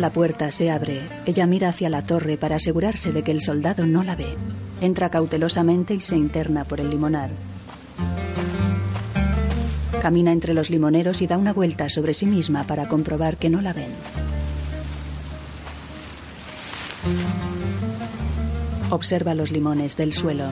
[0.00, 1.02] la puerta se abre.
[1.26, 4.34] Ella mira hacia la torre para asegurarse de que el soldado no la ve.
[4.80, 7.30] Entra cautelosamente y se interna por el limonar.
[10.00, 13.60] Camina entre los limoneros y da una vuelta sobre sí misma para comprobar que no
[13.60, 13.90] la ven.
[18.90, 20.50] Observa los limones del suelo.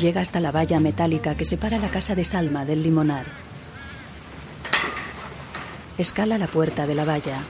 [0.00, 3.24] Llega hasta la valla metálica que separa la casa de Salma del limonar.
[5.96, 7.42] Escala la puerta de la valla.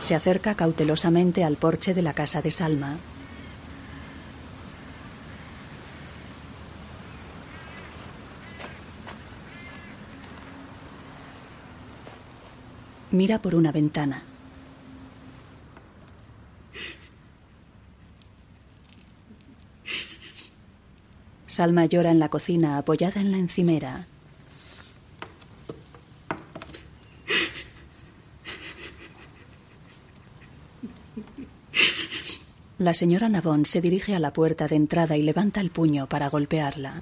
[0.00, 2.96] Se acerca cautelosamente al porche de la casa de Salma.
[13.18, 14.22] Mira por una ventana.
[21.46, 24.06] Salma llora en la cocina apoyada en la encimera.
[32.78, 36.28] La señora Nabón se dirige a la puerta de entrada y levanta el puño para
[36.28, 37.00] golpearla.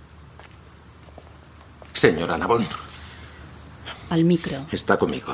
[1.92, 2.66] Señora Nabón,
[4.10, 4.66] Al micro.
[4.70, 5.32] está conmigo.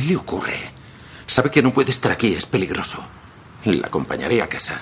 [0.00, 0.70] ¿Qué le ocurre?
[1.26, 3.04] Sabe que no puede estar aquí, es peligroso.
[3.66, 4.80] La acompañaré a casa.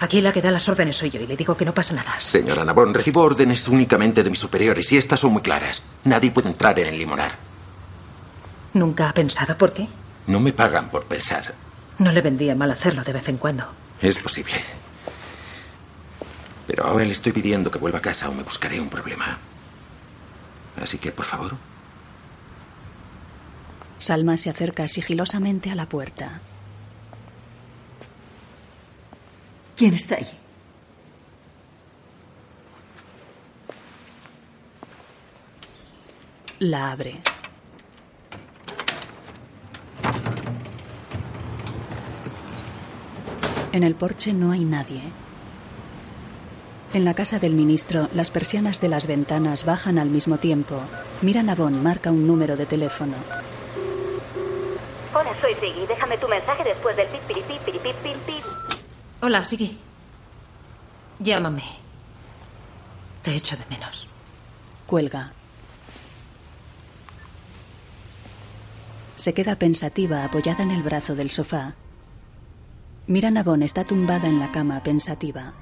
[0.00, 2.18] Aquí la que da las órdenes soy yo y le digo que no pasa nada.
[2.18, 5.82] Señora Nabón, recibo órdenes únicamente de mis superiores y estas son muy claras.
[6.04, 7.32] Nadie puede entrar en el limonar.
[8.72, 9.86] ¿Nunca ha pensado por qué?
[10.28, 11.52] No me pagan por pensar.
[11.98, 13.66] No le vendría mal hacerlo de vez en cuando.
[14.00, 14.54] Es posible.
[16.66, 19.36] Pero ahora le estoy pidiendo que vuelva a casa o me buscaré un problema.
[20.80, 21.54] Así que, por favor,
[24.00, 26.40] Salma se acerca sigilosamente a la puerta.
[29.76, 30.26] ¿Quién está ahí?
[36.60, 37.20] La abre.
[43.72, 45.02] En el porche no hay nadie.
[46.94, 50.80] En la casa del ministro, las persianas de las ventanas bajan al mismo tiempo.
[51.20, 53.16] Mira Nabón marca un número de teléfono.
[55.40, 55.86] Soy Siggy.
[55.86, 58.44] Déjame tu mensaje después del pip, piripip, piripip, pip, pip.
[59.20, 59.78] Hola, Sigui.
[61.18, 61.64] Llámame.
[63.22, 64.08] Te echo de menos.
[64.86, 65.32] Cuelga.
[69.16, 71.74] Se queda pensativa apoyada en el brazo del sofá.
[73.06, 75.52] Mira Nabón está tumbada en la cama pensativa.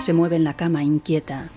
[0.00, 1.48] Se mueve en la cama inquieta.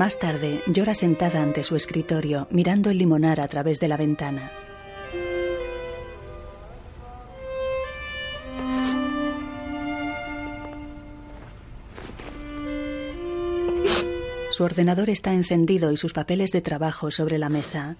[0.00, 4.50] Más tarde, llora sentada ante su escritorio, mirando el limonar a través de la ventana.
[14.50, 17.96] Su ordenador está encendido y sus papeles de trabajo sobre la mesa.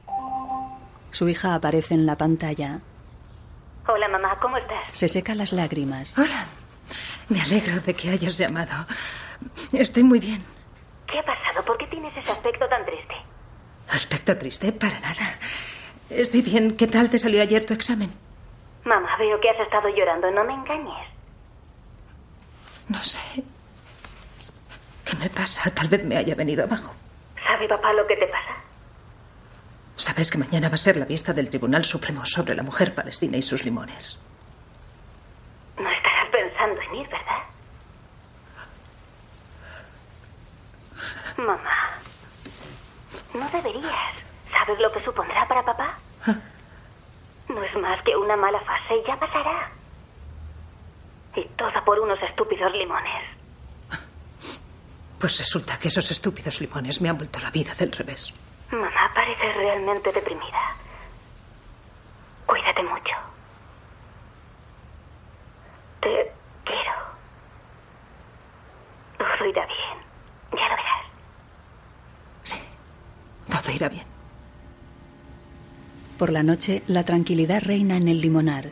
[1.10, 2.81] Su hija aparece en la pantalla.
[3.86, 4.81] Hola, mamá, ¿cómo estás?
[4.93, 6.16] Se seca las lágrimas.
[6.16, 6.47] Hola.
[7.28, 8.86] Me alegro de que hayas llamado.
[9.70, 10.43] Estoy muy bien.
[11.11, 11.65] ¿Qué ha pasado?
[11.65, 13.15] ¿Por qué tienes ese aspecto tan triste?
[13.91, 15.35] Aspecto triste, para nada.
[16.09, 16.77] Estoy bien.
[16.77, 18.11] ¿Qué tal te salió ayer tu examen?
[18.85, 20.31] Mamá, veo que has estado llorando.
[20.31, 21.09] No me engañes.
[22.89, 23.43] No sé.
[25.05, 25.70] ¿Qué me pasa?
[25.70, 26.95] Tal vez me haya venido abajo.
[27.45, 28.57] ¿Sabe papá lo que te pasa?
[29.97, 33.37] Sabes que mañana va a ser la vista del Tribunal Supremo sobre la mujer palestina
[33.37, 34.19] y sus limones.
[35.78, 37.30] No estarás pensando en ir, ¿verdad?
[41.46, 41.98] Mamá,
[43.34, 44.14] no deberías.
[44.50, 45.98] ¿Sabes lo que supondrá para papá?
[47.48, 49.70] No es más que una mala fase y ya pasará.
[51.34, 53.24] Y todo por unos estúpidos limones.
[55.18, 58.32] Pues resulta que esos estúpidos limones me han vuelto la vida del revés.
[58.70, 60.76] Mamá, pareces realmente deprimida.
[62.46, 63.14] Cuídate mucho.
[66.00, 66.32] Te
[66.64, 66.92] quiero.
[69.18, 69.98] Todo irá bien.
[70.52, 71.06] Ya lo verás.
[73.62, 74.06] Todo irá bien.
[76.20, 78.66] Por la noche, la tranquilidad reina en el limonar.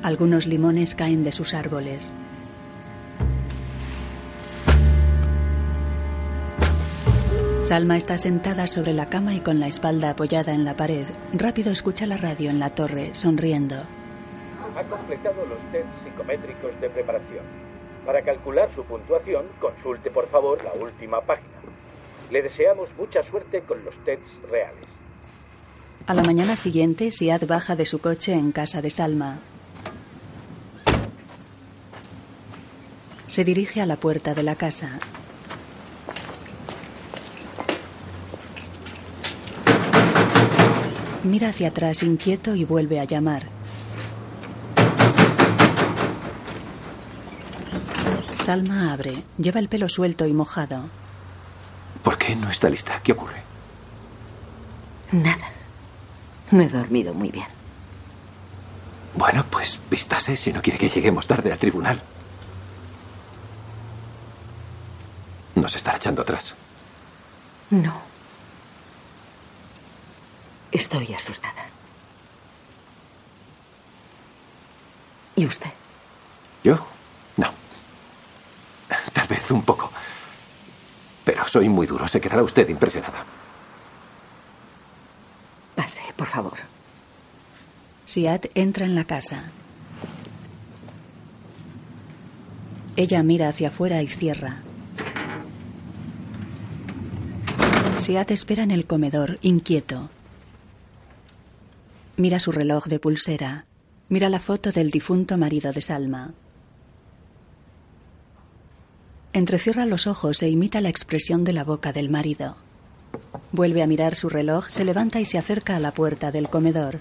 [0.00, 2.12] Algunos limones caen de sus árboles.
[7.64, 11.08] Salma está sentada sobre la cama y con la espalda apoyada en la pared.
[11.32, 13.74] Rápido escucha la radio en la torre, sonriendo.
[14.76, 17.71] Ha completado los tests psicométricos de preparación.
[18.06, 21.48] Para calcular su puntuación, consulte por favor la última página.
[22.30, 24.84] Le deseamos mucha suerte con los tests reales.
[26.06, 29.38] A la mañana siguiente, Siad baja de su coche en casa de Salma.
[33.28, 34.98] Se dirige a la puerta de la casa.
[41.24, 43.51] Mira hacia atrás inquieto y vuelve a llamar.
[48.42, 49.12] Salma abre.
[49.38, 50.82] Lleva el pelo suelto y mojado.
[52.02, 53.00] ¿Por qué no está lista?
[53.02, 53.42] ¿Qué ocurre?
[55.12, 55.48] Nada.
[56.50, 57.46] No he dormido muy bien.
[59.14, 62.00] Bueno, pues vístase si no quiere que lleguemos tarde al tribunal.
[65.54, 66.54] Nos estará echando atrás.
[67.70, 68.00] No.
[70.72, 71.66] Estoy asustada.
[75.36, 75.70] ¿Y usted?
[76.64, 76.84] ¿Yo?
[79.52, 79.90] Un poco.
[81.24, 82.08] Pero soy muy duro.
[82.08, 83.24] Se quedará usted impresionada.
[85.74, 86.58] Pase, por favor.
[88.04, 89.44] Siad entra en la casa.
[92.96, 94.56] Ella mira hacia afuera y cierra.
[97.98, 100.10] Siad espera en el comedor, inquieto.
[102.16, 103.64] Mira su reloj de pulsera.
[104.08, 106.32] Mira la foto del difunto marido de Salma.
[109.34, 112.56] Entrecierra los ojos e imita la expresión de la boca del marido.
[113.50, 117.00] Vuelve a mirar su reloj, se levanta y se acerca a la puerta del comedor.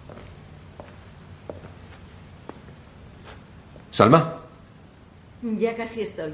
[3.91, 4.37] Salma.
[5.41, 6.33] Ya casi estoy.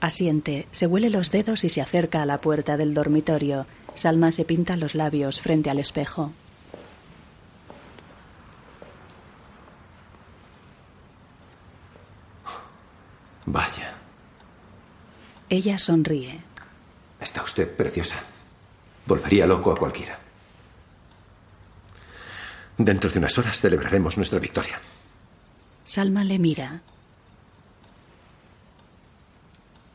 [0.00, 3.66] Asiente, se huele los dedos y se acerca a la puerta del dormitorio.
[3.94, 6.32] Salma se pinta los labios frente al espejo.
[13.46, 13.93] Vaya.
[15.48, 16.40] Ella sonríe.
[17.20, 18.16] Está usted preciosa.
[19.06, 20.18] Volvería loco a cualquiera.
[22.76, 24.80] Dentro de unas horas celebraremos nuestra victoria.
[25.84, 26.80] Salma le mira.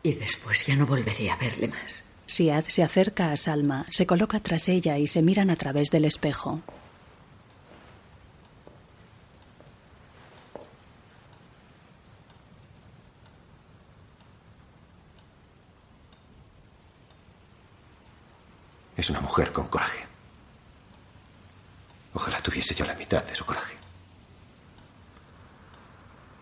[0.04, 2.04] Y después ya no volveré a verle más.
[2.26, 6.06] Siad se acerca a Salma, se coloca tras ella y se miran a través del
[6.06, 6.62] espejo.
[19.00, 20.06] Es una mujer con coraje.
[22.14, 23.78] Ojalá tuviese yo la mitad de su coraje.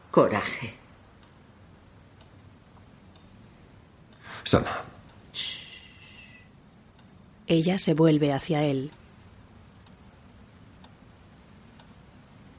[0.10, 0.76] Coraje.
[4.44, 4.82] Salma,
[7.46, 8.90] Ella se vuelve hacia él.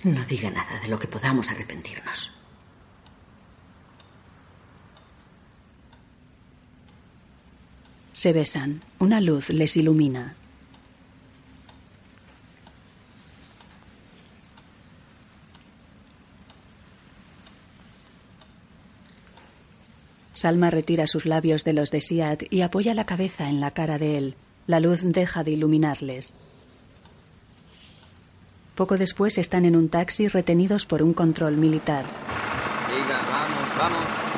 [0.04, 2.37] No diga nada de lo que podamos arrepentirnos.
[8.18, 8.80] Se besan.
[8.98, 10.34] Una luz les ilumina.
[20.32, 23.98] Salma retira sus labios de los de Siad y apoya la cabeza en la cara
[23.98, 24.34] de él.
[24.66, 26.34] La luz deja de iluminarles.
[28.74, 32.04] Poco después están en un taxi retenidos por un control militar.
[32.88, 34.28] Siga, vamos, vamos.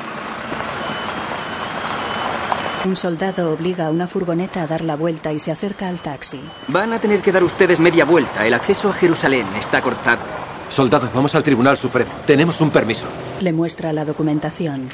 [2.83, 6.41] Un soldado obliga a una furgoneta a dar la vuelta y se acerca al taxi.
[6.67, 8.45] Van a tener que dar ustedes media vuelta.
[8.45, 10.21] El acceso a Jerusalén está cortado.
[10.69, 12.11] Soldado, vamos al Tribunal Supremo.
[12.25, 13.05] Tenemos un permiso.
[13.39, 14.89] Le muestra la documentación.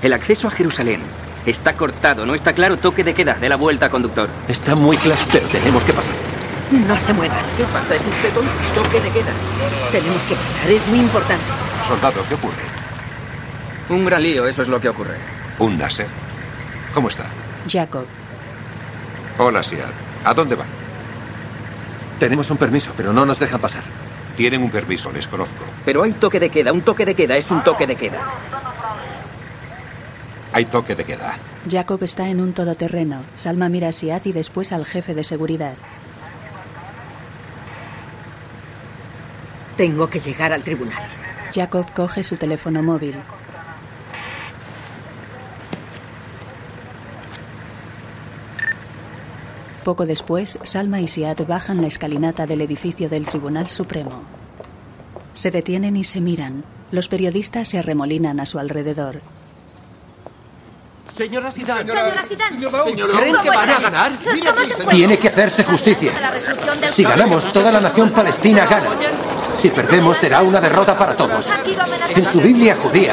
[0.00, 1.02] El acceso a Jerusalén
[1.44, 2.24] está cortado.
[2.24, 3.34] No está claro toque de queda.
[3.34, 4.30] De la vuelta, conductor.
[4.48, 6.14] Está muy claro, pero tenemos que pasar.
[6.70, 7.44] No se muevan.
[7.58, 7.96] ¿Qué pasa?
[7.96, 8.50] ¿Es usted tonto?
[8.72, 9.32] Toque de queda.
[9.92, 10.70] Tenemos que pasar.
[10.70, 11.44] Es muy importante.
[11.86, 12.62] Soldado, ¿qué ocurre?
[13.90, 15.39] Un gran lío, eso es lo que ocurre.
[15.60, 16.06] Un Nasser.
[16.94, 17.26] ¿Cómo está?
[17.68, 18.06] Jacob.
[19.38, 19.90] Hola, Siad.
[20.24, 20.66] ¿A dónde van?
[22.18, 23.82] Tenemos un permiso, pero no nos dejan pasar.
[24.36, 25.64] Tienen un permiso, les conozco.
[25.84, 26.72] Pero hay toque de queda.
[26.72, 28.20] Un toque de queda es un toque de queda.
[30.52, 31.36] Hay toque de queda.
[31.70, 33.22] Jacob está en un todoterreno.
[33.34, 35.74] Salma mira a Siad y después al jefe de seguridad.
[39.76, 41.02] Tengo que llegar al tribunal.
[41.54, 43.16] Jacob coge su teléfono móvil.
[49.84, 54.22] Poco después, Salma y Siad bajan la escalinata del edificio del Tribunal Supremo.
[55.32, 56.64] Se detienen y se miran.
[56.90, 59.20] Los periodistas se arremolinan a su alrededor.
[61.16, 61.80] Señora Zidane.
[61.92, 62.84] Señora Zidane.
[62.84, 64.12] Señor, ¿Creen que van a ganar?
[64.32, 64.92] Mira ¿Cómo aquí, se señor.
[64.94, 66.12] Tiene que hacerse justicia.
[66.90, 68.90] Si ganamos, toda la nación palestina gana.
[69.58, 71.46] Si perdemos será una derrota para todos.
[72.14, 73.12] En su Biblia judía,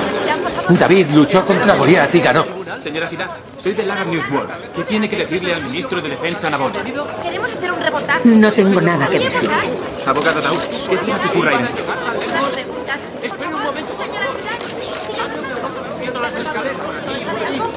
[0.69, 2.45] David luchó contra Goliat y ganó.
[2.81, 3.29] Señora Sidán,
[3.61, 4.49] soy de Lagar News World.
[4.75, 6.71] ¿Qué tiene que decirle al ministro de Defensa Nabón?
[7.23, 8.21] Queremos hacer un reportaje.
[8.29, 9.49] No tengo nada que decir.
[10.05, 10.59] Abogado Daud,
[10.89, 11.67] ¿qué es lo que ocurre ahí?
[13.23, 13.91] Espera un momento.
[13.97, 14.27] Señora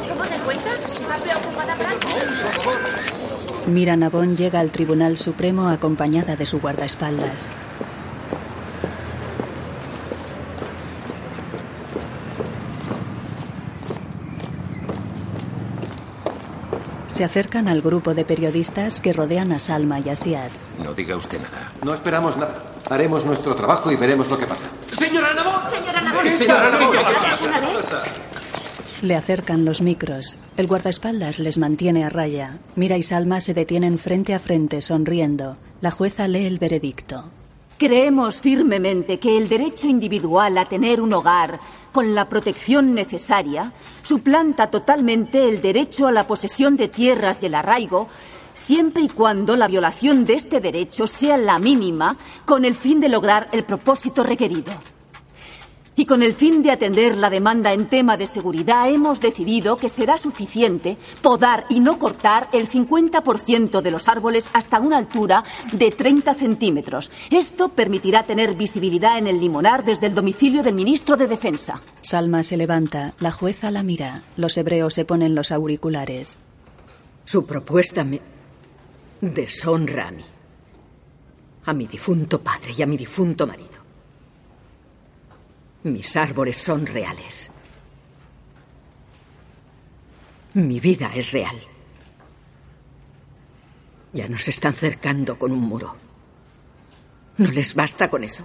[0.08, 0.72] ¿Cómo se encuentra?
[0.74, 1.60] ¿Está preocupada
[3.66, 7.50] Mira Nabón llega al Tribunal Supremo acompañada de su guardaespaldas.
[17.06, 20.50] Se acercan al grupo de periodistas que rodean a Salma y a Siad.
[20.82, 21.68] No diga usted nada.
[21.84, 22.62] No esperamos nada.
[22.88, 24.66] Haremos nuestro trabajo y veremos lo que pasa.
[24.98, 25.70] ¡Señora Nabón!
[25.70, 28.39] Señora Nabón, Señora Nabón, ¿alguna vez?
[29.02, 30.36] Le acercan los micros.
[30.58, 32.58] El guardaespaldas les mantiene a raya.
[32.76, 35.56] Mira y Salma se detienen frente a frente, sonriendo.
[35.80, 37.24] La jueza lee el veredicto.
[37.78, 41.60] Creemos firmemente que el derecho individual a tener un hogar
[41.92, 43.72] con la protección necesaria
[44.02, 48.06] suplanta totalmente el derecho a la posesión de tierras y el arraigo,
[48.52, 53.08] siempre y cuando la violación de este derecho sea la mínima con el fin de
[53.08, 54.74] lograr el propósito requerido.
[56.00, 59.90] Y con el fin de atender la demanda en tema de seguridad, hemos decidido que
[59.90, 65.90] será suficiente podar y no cortar el 50% de los árboles hasta una altura de
[65.90, 67.10] 30 centímetros.
[67.28, 71.82] Esto permitirá tener visibilidad en el limonar desde el domicilio del ministro de Defensa.
[72.00, 73.12] Salma se levanta.
[73.20, 74.22] La jueza la mira.
[74.38, 76.38] Los hebreos se ponen los auriculares.
[77.26, 78.22] Su propuesta me
[79.20, 80.24] deshonra a mí,
[81.66, 83.69] a mi difunto padre y a mi difunto marido.
[85.84, 87.50] Mis árboles son reales.
[90.54, 91.56] Mi vida es real.
[94.12, 95.94] Ya nos están cercando con un muro.
[97.38, 98.42] ¿No les basta con eso?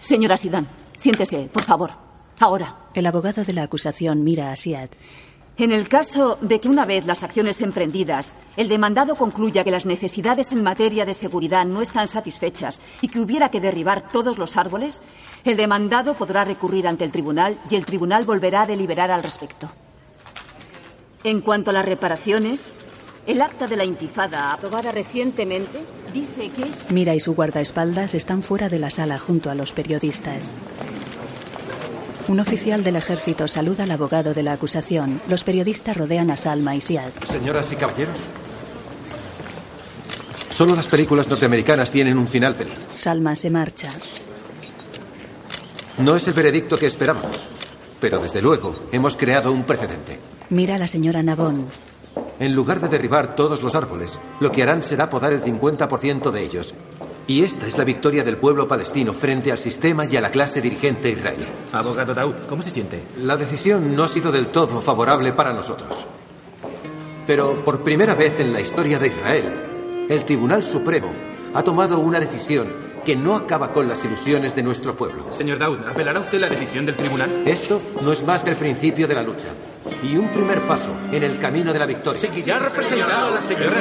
[0.00, 0.66] Señora Sidán,
[0.96, 1.92] siéntese, por favor.
[2.40, 2.80] Ahora.
[2.94, 4.90] El abogado de la acusación mira a Siad.
[5.56, 9.86] En el caso de que una vez las acciones emprendidas, el demandado concluya que las
[9.86, 14.56] necesidades en materia de seguridad no están satisfechas y que hubiera que derribar todos los
[14.56, 15.00] árboles,
[15.44, 19.70] el demandado podrá recurrir ante el tribunal y el tribunal volverá a deliberar al respecto.
[21.22, 22.74] En cuanto a las reparaciones,
[23.24, 25.78] el acta de la intifada aprobada recientemente
[26.12, 30.52] dice que Mira y su guardaespaldas están fuera de la sala junto a los periodistas.
[32.26, 35.20] Un oficial del ejército saluda al abogado de la acusación.
[35.28, 37.10] Los periodistas rodean a Salma y Siad.
[37.28, 38.16] Señoras y caballeros.
[40.50, 42.78] Solo las películas norteamericanas tienen un final feliz.
[42.94, 43.90] Salma se marcha.
[45.98, 47.46] No es el veredicto que esperábamos.
[48.00, 50.18] Pero desde luego hemos creado un precedente.
[50.48, 51.66] Mira a la señora Nabón.
[52.40, 56.42] En lugar de derribar todos los árboles, lo que harán será podar el 50% de
[56.42, 56.74] ellos.
[57.26, 60.60] Y esta es la victoria del pueblo palestino frente al sistema y a la clase
[60.60, 61.44] dirigente israelí.
[61.72, 63.02] Abogado Daud, ¿cómo se siente?
[63.18, 66.06] La decisión no ha sido del todo favorable para nosotros.
[67.26, 71.10] Pero por primera vez en la historia de Israel, el Tribunal Supremo
[71.54, 75.24] ha tomado una decisión que no acaba con las ilusiones de nuestro pueblo.
[75.30, 77.42] Señor Daud, ¿apelará usted la decisión del tribunal?
[77.46, 79.48] Esto no es más que el principio de la lucha
[80.02, 82.20] y un primer paso en el camino de la victoria.
[82.20, 83.78] ¿Seguirá representando a la señora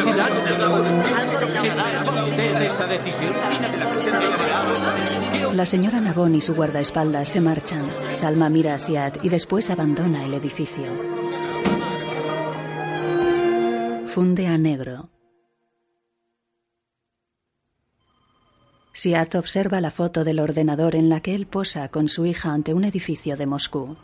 [2.65, 3.34] esa decisión?
[5.53, 7.91] La señora Nabón y su guardaespaldas se marchan.
[8.13, 10.85] Salma mira a Siad y después abandona el edificio.
[14.05, 15.09] Funde a negro.
[18.91, 22.73] Siad observa la foto del ordenador en la que él posa con su hija ante
[22.73, 23.97] un edificio de Moscú.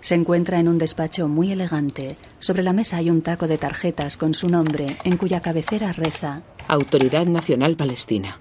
[0.00, 2.16] Se encuentra en un despacho muy elegante.
[2.38, 6.42] Sobre la mesa hay un taco de tarjetas con su nombre, en cuya cabecera reza
[6.68, 8.38] Autoridad Nacional Palestina.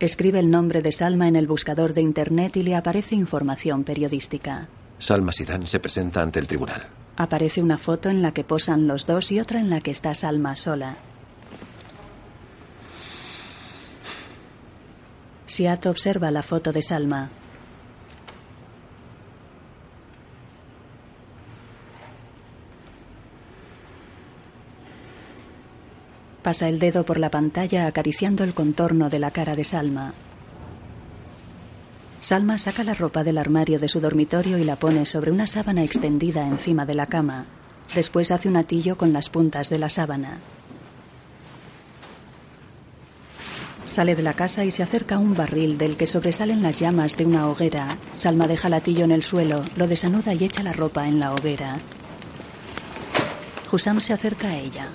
[0.00, 4.68] Escribe el nombre de Salma en el buscador de Internet y le aparece información periodística.
[4.98, 6.86] Salma Sidán se presenta ante el tribunal.
[7.16, 10.14] Aparece una foto en la que posan los dos y otra en la que está
[10.14, 10.96] Salma sola.
[15.46, 17.30] Siat observa la foto de Salma.
[26.44, 30.12] Pasa el dedo por la pantalla acariciando el contorno de la cara de Salma.
[32.20, 35.82] Salma saca la ropa del armario de su dormitorio y la pone sobre una sábana
[35.82, 37.46] extendida encima de la cama.
[37.94, 40.36] Después hace un atillo con las puntas de la sábana.
[43.86, 47.16] Sale de la casa y se acerca a un barril del que sobresalen las llamas
[47.16, 47.96] de una hoguera.
[48.12, 51.32] Salma deja el atillo en el suelo, lo desanuda y echa la ropa en la
[51.32, 51.78] hoguera.
[53.72, 54.90] Husam se acerca a ella.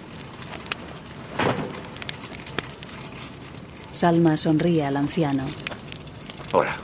[3.91, 5.43] Salma sonríe al anciano.
[6.53, 6.77] Hola.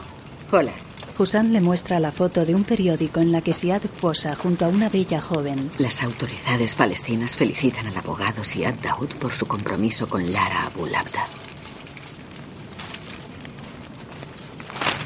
[0.52, 0.73] Hola.
[1.18, 4.68] Hussan le muestra la foto de un periódico en la que Siad posa junto a
[4.68, 5.72] una bella joven.
[5.77, 11.26] Las autoridades palestinas felicitan al abogado Siad Daoud por su compromiso con Lara Abu Labda.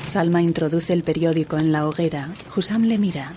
[0.10, 2.30] Salma introduce el periódico en la hoguera.
[2.56, 3.34] Husam le mira.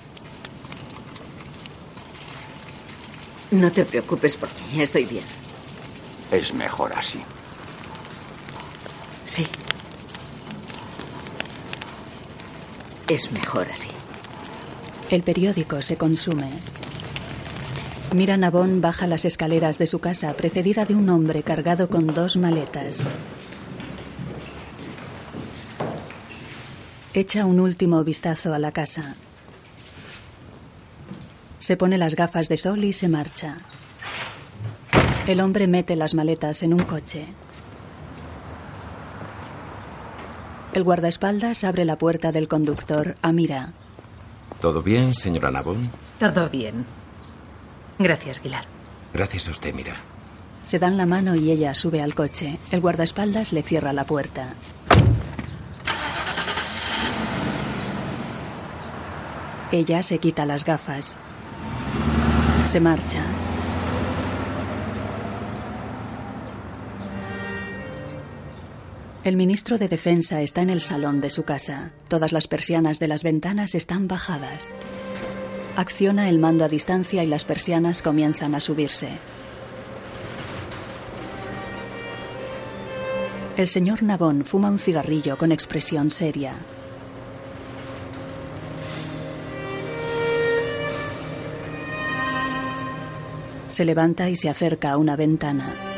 [3.51, 5.42] No te preocupes por mí, estoy bien.
[6.33, 7.21] Es mejor así.
[9.27, 9.47] Sí.
[13.07, 13.91] Es mejor así.
[15.11, 16.49] El periódico se consume.
[18.15, 22.39] Mira Nabón baja las escaleras de su casa precedida de un hombre cargado con dos
[22.39, 23.03] maletas.
[27.13, 29.17] Echa un último vistazo a la casa.
[31.59, 33.59] Se pone las gafas de sol y se marcha.
[35.27, 37.27] El hombre mete las maletas en un coche.
[40.73, 43.73] El guardaespaldas abre la puerta del conductor a Mira.
[44.61, 45.91] ¿Todo bien, señora Nabón?
[46.19, 46.85] Todo bien.
[47.99, 48.65] Gracias, Gilad.
[49.13, 49.95] Gracias a usted, Mira.
[50.65, 52.59] Se dan la mano y ella sube al coche.
[52.71, 54.55] El guardaespaldas le cierra la puerta.
[59.71, 61.17] Ella se quita las gafas.
[62.67, 63.23] Se marcha.
[69.25, 71.93] El ministro de Defensa está en el salón de su casa.
[72.09, 74.69] Todas las persianas de las ventanas están bajadas.
[75.77, 79.11] Acciona el mando a distancia y las persianas comienzan a subirse.
[83.57, 86.57] El señor Nabón fuma un cigarrillo con expresión seria.
[93.69, 95.92] Se levanta y se acerca a una ventana.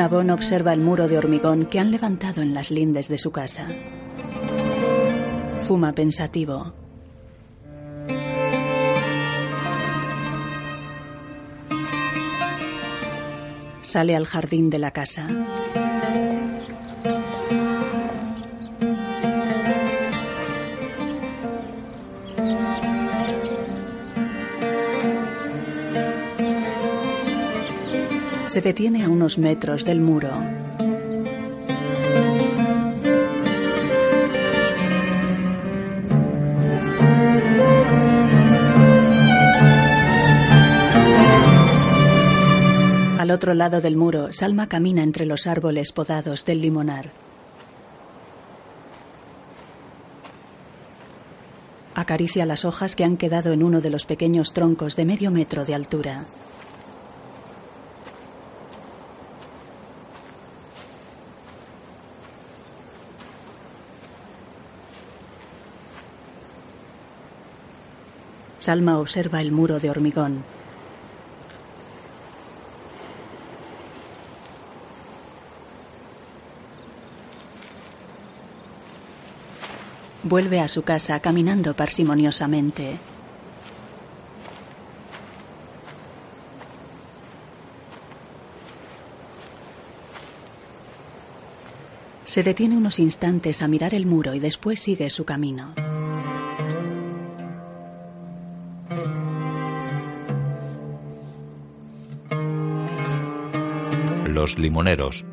[0.00, 3.68] Nabón observa el muro de hormigón que han levantado en las lindes de su casa.
[5.58, 6.72] Fuma pensativo.
[13.82, 15.28] Sale al jardín de la casa.
[28.50, 30.28] Se detiene a unos metros del muro.
[43.20, 47.12] Al otro lado del muro, Salma camina entre los árboles podados del limonar.
[51.94, 55.64] Acaricia las hojas que han quedado en uno de los pequeños troncos de medio metro
[55.64, 56.26] de altura.
[68.60, 70.44] Salma observa el muro de hormigón.
[80.24, 82.98] Vuelve a su casa caminando parsimoniosamente.
[92.26, 95.72] Se detiene unos instantes a mirar el muro y después sigue su camino.
[104.30, 105.24] Los limoneros.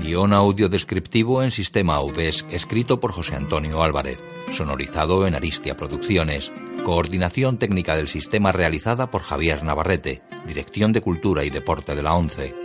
[0.00, 4.20] Guión audio descriptivo en sistema Audesc escrito por José Antonio Álvarez.
[4.52, 6.52] Sonorizado en Aristia Producciones.
[6.84, 10.22] Coordinación técnica del sistema realizada por Javier Navarrete.
[10.46, 12.61] Dirección de Cultura y Deporte de la ONCE.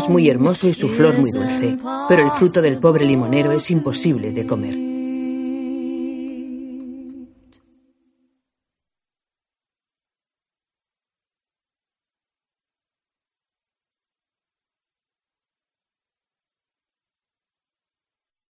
[0.00, 1.76] es muy hermoso y su flor muy dulce,
[2.08, 4.89] pero el fruto del pobre limonero es imposible de comer.